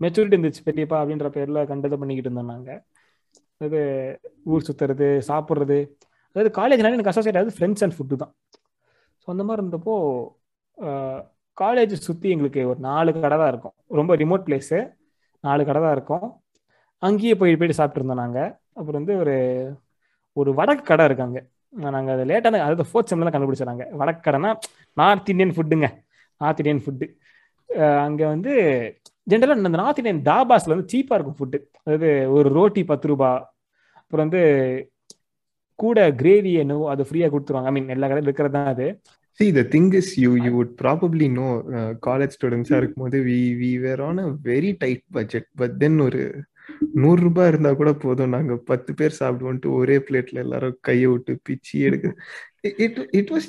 மெச்சூரிட்டி 0.00 0.36
இருந்துச்சு 0.36 0.62
பெரியப்பா 0.68 0.98
அப்படின்ற 1.02 1.28
பேரில் 1.36 1.68
கண்டதை 1.70 1.96
பண்ணிக்கிட்டு 2.00 2.30
இருந்தோம் 2.30 2.52
நாங்கள் 2.54 2.80
அதாவது 3.60 3.80
ஊர் 4.52 4.66
சுற்றுறது 4.66 5.08
சாப்பிட்றது. 5.30 5.78
அதாவது 6.30 6.50
காலேஜ்னால 6.58 6.96
எனக்கு 6.96 7.12
அசோசியேட் 7.12 7.38
ஆகுது 7.40 7.56
ஃப்ரெண்ட்ஸ் 7.56 7.82
அண்ட் 7.84 7.96
ஃபுட்டு 7.96 8.16
தான். 8.22 8.32
ஸோ 9.22 9.26
அந்த 9.34 9.44
மாதிரி 9.48 9.62
இருந்தப்போ 9.62 9.94
காலேஜ் 11.58 11.94
சுற்றி 12.06 12.28
எங்களுக்கு 12.34 12.60
ஒரு 12.70 12.80
நாலு 12.88 13.10
கடை 13.14 13.36
தான் 13.42 13.50
இருக்கும். 13.52 13.74
ரொம்ப 13.98 14.12
ரிமோட் 14.22 14.46
பிளேஸு 14.46 14.78
நாலு 15.44 15.62
கடை 15.68 15.80
தான் 15.84 15.94
இருக்கும். 15.96 16.26
அங்கேயே 17.02 17.34
போய் 17.40 17.58
போயிட்டு 17.60 17.78
சாப்பிட்ருந்தோம் 17.80 18.22
நாங்கள் 18.22 18.50
அப்புறம் 18.78 18.98
வந்து 19.00 19.14
ஒரு 19.22 19.34
ஒரு 20.36 20.50
வடக்கு 20.58 20.84
கடை 20.90 21.04
இருக்காங்க 21.10 21.38
நாங்கள் 21.94 22.14
அதை 22.14 22.24
லேட்டான 22.30 22.60
அதாவது 22.66 22.86
ஃபோர்த் 22.90 23.10
செம்லாம் 23.10 23.34
கண்டுபிடிச்சாங்க 23.34 23.84
வடக்கு 24.00 24.22
கடைனா 24.26 24.50
நார்த் 24.96 25.30
இந்தியன் 25.32 25.54
ஃபுட்டுங்க 25.56 25.88
நார்த் 26.40 26.60
இந்தியன் 26.62 26.82
ஃபுட்டு 26.84 27.06
அங்கே 28.04 28.24
வந்து 28.34 28.52
ஜென்ரலாக 29.26 29.62
இந்த 29.62 29.72
நார்த் 29.82 30.00
இந்தியன் 30.02 30.26
தாபாஸில் 30.30 30.74
வந்து 30.74 30.90
சீப்பாக 30.92 31.18
இருக்கும் 31.18 31.38
ஃபுட்டு 31.38 31.58
அதாவது 31.84 32.10
ஒரு 32.36 32.48
ரோட்டி 32.58 32.84
பத்து 32.90 33.08
ரூபா 33.12 33.30
அப்புறம் 34.02 34.24
வந்து 34.26 34.42
கூட 35.82 35.98
கிரேவி 36.20 36.52
என்னவோ 36.64 36.84
அது 36.92 37.08
ஃப்ரீயாக 37.08 37.32
கொடுத்துருவாங்க. 37.32 37.70
ஐ 37.70 37.74
மீன் 37.76 37.94
எல்லா 37.96 38.08
கடையில் 38.10 38.28
இருக்கிறது 38.30 38.56
தான் 38.58 38.72
அது. 38.74 38.88
See, 39.38 39.50
the 39.58 39.64
thing 39.72 39.86
is, 39.98 40.06
you 40.22 40.30
you 40.44 40.50
would 40.56 40.72
probably 40.80 41.26
know 41.34 41.50
uh, 41.78 41.92
college 42.06 42.32
students 42.36 42.70
இருக்கும்போது 42.78 43.18
we 43.28 43.36
we 43.60 43.70
were 43.84 44.00
on 44.06 44.16
a 44.22 44.26
very 44.48 44.70
tight 44.82 45.02
budget, 45.16 45.44
but 45.60 45.70
then 45.82 45.94
ஒரு 46.06 46.22
நூறு 47.02 47.20
ரூபாய் 47.26 47.48
இருந்தா 47.52 47.70
கூட 47.78 47.90
போதும். 48.04 48.34
நாங்க 48.34 48.56
பத்து 48.70 48.90
பேர் 48.98 49.16
சாப்பிடுவோம்ட்டு 49.20 49.70
ஒரே 49.78 49.96
பிளேட்ல 50.08 50.42
எல்லாரும் 50.44 50.76
கையை 50.88 51.06
விட்டு 51.12 51.34
பிச்சு 51.48 51.74
எடுக்க. 51.88 52.12
It 52.86 52.98
it 53.20 53.30
was 53.34 53.48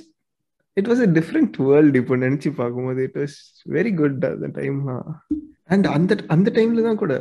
it 0.77 0.89
was 0.91 1.03
a 1.07 1.09
different 1.17 1.57
world 1.69 2.01
இப்போ 2.03 2.17
நினைச்சு 2.25 2.51
பார்க்கும்போது. 2.61 3.03
இட் 3.09 3.19
வாஸ் 3.21 3.37
வெரி 3.77 3.93
குட் 4.01 4.25
அந்த 4.33 4.49
டைம்லாம் 4.59 5.05
அண்ட் 5.71 5.87
அந்த 5.95 6.13
அந்த 6.33 6.47
டைம்ல 6.55 6.81
தான் 6.87 7.01
கூட 7.01 7.13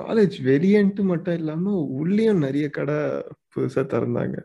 காலேஜ் 0.00 0.36
வெளியன்ட்டு 0.50 1.02
மட்டும் 1.10 1.36
இல்லாம 1.40 1.74
உள்ளேயும் 2.00 2.42
நிறைய 2.46 2.66
கடை 2.78 2.96
புதுசா 3.54 3.82
திறந்தாங்க. 3.92 4.36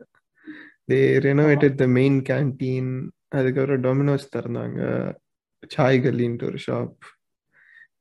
They 0.91 0.99
renovated 1.27 1.79
the 1.81 1.87
main 1.97 2.19
canteen 2.29 2.91
அதுக்கப்புறம் 3.37 3.83
டொமினோஸ் 3.87 4.33
திறந்தாங்க. 4.35 4.79
சாய் 5.75 5.99
கல்லின்ட்டு 6.05 6.47
ஒரு 6.49 6.59
ஷாப் 6.67 7.07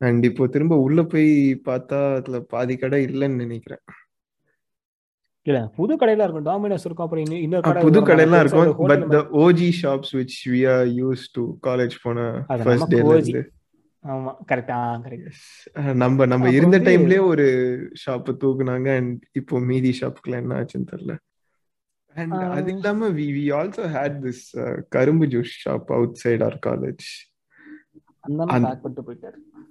அண்ட் 0.06 0.24
இப்போ 0.24 0.44
திரும்ப 0.54 0.74
உள்ள 0.86 1.00
போய் 1.12 1.30
பார்த்தா 1.68 2.00
அதுல 2.18 2.38
பாதி 2.54 2.76
கடை 2.76 3.00
இல்லைன்னு 3.06 3.42
நினைக்கிறேன். 3.44 3.84
இல்ல 5.46 5.60
புது 5.76 5.92
கடையில 5.96 6.24
இருக்கும். 6.24 6.48
டாமினோஸ் 6.50 6.86
இருக்கும். 6.86 7.06
அப்புறம் 7.06 7.38
இன்னொரு 7.44 7.80
புது 7.86 8.00
ஒரு 8.00 8.40
இருக்கும். 8.44 8.72
But 8.90 9.06
the 9.14 9.20
OG 9.44 9.70
shops 9.82 10.12
which 10.18 10.38
we 10.52 10.60
are 10.74 10.88
used 11.00 11.24
to 11.32 11.44
college 11.68 11.96
போன 12.02 12.18
ஃபர்ஸ்ட் 12.64 12.92
டேல. 12.94 13.14
இருந்து. 13.20 13.44
ஆமா 14.04 14.32
கரெக்டா. 14.48 14.76
கரெக்ட். 15.04 15.30
அஹ் 15.74 15.94
நம்ம 15.94 16.26
நம்ம 16.26 16.50
இருந்த 16.50 16.78
டைம்லயே 16.80 17.26
ஒரு 17.26 17.46
ஷாப் 18.02 18.30
தூக்குனாங்க 18.40 18.96
அண்ட் 18.96 19.24
இப்போ 19.32 19.60
மீதி 19.60 19.98
ஷாப்புக்குலாம் 20.00 20.40
என்ன 20.40 20.54
ஆச்சுன்னு 20.56 20.90
தெரியல. 20.90 21.14
அண்ட். 22.16 22.32
அது 22.52 22.72
இல்லாம 22.72 23.08
we 23.10 23.26
we 23.36 23.44
also 23.54 23.84
had 23.94 24.18
this 24.24 24.44
கரும்பு 24.88 25.26
juice 25.26 25.54
shop 25.64 25.90
outside 26.14 26.42
our 26.42 26.58
college 26.66 27.08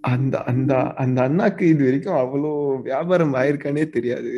அந்த 0.07 0.37
அந்த 0.43 0.73
அந்த 0.95 1.21
அண்ணாக்கு 1.21 1.61
இது 1.65 1.83
வரைக்கும் 1.83 2.15
அவ்வளோ 2.15 2.51
வியாபாரம் 2.81 3.33
ஆயிருக்கானே 3.33 3.89
தெரியாது. 3.89 4.33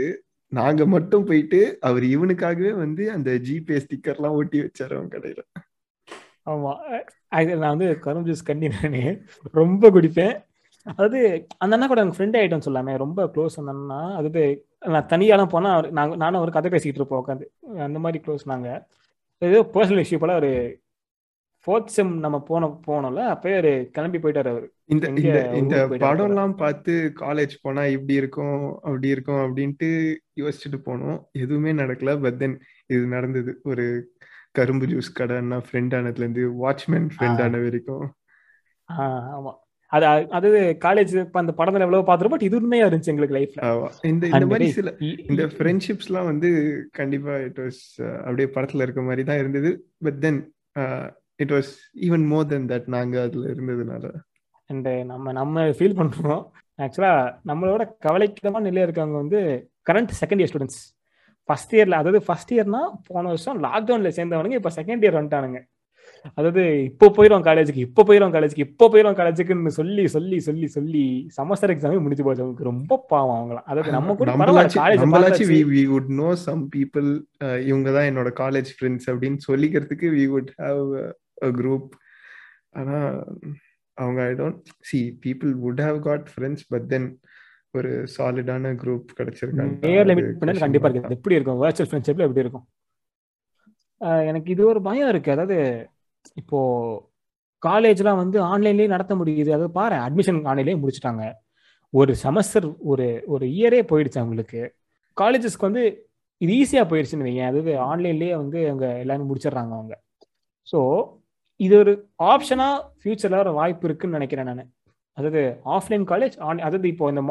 நாங்க 0.51 0.85
மட்டும் 0.85 1.25
போயிட்டு 1.25 1.59
அவர் 1.81 2.03
இவனுக்காகவே 2.05 2.71
வந்து 2.75 3.11
அந்த 3.11 3.31
ஜிபே 3.43 3.79
ஸ்டிக்கர்லாம் 3.83 4.33
ஒட்டி 4.33 4.59
வச்சாரு 4.59 4.95
அவன் 4.95 5.07
கடையில. 5.07 5.41
ஆமா. 6.51 6.73
நான் 7.61 7.73
வந்து 7.73 7.87
கரும்பு 8.05 8.29
ஜூஸ் 8.29 8.47
கண்ணி 8.49 8.67
நானே 8.75 9.03
ரொம்ப 9.59 9.89
குடிப்பேன். 9.95 10.35
அதாவது 10.85 11.19
அந்த 11.57 11.73
அண்ணா 11.75 11.87
கூட 11.87 12.01
எனக்கு 12.01 12.17
ஃப்ரெண்ட் 12.17 12.37
ஆயிட்டோம்னு 12.39 12.67
சொல்லாமே 12.67 12.93
ரொம்ப 12.97 13.25
க்ளோஸ் 13.33 13.59
அந்த 13.61 13.71
அண்ணா. 13.75 13.99
அதாவது 14.19 14.43
நான் 14.93 15.09
தனியாலாம் 15.13 15.53
போனா 15.53 15.69
அவர் 15.77 15.87
நாங்க 15.97 16.13
நானும் 16.15 16.43
ஒரு 16.43 16.51
கதை 16.51 16.69
பேசிக்கிட்டு 16.71 17.01
இருப்போம் 17.01 17.21
உட்காந்து 17.23 17.47
அந்த 17.87 17.97
மாதிரி 17.99 18.19
க்ளோஸ் 18.25 18.45
நாங்க. 18.51 18.69
ஏதோ 19.41 19.59
பர்சனல் 19.73 20.03
இஷ்யூ 20.03 20.19
போல 20.19 20.35
ஒரு 20.41 20.51
ஃபோர்த் 21.67 21.93
செம் 21.95 22.11
நம்ம 22.19 22.37
போன 22.49 22.67
போனோம்ல 22.85 23.23
அப்பயே 23.33 23.55
ஒரு 23.61 23.71
கிளம்பி 23.95 24.19
போயிட்டாரு 24.19 24.49
அவர். 24.53 24.67
இந்த 24.93 25.07
இந்த 25.59 25.75
படம் 26.03 26.29
எல்லாம் 26.29 26.53
பார்த்து 26.55 26.93
காலேஜ் 27.21 27.55
போனா 27.61 27.83
இப்படி 27.95 28.15
இருக்கும் 28.21 28.55
அப்படி 28.85 29.07
இருக்கும் 29.15 29.41
அப்படின்ட்டு 29.45 29.89
யோசிச்சுட்டு 30.41 30.79
போனோம். 30.85 31.19
எதுவுமே 31.43 31.73
நடக்கல 31.81 32.13
பட் 32.21 32.39
தென் 32.43 32.55
இது 32.87 33.03
நடந்தது. 33.15 33.53
ஒரு 33.63 33.85
கரும்பு 34.55 34.85
ஜூஸ் 34.85 35.11
கடைன்னா 35.19 35.57
ஃப்ரெண்ட் 35.67 35.95
ஆனதுல 35.97 36.23
இருந்து 36.23 36.43
வாட்ச்மேன் 36.61 37.09
ஃப்ரெண்ட். 37.15 37.41
ஆன 37.41 37.57
வரைக்கும். 37.57 38.05
ஆஹ் 38.89 39.27
ஆமா. 39.37 39.51
அது 39.91 40.05
அது 40.37 40.49
காலேஜ் 40.85 41.13
அந்த 41.31 41.53
படத்துல 41.57 41.79
எவ்வளவு 41.85 42.01
பார்த்துருப்போம் 42.01 42.29
பட் 42.29 42.41
இது 42.41 42.55
உண்மையா 42.55 42.87
இருந்துச்சு 42.87 43.11
எங்களுக்கு 43.11 43.37
லைஃப்ல. 43.37 43.61
இந்த 44.03 44.25
இந்த 44.27 44.45
மாதிரி 44.45 44.67
சில 44.69 44.93
இந்த 44.99 45.43
ஃப்ரெண்ட்ஷிப்ஸ்லாம் 45.45 46.29
வந்து 46.31 46.49
கண்டிப்பா 46.91 47.35
இட் 47.37 47.57
வாஸ் 47.57 47.81
அப்படியே 48.19 48.47
படத்துல 48.53 48.81
இருக்க 48.81 49.01
மாதிரி 49.01 49.23
தான் 49.23 49.37
இருந்தது. 49.37 49.71
But 49.99 50.19
then 50.19 50.39
it 51.35 51.51
was 51.51 51.71
even 52.01 52.25
more 52.27 52.45
then 52.45 52.67
that 52.67 52.87
நாங்க 52.87 53.21
அதுல 53.21 53.51
இருந்ததுனால. 53.53 54.11
அண்ட் 54.65 54.89
நம்ம 55.03 55.31
நம்ம 55.31 55.65
ஃபீல் 55.77 55.97
பண்றோம் 55.99 56.43
ஆக்சுவலா 56.77 57.13
நம்மளோட 57.47 57.83
கவலைக்கிடமான 58.05 58.65
நிலையில 58.67 58.85
இருக்கவங்க 58.87 59.19
வந்து 59.23 59.39
current 59.91 60.13
second 60.19 60.41
year 60.41 60.51
students 60.51 60.81
first 61.49 61.75
இயர்ல 61.77 61.99
அதாவது 62.03 62.21
ஃபர்ஸ்ட் 62.29 62.53
இயர்னா 62.55 62.81
போன 63.09 63.25
வருஷம் 63.33 63.59
லாக்டவுன்ல 63.67 64.11
சேர்ந்தவனுங்க 64.19 64.57
இப்ப 64.61 64.71
செகண்ட் 64.79 65.03
இயர் 65.05 65.19
வந்துட்டானுங்க. 65.19 65.59
அதாவது 66.37 66.61
இப்போ 66.87 67.07
போயிடும் 67.17 67.43
காலேஜுக்கு 67.47 67.81
இப்போ 67.87 68.01
போயிடும் 68.07 68.33
காலேஜுக்கு 68.35 68.65
இப்போ 68.67 68.85
போயிடும் 68.93 69.17
காலேஜுக்குன்னு 69.19 69.71
சொல்லி 69.77 70.03
சொல்லி 70.15 70.37
சொல்லி 70.47 70.67
சொல்லி 70.75 71.03
செமஸ்டர் 71.37 71.73
எக்ஸாமே 71.73 71.99
முடிஞ்சு 72.05 72.25
போச்சு. 72.25 72.43
அவங்களுக்கு 72.43 72.69
ரொம்ப 72.69 72.97
பாவம் 73.11 73.37
அவங்களாம். 73.37 73.67
அதாவது 73.71 73.95
நம்ம 73.97 74.15
கூட 74.19 74.33
நம்மளாச்சும் 75.03 75.53
we 75.75 75.83
would 75.93 76.09
know 76.19 76.31
some 76.47 76.61
people 76.75 77.07
uh, 77.45 77.57
இவங்க 77.69 77.89
தான் 77.97 78.09
என்னோட 78.11 78.31
காலேஜ் 78.43 78.71
ஃப்ரெண்ட்ஸ் 78.77 79.09
அப்படின்னு 79.11 79.39
சொல்லிக்கிறதுக்கு 79.49 80.09
we 80.17 80.25
would 80.33 80.51
have 80.65 80.83
a, 81.03 81.07
a 81.49 81.51
group. 81.61 81.87
ஆனா 82.79 82.97
அவங்க 83.97 84.19
I 84.29 84.33
don't 84.41 84.59
see 84.89 84.99
people 85.25 85.53
would 85.65 85.81
have 85.85 85.97
got 86.07 86.27
friends 86.33 86.65
but 86.73 86.85
then 86.93 87.07
ஒரு 87.73 87.91
சாலிடான 88.13 88.71
குரூப் 88.81 89.09
கிடைச்சிருக்காங்க. 89.17 89.73
நேர்ல 89.87 90.13
அது 90.13 90.15
மீட் 90.19 90.29
question 90.41 90.63
கண்டிப்பா 90.65 90.89
இருக்கு 90.89 91.15
எப்படி 91.17 91.35
இருக்கும்? 91.37 91.59
வர்ச்சுவல் 91.63 91.89
ஃப்ரெண்ட்ஷிப்ல 91.89 92.25
எப்படி 92.27 92.43
இருக்கும்? 92.45 92.65
எனக்கு 94.29 94.49
இது 94.55 94.63
ஒரு 94.71 94.79
பயம் 94.87 95.11
இருக்கு. 95.13 95.29
அதாவது 95.35 95.57
இப்போ 96.41 96.59
காலேஜ்லாம் 97.63 98.19
வந்து 98.21 98.37
ஆன்லைன்லயே 98.51 98.89
நடத்த 98.95 99.13
முடியுது. 99.21 99.49
அதாவது 99.55 99.71
பாரு 99.79 99.95
அட்மிஷன் 100.05 100.39
ஆன்லைன்லயே 100.51 100.79
முடிச்சுட்டாங்க. 100.81 101.23
ஒரு 101.93 102.11
செமஸ்டர் 102.23 102.67
ஒரு 102.91 103.07
ஒரு 103.33 103.45
இயரே 103.57 103.81
போயிடுச்சு 103.91 104.21
அவங்களுக்கு. 104.23 104.61
காலேஜஸ்க்கு 105.17 105.67
வந்து 105.69 105.83
இது 106.41 106.51
ஈஸியா 106.61 106.83
போயிடுச்சுன்னு 106.89 107.27
வைங்க 107.27 107.45
அதாவது 107.51 107.71
ஆன்லைன்லயே 107.91 108.33
வந்து 108.41 108.59
அவங்க 108.71 108.87
எல்லாரும் 109.03 109.29
முடிச்சிடுறாங்க 109.29 109.73
அவங்க. 109.79 109.95
ஸோ 110.67 110.79
இது 111.59 111.75
ஒரு 111.83 111.93
ஆப்ஷனா 112.31 112.67
ஃபியூச்சர்ல 112.99 113.39
ஒரு 113.45 113.53
வாய்ப்பு 113.59 113.87
இருக்குன்னு 113.87 114.17
நினைக்கிறேன் 114.19 114.49
நான். 114.51 114.69
அதாவது 115.19 115.41
ஆஃப்லைன் 115.77 116.05
காலேஜ் 116.11 116.35
ஆன் 116.47 116.63
அதாவது 116.67 116.87
இப்போ 116.93 117.07
இந்த 117.13 117.21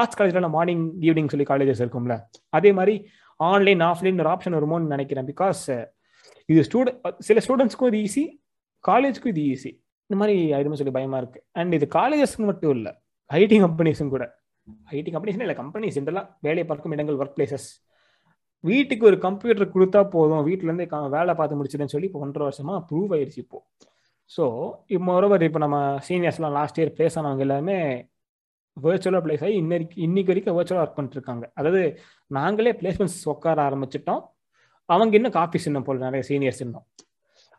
ஆர்ட்ஸ் 0.00 0.18
காலேஜ்ல 0.20 0.50
மார்னிங் 0.56 0.84
ஈவினிங் 1.06 1.30
சொல்லி 1.34 1.46
காலேஜஸ் 1.52 1.82
இருக்கும்ல. 1.84 2.16
அதே 2.58 2.72
மாதிரி 2.78 2.96
ஆன்லைன் 3.40 3.82
ஆஃப்லைன் 3.90 4.20
ஒரு 4.24 4.30
ஆப்ஷன் 4.34 4.56
வருமோன்னு 4.58 4.92
நினைக்கிறேன் 4.94 5.28
பிகாஸ் 5.32 5.62
இது 6.48 6.60
ஸ்டூடெண்ட் 6.68 7.22
சில 7.28 7.40
ஸ்டூடெண்ட்ஸ்க்கும் 7.46 7.90
இது 7.92 8.00
ஈஸி 8.06 8.24
காலேஜ்க்கும் 8.84 9.32
இது 9.34 9.42
ஈஸி 9.54 9.72
இந்த 10.10 10.16
மாதிரி 10.20 10.36
ஆயிடுமே 10.56 10.78
சொல்லி 10.80 10.94
பயமா 10.96 11.18
இருக்கு. 11.22 11.40
அண்ட் 11.60 11.74
இது 11.78 11.86
காலேஜஸ்க்கு 11.98 12.46
மட்டும் 12.50 12.74
இல்லை 12.76 12.92
ஐடி 13.30 13.56
கம்பெனிஸும் 13.64 14.12
கூட. 14.14 14.24
ஐடி 14.98 15.10
கம்பெனிஸ் 15.14 15.38
இல்லை 15.46 15.56
கம்பெனிஸ் 15.62 15.96
இதெல்லாம் 16.00 16.28
வேலையை 16.46 16.64
பார்க்கும் 16.70 16.94
இடங்கள் 16.96 17.18
ஒர்க் 17.22 17.36
பிளேசஸ் 17.38 17.66
வீட்டுக்கு 18.64 19.04
ஒரு 19.10 19.16
கம்ப்யூட்டர் 19.24 19.72
கொடுத்தா 19.74 20.00
போதும். 20.14 20.44
வீட்டுல 20.48 20.68
இருந்து 20.70 20.86
வேலை 21.16 21.32
பார்த்து 21.40 21.58
முடிச்சிடுன்னு 21.60 21.94
சொல்லி 21.94 22.08
இப்போ 22.10 22.20
ஒன்றரை 22.26 22.44
வருஷமா 22.48 22.76
ப்ரூவ் 22.90 23.12
ஆயிடுச்சு 23.16 23.40
இப்போ. 23.44 23.58
ஸோ 24.30 24.44
இப்போ 24.88 25.04
மொரோவர் 25.10 25.42
இப்போ 25.42 25.58
நம்ம 25.58 25.78
சீனியர்ஸ்லாம் 26.08 26.56
லாஸ்ட் 26.58 26.78
இயர் 26.80 26.92
பிளேஸ் 26.96 27.16
ஆனவங்க 27.20 27.44
எல்லாமே 27.46 27.78
வேர்ச்சுவலாக 28.76 29.22
பிளேஸ் 29.24 29.44
ஆகி 29.46 29.54
இன்னைக்கு 29.54 29.96
இன்னைக்கு 30.00 30.32
வரைக்கும் 30.32 30.56
வேர்ச்சுவலாக 30.58 30.84
ஒர்க் 30.84 30.96
பண்ணிட்டுருக்காங்க. 30.98 31.44
அதாவது 31.54 31.82
நாங்களே 32.30 32.72
பிளேஸ்மெண்ட்ஸ் 32.80 33.20
உட்கார 33.34 33.58
ஆரம்பிச்சிட்டோம். 33.68 34.22
அவங்க 34.88 35.14
இன்னும் 35.16 35.36
காஃபி 35.38 35.58
இன்னும் 35.66 35.86
போல 35.88 36.04
நிறைய 36.06 36.22
சீனியர்ஸ் 36.30 36.62
இன்னும். 36.66 36.86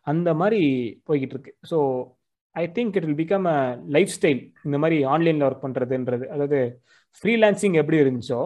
அந்த 0.08 0.30
மாதிரி 0.34 0.62
போய்கிட்டு 1.08 1.36
இருக்கு 1.36 1.54
so 1.72 1.78
I 2.56 2.66
think 2.72 2.96
it 2.98 3.06
will 3.06 3.22
become 3.24 3.48
a 3.54 3.58
lifestyle 4.18 4.42
இந்த 4.64 4.78
மாதிரி 4.78 4.98
ஆன்லைனில் 5.14 5.48
ஒர்க் 5.50 5.66
பண்ணுறதுன்றது 5.66 6.26
அதாவது 6.28 6.60
ஃப்ரீலான்சிங் 7.24 7.76
எப்படி 7.82 7.98
இருந்துச்சோ 8.04 8.42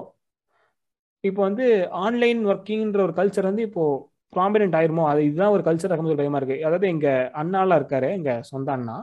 இப்போ 1.24 1.42
வந்து 1.42 1.66
ஆன்லைன் 2.06 2.42
ஒர்க்கிங்ன்ற 2.46 3.00
ஒரு 3.04 3.14
கல்ச்சர் 3.14 3.50
வந்து 3.50 3.62
இப்போது 3.62 3.98
ப்ராமினென்ட் 4.34 4.78
ஆயிருமோ? 4.80 5.04
அது 5.12 5.22
இதுதான் 5.26 5.54
ஒரு 5.56 5.64
கல்ச்சர் 5.68 5.94
ஆகும் 5.94 6.22
பயமா 6.22 6.40
இருக்கு. 6.42 6.58
அதாவது 6.68 6.88
எங்க 6.88 7.08
அண்ணாலாம் 7.42 7.80
இருக்காரு 7.82 8.10
எங்க 8.20 8.34
சொந்த 8.52 8.72
அண்ணா. 8.78 8.98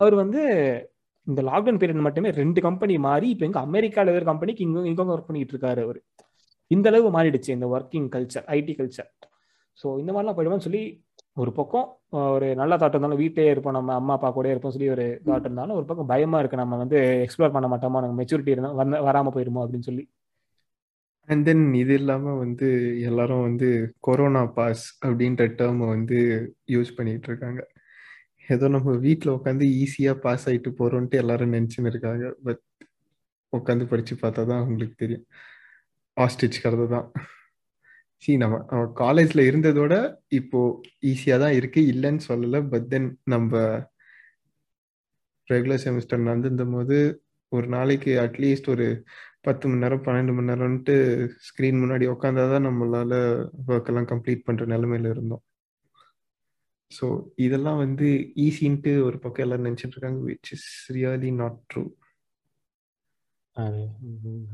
அவர் 0.00 0.14
வந்து 0.14 0.40
இந்த 1.26 1.40
லாக்டவுன் 1.42 1.78
பீரியட் 1.80 2.06
மட்டுமே 2.06 2.30
ரெண்டு 2.40 2.60
கம்பெனி 2.60 2.94
மாறி 3.08 3.28
இப்போ 3.34 3.44
எங்க 3.48 3.60
அமெரிக்கால 3.68 4.08
இருக்கிற 4.08 4.26
கம்பெனிக்கு 4.30 4.64
இங்க 4.66 4.80
இங்க 4.90 5.04
ஒர்க் 5.14 5.28
பண்ணிட்டு 5.28 5.54
இருக்காரு 5.54 5.80
அவர். 5.86 6.00
இந்த 6.70 6.88
அளவு 6.90 7.08
மாறிடுச்சு 7.16 7.50
இந்த 7.56 7.66
working 7.66 8.08
culture 8.14 8.46
IT 8.56 8.74
culture 8.80 9.10
so 9.78 9.86
இந்த 10.00 10.10
மாதிரிலாம் 10.12 10.36
போயிடுவான்னு 10.36 10.66
சொல்லி 10.66 10.82
ஒரு 11.42 11.50
பக்கம் 11.52 11.86
ஒரு 12.34 12.48
நல்ல 12.60 12.74
தாட் 12.80 12.94
இருந்தாலும் 12.94 13.20
வீட்டிலே 13.22 13.52
இருப்போம் 13.52 13.76
நம்ம 13.76 13.94
அம்மா 13.94 14.12
அப்பா 14.14 14.28
கூட 14.30 14.46
இருப்போம் 14.50 14.74
சொல்லி 14.74 14.90
ஒரு 14.90 15.04
தாட் 15.28 15.46
இருந்தாலும் 15.48 15.76
ஒரு 15.76 15.86
பக்கம் 15.86 16.10
பயமா 16.12 16.38
இருக்கு. 16.38 16.60
நம்ம 16.62 16.76
வந்து 16.76 16.98
எக்ஸ்ப்ளோர் 17.24 17.54
பண்ண 17.56 17.68
மாட்டோமா? 17.72 18.00
நாங்கள் 18.02 18.18
மெச்சூரிட்டி 18.20 18.54
இருந்தால் 18.54 18.78
வந்து 18.82 19.00
வராமல் 19.08 19.34
போயிருமோ? 19.36 19.62
அப்படின்னு 19.64 19.88
சொல்லி. 19.90 20.04
அண்ட் 21.28 21.44
தென் 21.48 21.64
இது 21.82 21.92
இல்லாம 22.00 22.32
வந்து 22.42 22.66
எல்லாரும் 23.08 23.44
வந்து 23.48 23.68
கொரோனா 24.06 24.42
பாஸ் 24.56 24.84
அப்படின்ற 25.04 25.44
டேர்மை 25.60 25.86
வந்து 25.96 26.18
யூஸ் 26.74 26.90
பண்ணிட்டு 26.96 27.28
இருக்காங்க. 27.30 27.60
ஏதோ 28.48 28.66
நம்ம 28.74 28.90
வீட்டில் 29.06 29.34
உட்காந்து 29.36 29.66
ஈஸியா 29.82 30.12
பாஸ் 30.24 30.44
ஆயிட்டு 30.48 30.70
போறோம்ட்டு 30.80 31.20
எல்லாரும் 31.22 31.54
நினைச்சுன்னு 31.56 31.90
இருக்காங்க. 31.92 32.24
பட் 32.46 32.62
உட்காந்து 33.52 33.84
படிச்சு 33.92 34.14
பார்த்தா 34.22 34.42
தான் 34.50 34.62
அவங்களுக்கு 34.62 34.96
தெரியும். 35.04 35.24
ஆஸ்டிச் 36.16 36.62
கதை 36.64 36.86
தான். 36.96 37.06
சி 38.22 38.32
நம்ம 38.42 38.56
நம்ம 38.70 38.84
காலேஜ்ல 39.02 39.40
இருந்ததோட 39.50 39.94
இப்போ 40.38 40.60
ஈஸியா 41.12 41.36
தான் 41.44 41.56
இருக்கு. 41.60 41.80
இல்லைன்னு 41.92 42.22
சொல்லலை. 42.30 42.60
பட் 42.72 42.86
தென் 42.94 43.08
நம்ம 43.34 43.52
ரெகுலர் 45.48 45.82
செமஸ்டர் 45.86 46.26
நடந்திருந்த 46.28 46.64
போது 46.74 46.98
ஒரு 47.52 47.66
நாளைக்கு 47.68 48.12
அட்லீஸ்ட் 48.26 48.68
ஒரு 48.74 48.86
பத்து 49.46 49.64
மணி 49.68 49.82
நேரம் 49.84 50.04
பன்னெண்டு 50.06 50.34
மணி 50.36 50.50
நேரம்ட்டு 50.50 50.94
ஸ்க்ரீன் 51.46 51.80
முன்னாடி 51.82 52.04
உட்காந்தாதான் 52.12 52.66
நம்மளால 52.68 53.12
ஒர்க் 53.70 53.90
எல்லாம் 53.92 54.08
கம்ப்ளீட் 54.12 54.46
பண்ற 54.46 54.64
நிலைமையில 54.74 55.12
இருந்தோம். 55.14 55.42
ஸோ 56.92 57.06
இதெல்லாம் 57.46 57.78
வந்து 57.84 58.08
ஈஸின்ட்டு 58.46 58.92
ஒரு 59.08 59.16
பக்கம் 59.24 59.44
எல்லாரும் 59.44 59.68
நினைச்சிட்டு 59.68 59.96
இருக்காங்க 59.96 60.20
which 60.30 60.50
is 60.56 60.68
really 60.96 61.30
not 61.42 61.58
true 61.72 61.84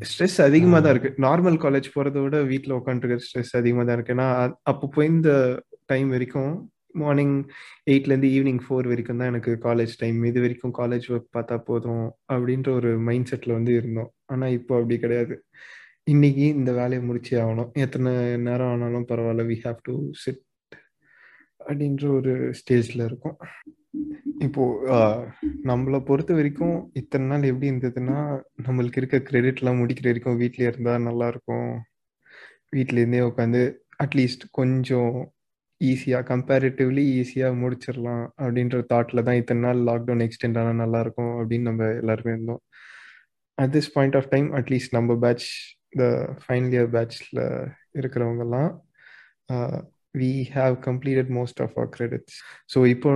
stress 0.08 0.38
அதிகமா 0.46 0.78
தான் 0.84 0.92
இருக்கு. 0.94 1.10
நார்மல் 1.26 1.56
காலேஜ் 1.64 1.88
போறத 1.94 2.18
விட 2.24 2.38
வீட்டில் 2.50 2.78
உட்காந்துருக்க 2.78 3.26
ஸ்ட்ரெஸ் 3.26 3.54
அதிகமா 3.60 3.82
தான் 3.84 3.96
இருக்கு. 3.98 4.14
ஏன்னா 4.16 4.28
அப்போ 4.72 4.86
போய் 4.96 5.12
இந்த 5.16 5.32
டைம் 5.92 6.08
வரைக்கும் 6.14 6.52
மார்னிங் 7.02 7.36
எயிட்லேருந்து 7.90 8.30
ஈவினிங் 8.36 8.62
ஃபோர் 8.64 8.88
வரைக்கும் 8.90 9.20
தான் 9.20 9.30
எனக்கு 9.32 9.52
காலேஜ் 9.66 9.94
டைம் 10.02 10.18
இது 10.30 10.40
வரைக்கும் 10.44 10.74
காலேஜ் 10.80 11.06
ஒர்க் 11.14 11.34
பார்த்தா 11.36 11.56
போதும் 11.68 12.06
அப்படின்ற 12.34 12.70
ஒரு 12.78 12.92
மைண்ட் 13.08 13.30
செட்டில் 13.30 13.56
வந்து 13.58 13.74
இருந்தோம். 13.80 14.10
ஆனால் 14.32 14.54
இப்போ 14.58 14.72
அப்படி 14.78 14.98
கிடையாது. 15.04 15.36
இன்னைக்கு 16.12 16.44
இந்த 16.58 16.70
வேலையை 16.80 17.02
முடிச்சே 17.08 17.36
ஆகணும். 17.42 17.70
எத்தனை 17.84 18.12
நேரம் 18.46 18.70
ஆனாலும் 18.74 19.08
பரவாயில்ல 19.10 19.44
வி 19.50 19.56
ஹாவ் 19.64 19.80
டு 19.88 19.94
சிட் 20.22 20.42
அப்படின்ற 21.60 22.04
ஒரு 22.18 22.32
ஸ்டேஜில் 22.60 23.06
இருக்கும். 23.08 23.36
இப்போ 24.46 24.64
நம்மளை 25.70 25.98
பொறுத்த 26.08 26.32
வரைக்கும் 26.38 26.76
இத்தனை 27.00 27.24
நாள் 27.30 27.48
எப்படி 27.50 27.70
இருந்ததுன்னா 27.70 28.18
நம்மளுக்கு 28.66 29.00
இருக்க 29.00 29.18
கிரெடிட்லாம் 29.28 29.80
முடிக்கிற 29.82 30.08
வரைக்கும் 30.10 30.40
வீட்லயே 30.42 30.70
இருந்தா 30.72 30.94
நல்லா 31.08 31.26
இருக்கும். 31.32 31.70
வீட்ல 32.76 33.22
உட்காந்து 33.30 33.62
அட்லீஸ்ட் 34.04 34.44
கொஞ்சம் 34.58 35.12
ஈஸியாக 35.80 36.24
கம்பேரிட்டிவ்லி 36.30 37.04
ஈஸியாக 37.20 37.58
முடிச்சிடலாம் 37.62 38.24
அப்படின்ற 38.42 38.78
தாட்டில் 38.92 39.24
தான் 39.28 39.38
இத்தனை 39.40 39.60
நாள் 39.66 39.80
லாக்டவுன் 39.88 40.24
எக்ஸ்டெண்ட் 40.26 40.58
ஆனால் 40.62 40.80
நல்லா 40.82 41.00
இருக்கும் 41.04 41.32
அப்படின்னு 41.40 41.68
நம்ம 41.70 41.88
எல்லாருமே 42.02 42.32
இருந்தோம். 42.36 42.62
At 43.58 43.72
this 43.76 43.92
point 43.96 44.16
of 44.20 44.30
time 44.34 44.48
at least 44.60 44.96
நம்ம 44.98 45.16
பேட்ச் 45.24 45.48
த 46.00 46.04
ஃபைனல் 46.42 46.74
இயர் 46.76 46.90
பேட்ச்ல 46.96 47.40
இருக்கிறவங்கலாம் 48.00 48.70
we 50.20 50.30
have 50.54 50.74
completed 50.86 51.30
most 51.38 51.60
of 51.64 51.74
our 51.78 51.90
credits 51.96 52.36
so 52.72 52.78
இப்போ 52.94 53.10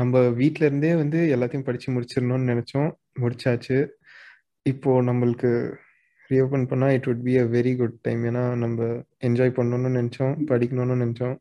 நம்ம 0.00 0.22
வீட்ல 0.40 0.62
இருந்தே 0.68 0.92
வந்து 1.02 1.20
எல்லாத்தையும் 1.34 1.68
படிச்சு 1.68 1.88
முடிச்சிடணும்னு 1.96 2.50
நினைச்சோம். 2.52 2.90
முடிச்சாச்சு. 3.22 3.78
இப்போ 4.66 4.90
நம்மளுக்கு 5.08 5.50
ரீஓபன் 6.30 6.66
பண்ணால் 6.70 6.94
it 6.96 7.06
would 7.08 7.24
be 7.28 7.34
a 7.42 7.46
very 7.54 7.72
good 7.78 7.96
time 8.06 8.22
ஏன்னா 8.30 8.42
நம்ம 8.64 8.80
என்ஜாய் 9.28 9.56
பண்ணணும்னு 9.58 9.90
நினச்சோம் 9.98 10.34
படிக்கணும்னு 10.50 10.96
நினச்சோம். 11.04 11.36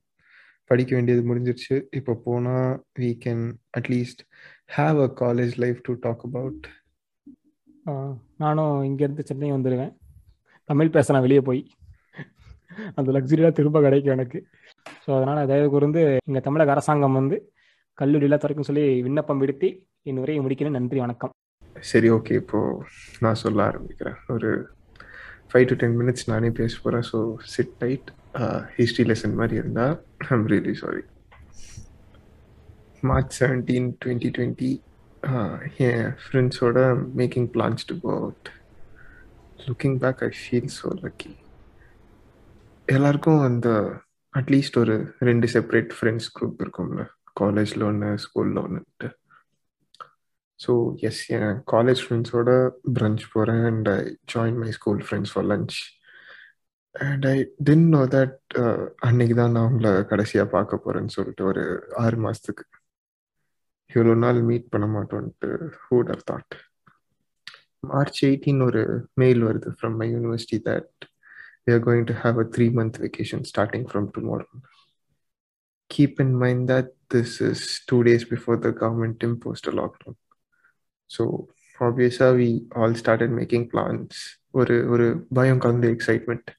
படிக்க 0.72 0.92
வேண்டியது 0.98 1.22
முடிஞ்சிருச்சு. 1.30 1.76
இப்போ 2.00 2.14
போனா 2.26 2.56
we 3.02 3.10
can 3.24 3.44
at least 3.80 4.22
have 4.78 5.00
a 5.08 5.10
college 5.22 5.54
life 5.64 5.80
to 5.88 5.94
talk 6.06 6.24
about 6.30 6.66
நானும் 8.44 8.74
இங்கேருந்து 8.88 9.24
சென்னை 9.30 9.52
வந்துடுவேன் 9.56 9.94
தமிழ் 10.70 10.96
பேசலாம் 10.96 11.24
வெளியே 11.26 11.42
போய். 11.48 11.62
அந்த 12.98 13.10
லக்ஸுரியாக 13.16 13.54
திரும்ப 13.60 13.78
கிடைக்கும் 13.86 14.16
எனக்கு. 14.16 14.40
ஸோ 15.04 15.10
அதனால் 15.18 15.50
தயவு 15.52 15.70
கூர்ந்து 15.74 16.02
எங்கள் 16.30 16.46
தமிழக 16.48 16.74
அரசாங்கம் 16.76 17.18
வந்து 17.20 17.38
கல்லூரியெல்லாம் 18.02 18.44
திறக்கும் 18.44 18.68
சொல்லி 18.68 18.84
விண்ணப்பம் 19.06 19.42
விடுத்தி 19.44 19.70
என் 20.10 20.22
உரையை 20.24 20.42
முடிக்கிறேன். 20.44 20.78
நன்றி 20.78 21.00
வணக்கம். 21.06 21.34
சரி 21.92 22.08
ஓகே 22.18 22.36
இப்போ 22.42 22.60
நான் 23.24 23.42
சொல்ல 23.44 23.60
ஆரம்பிக்கிறேன். 23.70 24.18
ஒரு 24.36 24.52
ஃபைவ் 25.52 25.68
டு 25.72 25.76
டென் 25.82 25.98
மினிட்ஸ் 26.02 26.30
நானே 26.32 26.52
பேச 26.60 26.74
போகிறேன் 26.84 27.06
so 27.12 27.20
sit 27.56 27.76
tight 27.82 28.10
history 28.78 29.06
lesson 29.12 29.36
மாதிரி 29.42 29.58
இருந்தால் 29.62 29.96
I'm 30.28 30.46
really 30.48 30.74
sorry 30.74 31.04
March 33.04 33.36
seventeen 33.40 33.90
twenty 34.02 34.30
twenty 34.38 34.72
என் 35.86 36.10
ஃப்ரெண்ட்ஸோட 36.24 36.80
making 37.16 37.50
plans 37.56 37.86
to 37.86 37.96
go 38.04 38.12
out. 38.20 38.44
Looking 39.68 39.98
back 40.00 40.22
I 40.24 40.32
feel 40.36 40.72
so 40.76 40.90
lucky 41.02 41.32
எல்லாருக்கும் 42.88 43.42
அந்த 43.42 43.70
அட்லீஸ்ட் 44.34 44.78
ஒரு 44.78 44.96
ரெண்டு 45.22 45.48
செப்பரேட் 45.48 45.92
ஃப்ரெண்ட்ஸ் 45.98 46.30
குரூப் 46.36 46.62
இருக்கும்ல. 46.64 47.02
காலேஜில் 47.34 47.84
ஒன்று 47.84 48.10
ஸ்கூலில் 48.18 48.62
ஒன்றுட்டு 48.64 49.08
ஸோ 50.60 50.72
எஸ் 51.02 51.22
என் 51.36 51.54
காலேஜ் 51.74 52.02
ஃப்ரெண்ட்ஸோட 52.06 52.50
பிரஞ்ச் 52.98 53.24
போகிறேன் 53.34 53.64
and 53.64 53.90
I 53.90 54.00
join 54.34 54.58
my 54.64 54.72
school 54.72 55.04
friends 55.08 55.34
for 55.34 55.46
lunch 55.46 55.76
and 56.96 57.26
I 57.28 57.36
didn't 57.64 57.90
know 57.90 58.02
that 58.14 58.38
அன்னைக்கு 59.00 59.36
தான் 59.36 59.54
நான் 59.56 59.68
உங்களை 59.70 59.92
கடைசியாக 60.04 60.48
பார்க்க 60.50 60.84
போகிறேன்னு 60.84 61.16
சொல்லிட்டு 61.18 61.44
ஒரு 61.46 61.64
ஆறு 61.98 62.18
மாதத்துக்கு 62.18 62.64
இவ்வளோ 63.90 64.16
நாள் 64.16 64.40
மீட் 64.42 64.72
பண்ண 64.74 64.88
மாட்டோன்ட்டு 64.96 65.50
who'd 65.84 66.10
have 66.10 66.24
thought 66.32 66.56
March 67.84 68.20
eighteen 68.24 68.62
ஒரு 68.62 68.82
மெயில் 69.16 69.42
வருது 69.44 69.70
from 69.78 69.96
my 69.96 70.08
university 70.10 70.60
that 70.68 71.06
we 71.64 71.74
are 71.74 71.84
going 71.88 72.08
to 72.08 72.16
have 72.24 72.40
a 72.40 72.48
three 72.56 72.68
month 72.80 73.00
vacation 73.06 73.46
starting 73.52 73.88
from 73.92 74.10
tomorrow 74.18 74.48
keep 75.92 76.20
in 76.20 76.36
mind 76.38 76.66
that 76.72 76.92
this 77.16 77.36
is 77.44 77.66
two 77.92 78.00
days 78.04 78.28
before 78.34 78.60
the 78.66 78.72
government 78.82 79.24
imposed 79.30 79.70
lockdown 79.80 80.20
so 81.10 81.24
ஆப்வியஸாக 81.80 82.32
we 82.40 82.50
all 82.78 82.98
started 83.02 83.36
making 83.40 83.68
plans 83.74 84.20
ஒரு 84.54 84.76
ஒரு 84.94 85.06
பயம் 85.34 85.62
கலந்த 85.64 85.88
excitement 85.96 86.50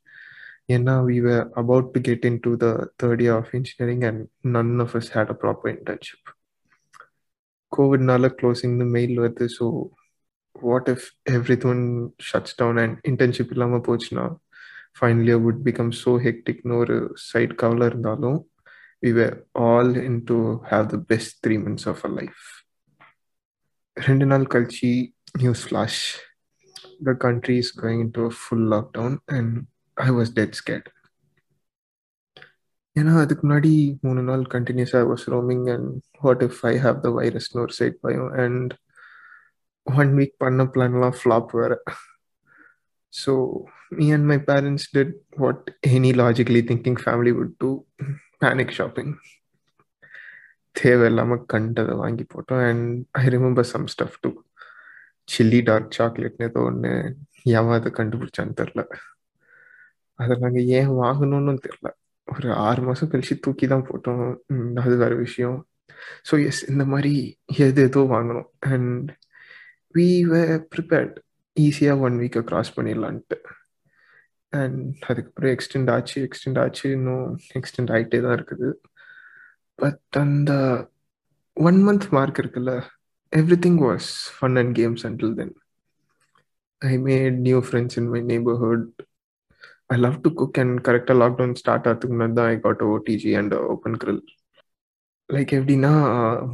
ஏன்னா 0.71 0.95
we 1.07 1.17
were 1.21 1.45
about 1.57 1.87
to 1.95 2.01
get 2.01 2.23
into 2.25 2.51
the 2.57 2.71
third 3.01 3.21
year 3.21 3.37
of 3.37 3.49
engineering 3.55 4.03
and 4.05 4.19
none 4.57 4.73
of 4.81 4.93
us 4.95 5.09
had 5.17 5.29
a 5.31 5.41
proper 5.45 5.69
internship. 5.75 6.23
கோவிட்னால 7.73 8.29
க்ளோசிங்னு 8.39 8.87
mail 8.95 9.17
வருது 9.23 9.47
so 9.57 9.67
what 10.57 10.89
if 10.93 11.05
everyone 11.71 11.83
shuts 12.29 12.57
down 12.61 12.79
and 12.83 12.97
internship 13.11 13.53
இல்லாமல் 13.55 13.85
போச்சுன்னா 13.89 14.25
final 14.99 15.29
year 15.31 15.43
would 15.45 15.61
become 15.69 15.93
so 16.01 16.13
ஹெக்டிக்னு 16.25 16.75
ஒரு 16.83 16.97
side 17.29 17.55
கவலை 17.63 17.87
இருந்தாலும் 17.93 18.39
we 19.03 19.13
were 19.19 19.37
all 19.67 19.93
in 20.09 20.21
to 20.31 20.39
have 20.73 20.89
the 20.95 20.99
best 21.13 21.37
three 21.47 21.57
months 21.65 21.89
of 21.93 22.03
a 22.09 22.13
life 22.19 22.43
ரெண்டு 23.97 24.27
நாள் 24.33 24.47
கழிச்சு 24.55 24.91
news 25.39 25.63
flash 25.67 26.03
the 27.09 27.15
country 27.27 27.59
is 27.65 27.75
going 27.81 28.03
into 28.19 28.27
full 28.41 28.69
lockdown 28.75 29.17
and 29.37 29.55
I 29.95 30.11
was 30.11 30.33
dead 30.33 30.53
scared 30.53 30.87
ஏன்னா 33.01 33.19
அதுக்கு 33.19 33.49
முன்னாடி 33.49 33.99
மூணு 34.01 34.23
நாள் 34.23 34.41
கண்டினியூஸாக 34.41 35.15
was 35.15 35.27
roaming 35.27 35.73
and 35.73 36.01
what 36.21 36.43
if 36.43 36.61
I 36.61 36.79
have 36.79 37.01
the 37.01 37.09
வைரஸ்னு 37.09 37.61
ஒரு 37.61 37.73
சைட் 37.73 38.01
பயம் 38.01 38.31
அண்ட் 38.31 38.73
ஒன் 39.83 40.15
வீக் 40.15 40.35
பண்ண 40.37 40.65
பிளான்லாம் 40.65 41.17
ஃப்ளாப் 41.25 41.47
வேறு. 41.53 41.83
So 43.13 43.65
me 43.91 44.15
and 44.15 44.25
my 44.25 44.37
parents 44.37 44.83
did 44.97 45.13
what 45.37 45.61
any 45.87 46.13
logically 46.13 46.63
thinking 46.63 46.97
family 47.05 47.33
would 47.33 47.55
do 47.65 47.71
panic 48.45 48.69
shopping. 48.79 49.15
தேவையில்லாமல் 50.73 51.47
கண்டதை 51.47 51.95
வாங்கி 51.95 52.27
போட்டோம். 52.35 52.69
And 52.69 53.07
I 53.11 53.27
remember 53.27 53.71
some 53.73 53.85
stuff 53.85 54.15
too 54.21 54.43
chilli 55.37 55.63
dark 55.63 55.97
சாக்லேட்னு 55.99 56.43
ஏதோ 56.43 56.61
ஒன்று 56.61 57.17
ஏன் 57.43 57.69
அதை 57.69 57.93
கண்டுபிடிச்சான்னு 57.93 58.57
தெரில 58.61 58.87
அதை 60.23 60.35
நாங்கள் 60.45 60.69
ஏன் 60.79 60.93
வாங்கணும்னு 61.03 61.55
தெரில 61.67 61.89
ஒரு 62.29 62.49
ஆறு 62.67 62.81
மாதம் 62.87 63.11
கழிச்சு 63.13 63.35
தூக்கி 63.45 63.67
தான் 63.73 63.87
போட்டோம் 63.89 64.25
அது 64.83 64.95
வேறு 65.03 65.17
விஷயம். 65.27 65.57
ஸோ 66.29 66.35
எஸ் 66.49 66.63
இந்த 66.73 66.85
மாதிரி 66.93 67.15
எது 67.67 67.83
ஏதோ 67.89 68.03
வாங்கணும். 68.15 68.49
அண்ட் 68.73 69.09
வி 69.95 70.09
வே 70.33 70.43
ப்ரிப்பேர்ட் 70.75 71.17
ஈஸியாக 71.57 72.05
ஒன் 72.07 72.17
வீக்கை 72.23 72.43
க்ராஸ் 72.51 72.77
பண்ணிடலான்ட்டு. 72.77 73.39
அண்ட் 74.53 74.79
அதுக்கப்புறம் 75.11 75.53
எக்ஸ்டெண்ட் 75.57 75.91
ஆச்சு 75.97 76.17
எக்ஸ்டெண்ட் 76.29 76.61
ஆச்சு. 76.65 76.87
இன்னும் 76.99 77.27
எக்ஸ்டெண்ட் 77.61 77.93
ஆகிட்டே 77.97 78.21
தான் 78.27 78.37
இருக்குது. 78.39 78.69
பட் 79.79 80.19
அந்த 80.25 80.53
ஒன் 81.57 81.79
மந்த் 81.87 82.09
மார்க் 82.17 82.41
இருக்குல்ல 82.43 82.73
everything 83.67 83.81
was 83.87 84.09
fun 84.37 84.59
and 84.61 84.73
games 84.79 85.05
until 85.09 85.35
then 85.41 85.55
I 86.83 86.95
made 87.09 87.39
new 87.49 87.59
friends 87.69 87.97
in 88.01 88.11
my 88.15 88.21
neighbourhood 88.33 88.89
I 89.91 89.97
love 89.99 90.19
to 90.21 90.31
cook 90.33 90.59
and 90.59 90.77
கரெக்டாக 90.87 91.17
லாக்டவுன் 91.21 91.57
ஸ்டார்ட் 91.61 91.87
ஆகிறதுக்கு 91.87 92.15
முன்னாடி 92.15 92.35
தான் 92.35 92.51
I 92.51 92.59
got 92.59 92.83
OTG 92.91 93.33
and 93.37 93.55
open 93.71 93.97
grill 93.97 94.23
like 95.29 95.53
எப்படின்னா 95.57 95.93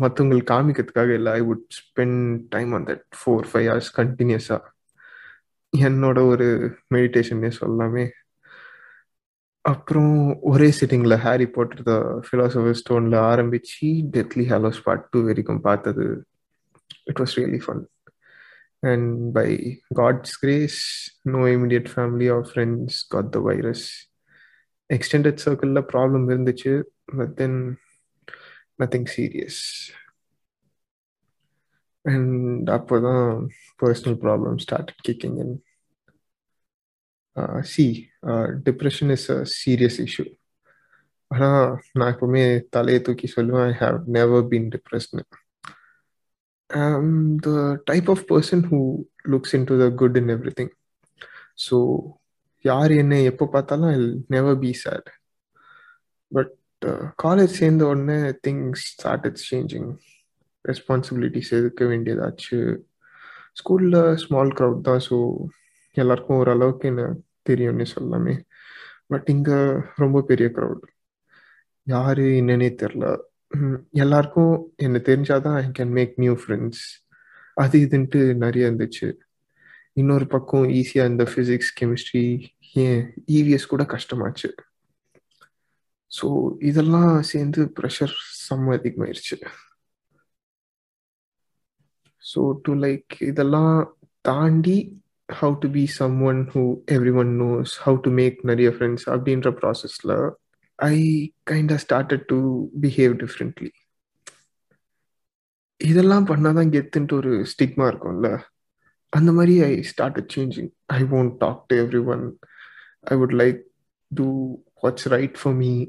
மற்றவங்களுக்கு 0.00 0.52
காமிக்கிறதுக்காக 0.52 1.12
இல்லை 1.14 1.32
I 1.32 1.42
would 1.48 1.66
spend 1.78 2.22
time 2.50 2.70
on 2.72 2.86
that 2.90 3.04
four 3.18 3.48
five 3.50 3.66
hours 3.68 3.90
கண்டினியூஸாக 3.98 4.62
என்னோட 5.72 6.18
ஒரு 6.32 6.46
மெடிடேஷன்னே 6.94 7.50
சொல்லாமே 7.60 8.04
அப்புறம் 9.64 10.12
ஒரே 10.50 10.68
சிட்டிங்கில் 10.78 11.22
ஹாரி 11.22 11.46
போட்டர் 11.54 11.82
த 11.82 11.94
ஃபிலாசபர் 12.26 12.78
ஸ்டோனில் 12.80 13.18
ஆரம்பித்து 13.30 13.86
டெத்லி 14.14 14.44
ஹாலோஸ் 14.52 14.80
பார்ட் 14.84 15.08
டூ 15.12 15.20
வரைக்கும் 15.22 15.62
பார்த்தது. 15.62 16.04
It 17.06 17.20
was 17.22 17.34
really 17.38 17.60
fun 17.64 17.82
and 18.86 19.10
by 19.32 19.48
God's 19.94 20.36
grace 20.42 20.80
no 21.26 21.40
immediate 21.46 21.88
family 21.88 22.28
of 22.34 22.46
friends 22.50 22.98
got 23.08 23.30
the 23.36 23.40
virus 23.42 23.84
extended 24.90 25.42
சர்க்கிளில் 25.44 25.88
ப்ராப்ளம் 25.92 26.26
இருந்துச்சு 26.32 26.72
but 27.14 27.34
then 27.34 27.58
nothing 28.82 29.08
serious 29.14 29.60
and 32.04 32.68
அப்போ 32.70 32.96
தான் 33.00 33.24
personal 33.80 34.18
problem 34.24 34.58
start 34.64 34.92
kicking 35.00 35.38
in 35.44 35.54
see 37.70 37.86
depression 38.68 39.10
is 39.16 39.28
a 39.30 39.40
serious 39.56 39.98
issue 40.04 40.26
ஆனால் 41.30 41.64
நான் 41.92 42.12
எப்பவுமே 42.14 42.44
தலையை 42.70 43.00
தூக்கி 43.00 43.28
சொல்லுவேன் 43.36 43.66
I 43.70 43.74
have 43.82 43.98
never 44.16 44.46
been 44.52 44.68
டிப்ரெஸ்னு 44.74 45.24
the 47.44 47.48
type 47.84 48.08
of 48.10 48.24
person 48.32 48.64
who 48.70 48.78
looks 49.24 49.32
looks 49.32 49.54
into 49.54 49.74
the 49.78 49.88
good 49.94 50.16
in 50.16 50.28
everything. 50.28 50.70
So, 51.56 51.66
so 51.66 51.76
யார் 52.64 52.92
என்ன 52.92 53.14
எப்போ 53.20 53.44
பார்த்தாலும் 53.46 53.90
I 53.90 53.98
never 54.28 54.58
be 54.58 54.72
sad 54.72 55.08
but 56.32 56.54
college 57.22 57.54
சேர்ந்த 57.60 57.86
உடனே 57.86 58.18
things 58.46 58.84
start 58.92 59.26
it's 59.26 59.46
changing 59.52 59.88
responsibilities 60.64 61.52
எதுக்க 61.58 61.84
வேண்டியதாச்சு 61.84 62.58
ஸ்கூலில் 63.52 64.16
ஸ்மால் 64.24 64.52
க்ரௌட் 64.52 64.80
தான் 64.80 65.04
ஸோ 65.08 65.18
எல்லாருக்கும் 65.96 66.36
ஓரளவுக்கு 66.36 66.88
என்ன 66.88 67.04
தெரியும்னு 67.42 67.86
சொல்லாமே. 67.94 68.34
பட் 69.08 69.28
இங்கே 69.34 69.58
ரொம்ப 69.96 70.22
பெரிய 70.22 70.48
க்ரௌட் 70.48 70.84
யார் 71.86 72.18
என்னன்னே 72.18 72.70
தெரில. 72.82 73.04
எல்லாருக்கும் 74.02 74.54
என்னை 74.84 75.00
தெரிஞ்சாதான் 75.08 75.56
I 75.60 75.64
can 75.78 75.94
make 75.98 76.14
new 76.22 76.34
friends 76.42 76.82
அது 77.56 77.76
இதுன்ட்டு 77.86 78.20
நிறைய 78.44 78.68
இருந்துச்சு. 78.68 79.08
இன்னொரு 79.96 80.26
பக்கம் 80.34 80.64
ஈஸியாக 80.80 81.10
இந்த 81.12 81.24
ஃபிசிக்ஸ் 81.32 81.72
கெமிஸ்ட்ரி 81.80 82.24
ஏன் 82.84 83.00
இவிஎஸ் 83.38 83.70
கூட 83.72 83.82
கஷ்டமாச்சு. 83.94 84.50
ஸோ 86.12 86.26
இதெல்லாம் 86.70 87.14
சேர்ந்து 87.30 87.62
ப்ரெஷர் 87.78 88.14
செம்ம 88.46 88.74
அதிகமாயிருச்சு. 88.78 89.36
ஸோ 92.22 92.40
டு 92.66 92.72
லைக் 92.84 93.14
இதெல்லாம் 93.30 93.74
தாண்டி 94.24 94.78
how 95.28 95.54
to 95.62 95.68
be 95.76 95.84
someone 96.30 96.40
who 96.52 96.62
everyone 97.22 97.32
knows 97.42 97.72
how 97.84 97.98
to 98.06 98.10
make 98.20 98.38
நிறைய 98.50 98.70
ஃப்ரெண்ட்ஸ் 98.76 99.06
அப்படின்ற 99.14 99.50
ப்ராசஸில் 99.60 100.14
I 100.76 101.32
kind 101.50 101.72
of 101.72 101.84
started 101.86 102.24
to 102.26 102.66
behave 102.80 103.14
differently 103.22 103.70
இதெல்லாம் 105.76 106.26
பண்ணாதான் 106.26 106.70
கெத்துன்ட்டு 106.74 107.12
ஒரு 107.12 107.46
ஸ்டிக்மா 107.52 107.86
இருக்கும்ல. 107.92 108.42
அந்த 109.08 109.32
மாதிரி 109.32 109.62
I 109.62 109.82
start 109.82 110.32
changing 110.36 110.70
I 110.86 111.02
won't 111.02 111.36
talk 111.38 111.66
to 111.66 111.86
everyone 112.04 112.38
I 113.00 113.16
would 113.16 113.36
like 113.42 113.62
to 114.08 114.56
what's 114.82 115.08
right 115.08 115.38
for 115.42 115.54
me 115.54 115.86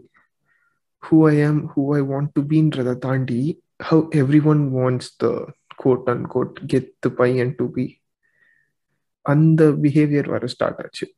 who 1.09 1.29
I 1.29 1.43
am 1.43 1.73
who 1.75 1.95
I 1.95 2.01
want 2.01 2.29
to 2.33 2.41
பீன்றதை 2.41 2.97
தாண்டி 2.97 3.63
how 3.91 4.07
everyone 4.43 4.73
wants 4.73 5.09
the 5.17 5.53
code 5.75 6.09
and 6.09 6.27
code 6.27 6.59
கெத்து 6.73 7.09
by 7.09 7.11
பையன் 7.15 7.53
to 7.55 7.71
be 7.71 8.01
அந்த 9.21 9.63
behaviour 9.65 10.29
வர 10.29 10.47
start 10.47 10.77
ஆச்சு. 10.77 11.15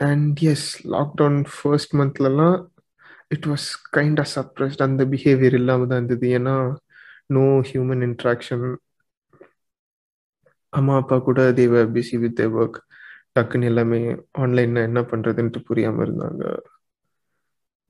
and 0.00 0.40
S 0.52 0.66
lockdown 0.94 1.40
first 1.54 1.94
மந்த்லலாம் 2.00 2.56
it 3.34 3.46
was 3.46 3.66
kind 3.96 4.20
of 4.24 4.32
suppressed 4.36 4.84
அந்த 4.86 5.02
behaviour 5.12 5.56
இல்லாமல் 5.60 5.90
தான் 5.90 6.00
இருந்தது. 6.00 6.28
ஏன்னா 6.38 6.54
நோ 7.36 7.44
ஹியூமன் 7.70 8.04
இன்ட்ராக்ஷன் 8.08 8.66
அம்மா 10.72 10.94
அப்பா 11.00 11.16
கூட 11.28 11.40
தேவ 11.60 11.82
பிஸி 11.94 12.16
வித் 12.22 12.36
தே 12.40 12.46
ஒர்க் 12.58 12.78
டக்குன்னு 13.36 13.68
எல்லாமே 13.70 14.00
ஆன்லைனில் 14.42 14.86
என்ன 14.88 15.00
பண்ணுறதுன்ட்டு 15.10 15.60
புரியாமல் 15.68 16.04
இருந்தாங்க. 16.06 16.42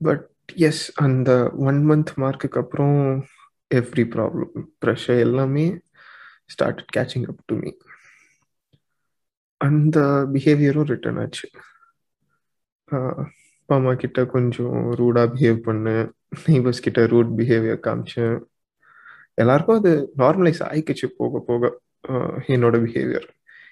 பட் 0.01 0.25
எஸ் 0.69 0.83
அந்த 1.05 1.29
ஒன் 1.69 1.79
மந்த் 1.89 2.13
மார்க்குக்கு 2.23 2.61
அப்புறம் 2.63 2.97
எவ்ரி 3.71 4.05
ப்ராப்ளம் 4.15 4.53
ப்ரெஷர் 4.83 5.21
எல்லாமே 5.27 5.65
start 6.53 6.81
catching 6.95 7.27
up 7.31 7.43
to 7.49 7.55
me 7.61 7.71
அந்த 9.61 9.97
பிஹேவியரும் 10.33 10.89
ரிட்டர்ன் 10.93 11.19
ஆச்சு. 11.23 11.47
அப்பா 12.91 13.75
அம்மா 13.75 13.93
கிட்ட 13.93 14.25
கொஞ்சம் 14.25 14.91
ரூடாக 14.91 15.27
பிஹேவ் 15.33 15.59
பண்ணேன் 15.67 16.07
நெய்பர்ஸ் 16.47 16.81
கிட்ட 16.81 17.05
ரூட் 17.05 17.29
பிஹேவியர் 17.37 17.79
காமிச்சேன் 17.87 18.35
எல்லாருக்கும் 19.33 19.77
அது 19.77 19.91
நார்மலைஸ் 20.17 20.61
ஆயிக்கிச்சு 20.69 21.07
போக 21.17 21.43
போக 21.47 21.81
என்னோட 22.53 22.75
பிஹேவியர் 22.85 23.27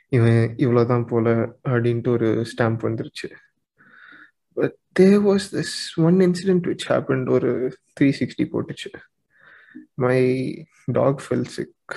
இவன் 0.09 0.39
இவ்வளோதான் 0.57 1.07
போல 1.07 1.29
அப்படின்ட்டு 1.69 2.07
ஒரு 2.07 2.29
ஸ்டாம்ப் 2.51 2.85
வந்துருச்சு. 2.87 3.27
But 4.57 4.75
there 4.99 5.19
was 5.27 5.47
this 5.55 5.75
one 6.05 6.17
incident 6.27 6.67
which 6.69 6.85
happened 6.87 7.29
ஒரு 7.29 7.51
த்ரீ 7.99 8.09
சிக்ஸ்டி 8.19 8.45
போட்டுச்சு. 8.53 8.89
மை 9.95 10.19
டாக் 10.85 11.23
ஃபெல் 11.25 11.47
சிக் 11.55 11.95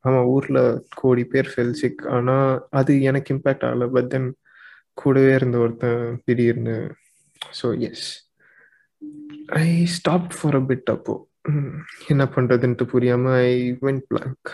ஆமாம் 0.00 0.28
ஊரில் 0.34 0.64
கோடி 0.94 1.24
பேர் 1.24 1.52
ஃபெல் 1.54 1.76
சிக் 1.82 2.02
ஆனால் 2.08 2.66
அது 2.70 3.02
எனக்கு 3.02 3.34
இம்பேக்ட் 3.34 3.66
ஆகலை. 3.70 3.88
பட் 3.92 4.08
தென் 4.08 4.28
கூடவே 4.98 5.32
இருந்த 5.34 5.58
ஒருத்தன் 5.58 6.20
திடீர்னு 6.24 6.76
so 7.40 7.68
yes 7.88 8.06
I 9.60 9.66
stop 9.94 10.28
for 10.36 10.56
a 10.56 10.64
bit 10.68 10.90
அப்போ. 10.90 11.14
என்ன 12.08 12.24
பண்ணுறதுன்ட்டு 12.34 12.84
புரியாமல் 12.84 13.38
I 13.44 13.50
went 13.82 14.06
blank 14.08 14.50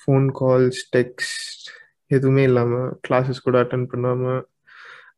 phone 0.00 0.28
calls 0.40 0.82
text 0.96 1.66
எதுவுமே 2.10 2.42
இல்லாமல் 2.42 2.88
கிளாஸஸ் 3.06 3.44
கூட 3.44 3.56
அட்டன் 3.62 3.90
பண்ணாமல் 3.90 4.40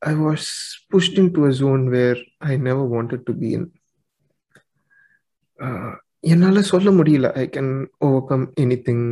I 0.02 0.12
was 0.22 0.48
pushed 0.92 1.18
into 1.32 1.42
a 1.46 1.52
zone 1.60 1.84
where 1.88 2.20
I 2.48 2.54
never 2.58 2.90
wanted 2.94 3.26
to 3.26 3.34
be 3.34 3.50
in 3.50 3.68
என்னால் 6.24 6.70
சொல்ல 6.72 6.88
முடியல. 6.90 7.28
I 7.34 7.44
can 7.48 7.72
overcome 8.28 8.46
anything 8.86 9.04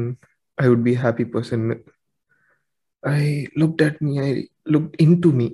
I 0.58 0.66
would 0.68 0.84
be 0.84 0.94
happy 1.02 1.26
person 1.34 1.64
I 3.02 3.20
look 3.60 3.82
at 3.86 4.00
me 4.00 4.12
I 4.20 4.30
look 4.68 4.92
into 5.18 5.30
me 5.30 5.48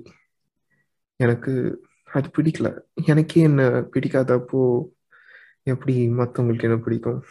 எனக்கு 1.19 1.53
அது 2.11 2.29
பிடிக்கல. 2.37 2.67
எனக்கே 3.05 3.41
என்ன 3.41 3.63
பிடிக்காதப்போ 3.93 4.61
எப்படி 5.63 6.09
மற்றவங்களுக்கு 6.09 6.67
என்ன 6.67 6.77
பிடிக்கும்? 6.77 7.23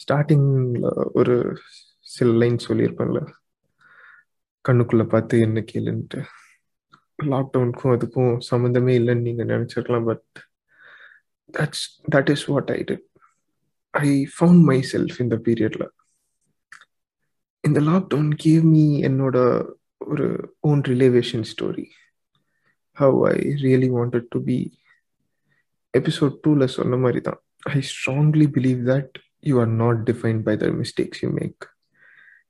ஸ்டார்டிங்கில் 0.00 1.10
ஒரு 1.12 1.56
சில 2.00 2.32
லைன் 2.32 2.56
சொல்லியிருப்பேன்ல. 2.68 3.20
கண்ணுக்குள்ள 4.68 5.08
பார்த்து 5.08 5.40
என்ன 5.40 5.64
கேளுன்ட்டு. 5.72 6.20
லாக்டவுனுக்கும் 7.22 7.94
அதுக்கும் 7.94 8.32
சம்மந்தமே 8.50 8.92
இல்லைன்னு 9.00 9.20
நீங்கள் 9.20 9.46
நினச்சிருக்கலாம் 9.46 10.04
but 10.04 10.28
that's 11.54 11.84
that 12.14 12.30
is 12.30 12.44
what 12.44 12.70
I 12.70 12.84
did 12.84 13.04
I 13.90 14.08
found 14.34 14.62
myself 14.92 15.18
இந்த 15.18 15.36
பீரியடில் 15.36 15.88
இந்த 17.64 17.80
லாக்டவுன் 17.80 18.30
கேவ் 18.44 18.62
மீ 18.62 18.84
என்னோட 19.02 19.36
ஒரு 20.00 20.54
own 20.60 20.80
revelation 20.80 21.44
story 21.52 21.86
how 22.92 23.24
I 23.24 23.36
really 23.62 23.90
wanted 23.96 24.28
to 24.28 24.42
be 24.42 24.78
episode 25.98 26.36
டூவில் 26.46 26.64
சொன்ன 26.64 26.96
மாதிரி 26.96 27.20
தான் 27.20 27.40
I 27.60 27.80
strongly 27.90 28.46
believe 28.56 28.80
that 28.92 29.14
you 29.40 29.60
are 29.60 29.68
not 29.68 30.10
defined 30.10 30.42
by 30.42 30.56
the 30.56 30.66
mistakes 30.66 31.24
you 31.24 31.30
make 31.30 31.64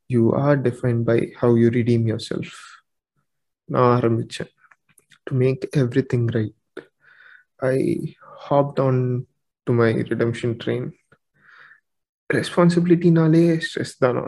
you 0.06 0.34
are 0.34 0.60
defined 0.60 1.02
by 1.02 1.32
how 1.38 1.56
you 1.56 1.68
redeem 1.68 2.06
yourself 2.30 2.58
நான் 3.64 3.96
ஆரம்பித்தேன் 3.96 4.52
to 5.22 5.36
make 5.36 5.68
everything 6.14 6.28
right 6.28 6.84
I 7.56 7.76
hopped 8.50 8.80
on 8.80 9.26
to 9.62 9.72
my 9.72 9.94
redemption 9.94 10.56
train 10.64 10.88
ரெஸ்பான்சிபிலிட்டினாலே 12.34 13.60
stress 13.66 13.98
தானா. 13.98 14.24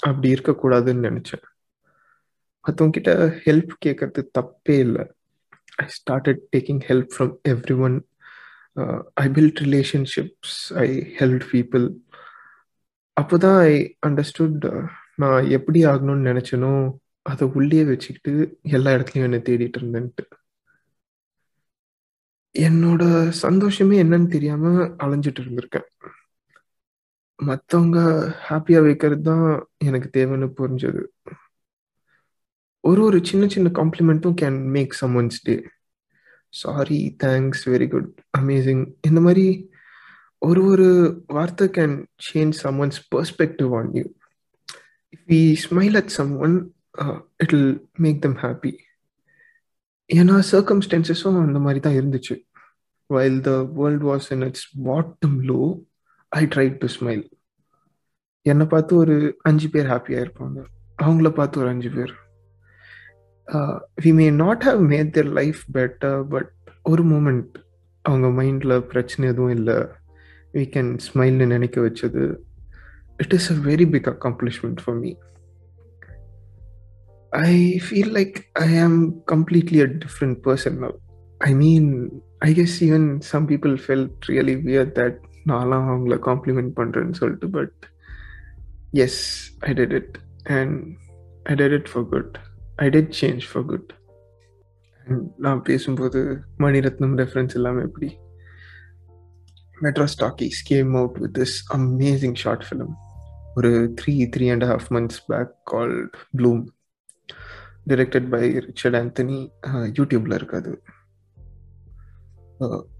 அப்படி 0.00 0.32
இருக்கக்கூடாதுன்னு 0.34 1.06
நினச்சேன். 1.08 1.47
மற்றவங்க 2.68 2.96
கிட்ட 2.98 3.12
help 3.46 3.72
கேட்கறது 3.86 4.22
தப்பே 4.38 4.76
இல்லை. 4.86 5.04
I 5.82 5.86
started 5.96 6.42
taking 6.56 6.82
help 6.88 7.12
from 7.14 7.34
everyone 7.86 7.96
I 9.24 9.26
built 9.36 9.60
relationships 9.66 10.58
I 10.84 10.88
help 11.20 11.46
people 11.54 11.86
அப்போதான் 13.16 13.58
ஐ 13.70 13.74
அண்டர்ஸ்டுட் 14.06 14.64
நான் 15.22 15.48
எப்படி 15.56 15.80
ஆகணும்னு 15.84 16.28
நினச்சேனோ 16.30 16.72
அதை 17.22 17.46
உள்ளே 17.58 17.80
வச்சுக்கிட்டு 17.84 18.32
எல்லா 18.76 18.90
இடத்துலையும் 18.96 19.26
என்னை 19.28 19.40
தேடிட்டு 19.48 19.78
இருந்தேன்ட்டு. 19.80 20.24
என்னோட 22.54 23.02
சந்தோஷமே 23.44 23.96
என்னன்னு 24.02 24.28
தெரியாம 24.36 24.72
அலைஞ்சிட்டு 25.04 25.40
இருந்திருக்கேன். 25.42 25.88
மற்றவங்க 27.38 27.98
ஹாப்பியாக 28.48 28.86
வைக்கிறது 28.86 29.22
தான் 29.22 29.44
எனக்கு 29.88 30.08
தேவைன்னு 30.16 30.48
புரிஞ்சது. 30.60 31.02
ஒரு 32.84 33.00
ஒரு 33.02 33.18
சின்ன 33.24 33.44
சின்ன 33.46 33.68
காம்ப்ளிமெண்ட்டும் 33.78 34.36
can 34.42 34.58
make 34.76 34.92
someone's 35.20 35.40
day 35.46 35.54
sorry 36.52 37.00
thanks 37.24 37.64
very 37.72 37.88
good 37.94 38.10
amazing 38.38 38.84
இந்த 39.08 39.20
மாதிரி 39.20 39.46
ஒரு 40.42 40.60
ஒரு 40.72 40.88
வார்த்தை 41.36 41.66
can 41.78 41.96
change 42.28 42.56
someone's 42.84 43.00
perspective 43.14 43.72
on 43.78 43.90
you 43.98 44.04
if 45.14 45.24
we 45.32 45.40
smile 45.66 45.96
at 46.02 46.12
someone 46.46 46.56
it 47.42 47.54
will 47.54 47.74
make 47.98 48.20
them 48.26 48.38
happy 48.44 48.72
ஏன்னா 50.10 50.36
சர்க்கம்ஸ்டன்சஸும் 50.52 51.40
அந்த 51.46 51.58
மாதிரி 51.64 51.80
தான் 51.86 51.98
இருந்துச்சு. 51.98 52.34
While 53.10 53.40
the 53.48 53.52
world 53.78 54.04
was 54.10 54.28
in 54.34 54.44
its 54.48 54.68
bottom 54.88 55.36
low 55.50 55.60
I 56.32 56.42
try 56.54 56.66
to 56.82 56.88
smile 56.96 57.24
என்னை 58.46 58.66
பார்த்து 58.66 58.92
ஒரு 58.96 59.16
அஞ்சு 59.50 59.68
பேர் 59.74 59.90
ஹாப்பியாக 59.92 60.24
இருப்பாங்க 60.26 60.58
அவங்கள 60.98 61.28
பார்த்து 61.30 61.60
ஒரு 61.62 61.68
அஞ்சு 61.68 61.90
பேர். 61.96 62.12
We 64.04 64.12
may 64.20 64.30
not 64.30 64.62
have 64.62 64.80
made 64.90 65.10
their 65.14 65.32
life 65.40 65.60
better 65.72 66.20
but 66.34 66.52
ஒரு 66.82 67.04
மூமெண்ட் 67.04 67.54
அவங்க 68.04 68.42
மைண்டில் 68.42 68.74
பிரச்சனை 68.80 69.30
எதுவும் 69.30 69.54
இல்லை. 69.58 69.78
வி 70.54 70.64
கேன் 70.74 70.92
ஸ்மைல்னு 71.06 71.46
நினைக்க 71.46 71.80
வச்சது. 71.80 72.24
It 73.16 73.32
is 73.32 73.48
a 73.52 73.56
very 73.70 73.86
big 73.90 74.08
accomplishment 74.14 74.80
for 74.84 74.98
me 74.98 75.12
I 77.32 77.80
feel 77.84 78.12
like 78.18 78.36
I 78.52 78.68
am 78.84 78.94
completely 79.32 79.80
a 79.80 79.88
different 80.04 80.38
person 80.46 80.78
now 80.84 80.96
I 81.40 81.54
mean, 81.54 81.86
I 82.40 82.52
guess 82.54 82.72
even 82.86 83.04
some 83.30 83.44
people 83.50 83.74
felt 83.88 84.28
really 84.32 84.56
wear 84.66 84.92
that 84.98 85.16
நான்லாம் 85.50 85.86
அவங்கள 85.90 86.16
compliment 86.28 86.72
பண்ணுறேன்னு 86.76 87.10
சொல்லிட்டு 87.10 87.48
but 87.50 87.84
S 89.04 89.20
I 89.58 89.72
did 89.72 89.92
it 89.92 90.16
and 90.58 90.76
I 91.42 91.54
did 91.54 91.76
it 91.78 91.90
for 91.92 92.06
good 92.06 92.34
I 92.78 92.88
did 92.88 93.12
change 93.20 93.44
for 93.52 93.64
good 93.64 93.92
நான் 95.36 95.62
பேசும்போது 95.62 96.20
Mani Ratnam 96.58 97.14
reference 97.20 97.54
எல்லாமே 97.54 97.82
எப்படி? 97.82 98.08
Madras 99.82 100.16
talkies 100.20 100.60
came 100.64 100.94
out 100.94 101.18
with 101.18 101.38
this 101.38 101.56
amazing 101.74 102.34
short 102.34 102.64
film 102.68 102.94
ஒரு 103.54 103.94
three 104.00 104.14
three 104.36 104.50
and 104.50 104.64
half 104.64 104.88
months 104.90 105.20
back 105.26 105.54
called 105.70 106.16
Bloom 106.36 106.62
directed 107.86 108.28
by 108.28 108.42
Richard 108.58 108.96
Anthony 108.96 109.38
யூடியூப்ல 109.98 110.34
இருக்காது. 110.34 110.72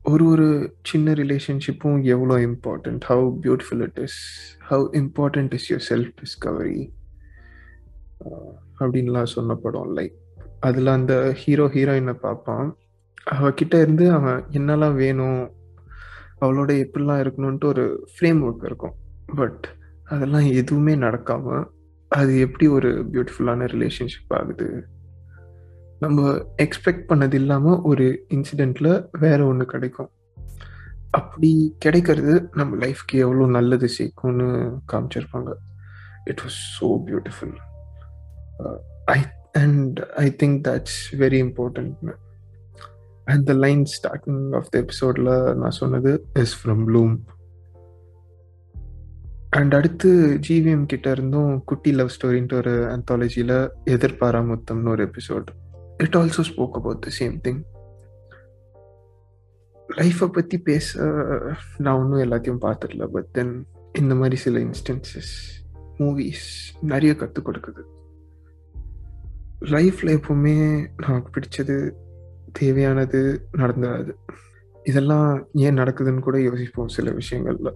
ஒரு 0.03 0.24
ஒரு 0.24 0.47
சின்ன 0.83 1.12
ரிலேஷன்ஷிப்பும் 1.12 1.99
எவ்வளோ 2.05 2.37
important 2.47 3.03
how 3.09 3.26
beautiful 3.43 3.83
it 3.83 3.99
is 3.99 4.18
how 4.70 4.87
important 4.93 5.55
is 5.55 5.68
your 5.72 5.87
self 5.89 6.12
discovery 6.20 6.81
அப்படின்லாம் 8.81 9.33
சொன்ன 9.35 9.55
படம் 9.55 9.97
லைக் 9.97 10.16
அதில் 10.61 10.87
அந்த 10.87 11.14
ஹீரோ 11.33 11.66
ஹீரோயினை 11.66 12.12
பார்ப்பான். 12.12 12.68
அவகிட்ட 13.31 13.74
இருந்து 13.81 14.12
அவன் 14.12 14.45
என்னெல்லாம் 14.51 14.95
வேணும் 14.95 15.41
அவளோட 16.41 16.70
எப்படிலாம் 16.85 17.22
இருக்கணும்ன்ட்டு 17.22 17.64
ஒரு 17.64 17.85
ஃப்ரேம் 18.12 18.41
ஒர்க் 18.47 18.64
இருக்கும். 18.64 18.95
பட் 19.37 19.64
அதெல்லாம் 20.05 20.47
எதுவுமே 20.61 20.95
நடக்காமல் 20.97 21.64
அது 22.11 22.41
எப்படி 22.41 22.66
ஒரு 22.68 22.91
பியூட்டிஃபுல்லான 23.12 23.66
ரிலேஷன்ஷிப் 23.72 24.35
ஆகுது? 24.37 24.68
நம்ம 26.01 26.29
எக்ஸ்பெக்ட் 26.64 27.09
பண்ணது 27.09 27.35
இல்லாமல் 27.35 27.81
ஒரு 27.81 28.07
இன்சிடெண்ட்ல 28.29 29.09
வேற 29.18 29.39
ஒன்று 29.47 29.64
கிடைக்கும். 29.64 30.11
அப்படி 31.11 31.51
கிடைக்கிறது 31.79 32.35
நம்ம 32.53 32.87
லைஃப்க்கு 32.87 33.16
எவ்வளோ 33.24 33.47
நல்லது 33.47 33.89
சேர்க்கும்னு 33.99 34.49
காமிச்சிருப்பாங்க. 34.93 35.53
It 36.24 36.43
was 36.45 36.61
so 36.79 36.89
beautiful 37.07 37.57
I 39.05 39.21
and 39.53 40.01
I 40.01 40.37
think 40.43 40.61
that's 40.69 40.99
very 41.19 41.39
important. 41.47 41.95
And 43.25 43.47
the 43.47 43.53
line 43.53 43.85
starting 43.85 44.57
of 44.57 44.69
the 44.71 44.85
எபிசோட்ல 44.85 45.55
நான் 45.55 45.71
சொன்னது 45.71 46.27
இஸ் 46.35 46.67
ஃப்ரம் 46.67 46.83
ப்ளூம் 46.87 47.17
அண்ட் 49.51 49.75
அடுத்து 49.75 50.39
ஜிவிஎம் 50.49 50.87
கிட்ட 50.87 51.11
இருந்தும் 51.11 51.65
குட்டி 51.65 51.93
லவ் 51.93 52.15
ஸ்டோரின்ட்டு 52.21 52.53
ஒரு 52.53 52.71
அந்தாலஜியில் 52.71 53.71
எதிர்பாராமுத்தம்னு 53.85 54.89
ஒரு 54.89 55.11
episode 55.11 55.49
it 55.97 56.17
also 56.17 56.41
spoke 56.41 56.77
about 56.77 57.01
the 57.01 57.11
same 57.19 57.37
thing 57.43 57.61
லைஃப்பை 59.97 60.29
பற்றி 60.33 60.59
பேச 60.59 61.03
நான் 61.77 61.99
ஒன்றும் 61.99 62.33
எல்லாத்தையும் 62.33 62.61
பார்த்துடல 62.61 63.07
பட் 63.07 63.31
தென் 63.31 63.67
இந்த 63.93 64.15
மாதிரி 64.15 64.37
சில 64.37 64.59
இன்ஸ்டன்சஸ் 64.59 65.33
மூவிஸ் 65.99 66.49
நிறைய 66.81 67.17
கற்றுக் 67.17 67.49
கொடுக்குது. 67.49 67.83
லைஃப்பில் 69.61 70.19
எப்பவுமே 70.19 70.87
நமக்கு 71.07 71.41
பிடிச்சது 71.41 71.91
தேவையானது 72.53 73.49
நடந்துடாது 73.53 74.13
இதெல்லாம் 74.85 75.47
ஏன் 75.53 75.79
நடக்குதுன்னு 75.79 76.21
கூட 76.21 76.41
யோசிப்போம் 76.41 76.89
சில 76.89 77.11
விஷயங்கள்ல. 77.11 77.73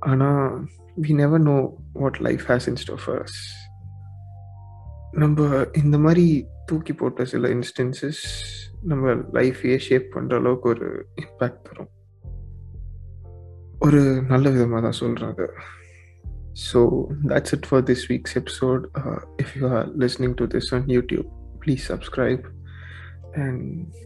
ஆனால் 0.00 0.66
we 1.02 1.14
never 1.14 1.40
know 1.40 1.78
what 1.92 2.16
life 2.16 2.40
has 2.46 2.66
in 2.66 2.76
store 2.86 3.24
நம்ம 5.10 5.66
இந்த 5.82 5.98
மாதிரி 5.98 6.46
தூக்கி 6.64 6.92
போட்ட 6.92 7.24
சில 7.24 7.48
இன்ஸ்டன்சஸ் 7.48 8.22
நம்ம 8.82 9.12
லைஃபையே 9.12 9.76
ஷேப் 9.76 10.08
பண்ணுற 10.14 10.34
அளவுக்கு 10.34 10.68
ஒரு 10.68 11.06
இம்பேக்ட் 11.20 11.62
தரும். 11.62 11.90
ஒரு 13.80 14.22
நல்ல 14.22 14.50
விதமாக 14.50 14.90
தான் 14.90 15.00
சொல்கிறாங்க 15.00 15.52
so 16.67 16.81
that's 17.31 17.53
it 17.57 17.67
for 17.69 17.83
this 17.89 18.05
week's 18.11 18.37
episode 18.41 18.83
if 19.43 19.53
you 19.57 19.63
are 19.77 19.87
listening 20.03 20.35
to 20.41 20.47
this 20.55 20.69
on 20.77 20.85
YouTube 20.97 21.27
please 21.63 21.85
subscribe 21.93 22.45
and 23.45 23.63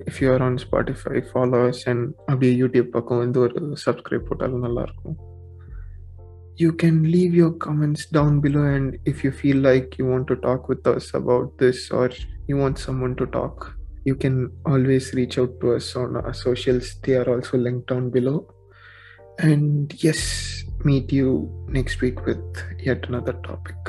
if 0.09 0.21
you 0.23 0.29
are 0.35 0.45
on 0.49 0.59
Spotify 0.67 1.19
followers 1.31 1.83
and 1.91 2.05
அப்படியே 2.29 2.53
யூடியூப் 2.63 2.89
பக்கம் 2.97 3.21
வந்து 3.25 3.39
ஒரு 3.45 3.61
சப்ஸ்கிரைப் 3.87 4.27
போட்டாலும் 4.31 4.65
நல்லாயிருக்கும் 4.69 5.19
you 6.61 6.71
can 6.81 6.97
leave 7.11 7.33
your 7.33 7.51
comments 7.65 8.01
down 8.17 8.33
below 8.39 8.63
and 8.63 8.97
if 9.05 9.23
you 9.23 9.31
feel 9.31 9.57
like 9.57 9.97
you 9.97 10.05
want 10.05 10.27
to 10.31 10.35
talk 10.35 10.67
with 10.71 10.85
us 10.85 11.05
about 11.13 11.57
this 11.61 11.89
or 11.99 12.07
you 12.47 12.57
want 12.57 12.77
someone 12.77 13.15
to 13.21 13.25
talk 13.37 13.55
you 14.05 14.15
can 14.15 14.35
always 14.65 15.13
reach 15.13 15.37
out 15.37 15.53
to 15.61 15.73
us 15.77 15.95
on 15.95 16.15
our 16.15 16.33
socials 16.33 16.95
they 17.03 17.15
are 17.15 17.29
also 17.33 17.57
linked 17.57 17.87
down 17.87 18.09
below 18.09 18.37
and 19.39 19.93
yes 20.05 20.21
meet 20.83 21.11
you 21.11 21.29
next 21.67 22.01
week 22.01 22.19
with 22.25 22.45
yet 22.87 23.03
another 23.07 23.35
topic 23.49 23.81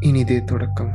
இனிதே 0.00 0.40
தொடக்கம் 0.40 0.92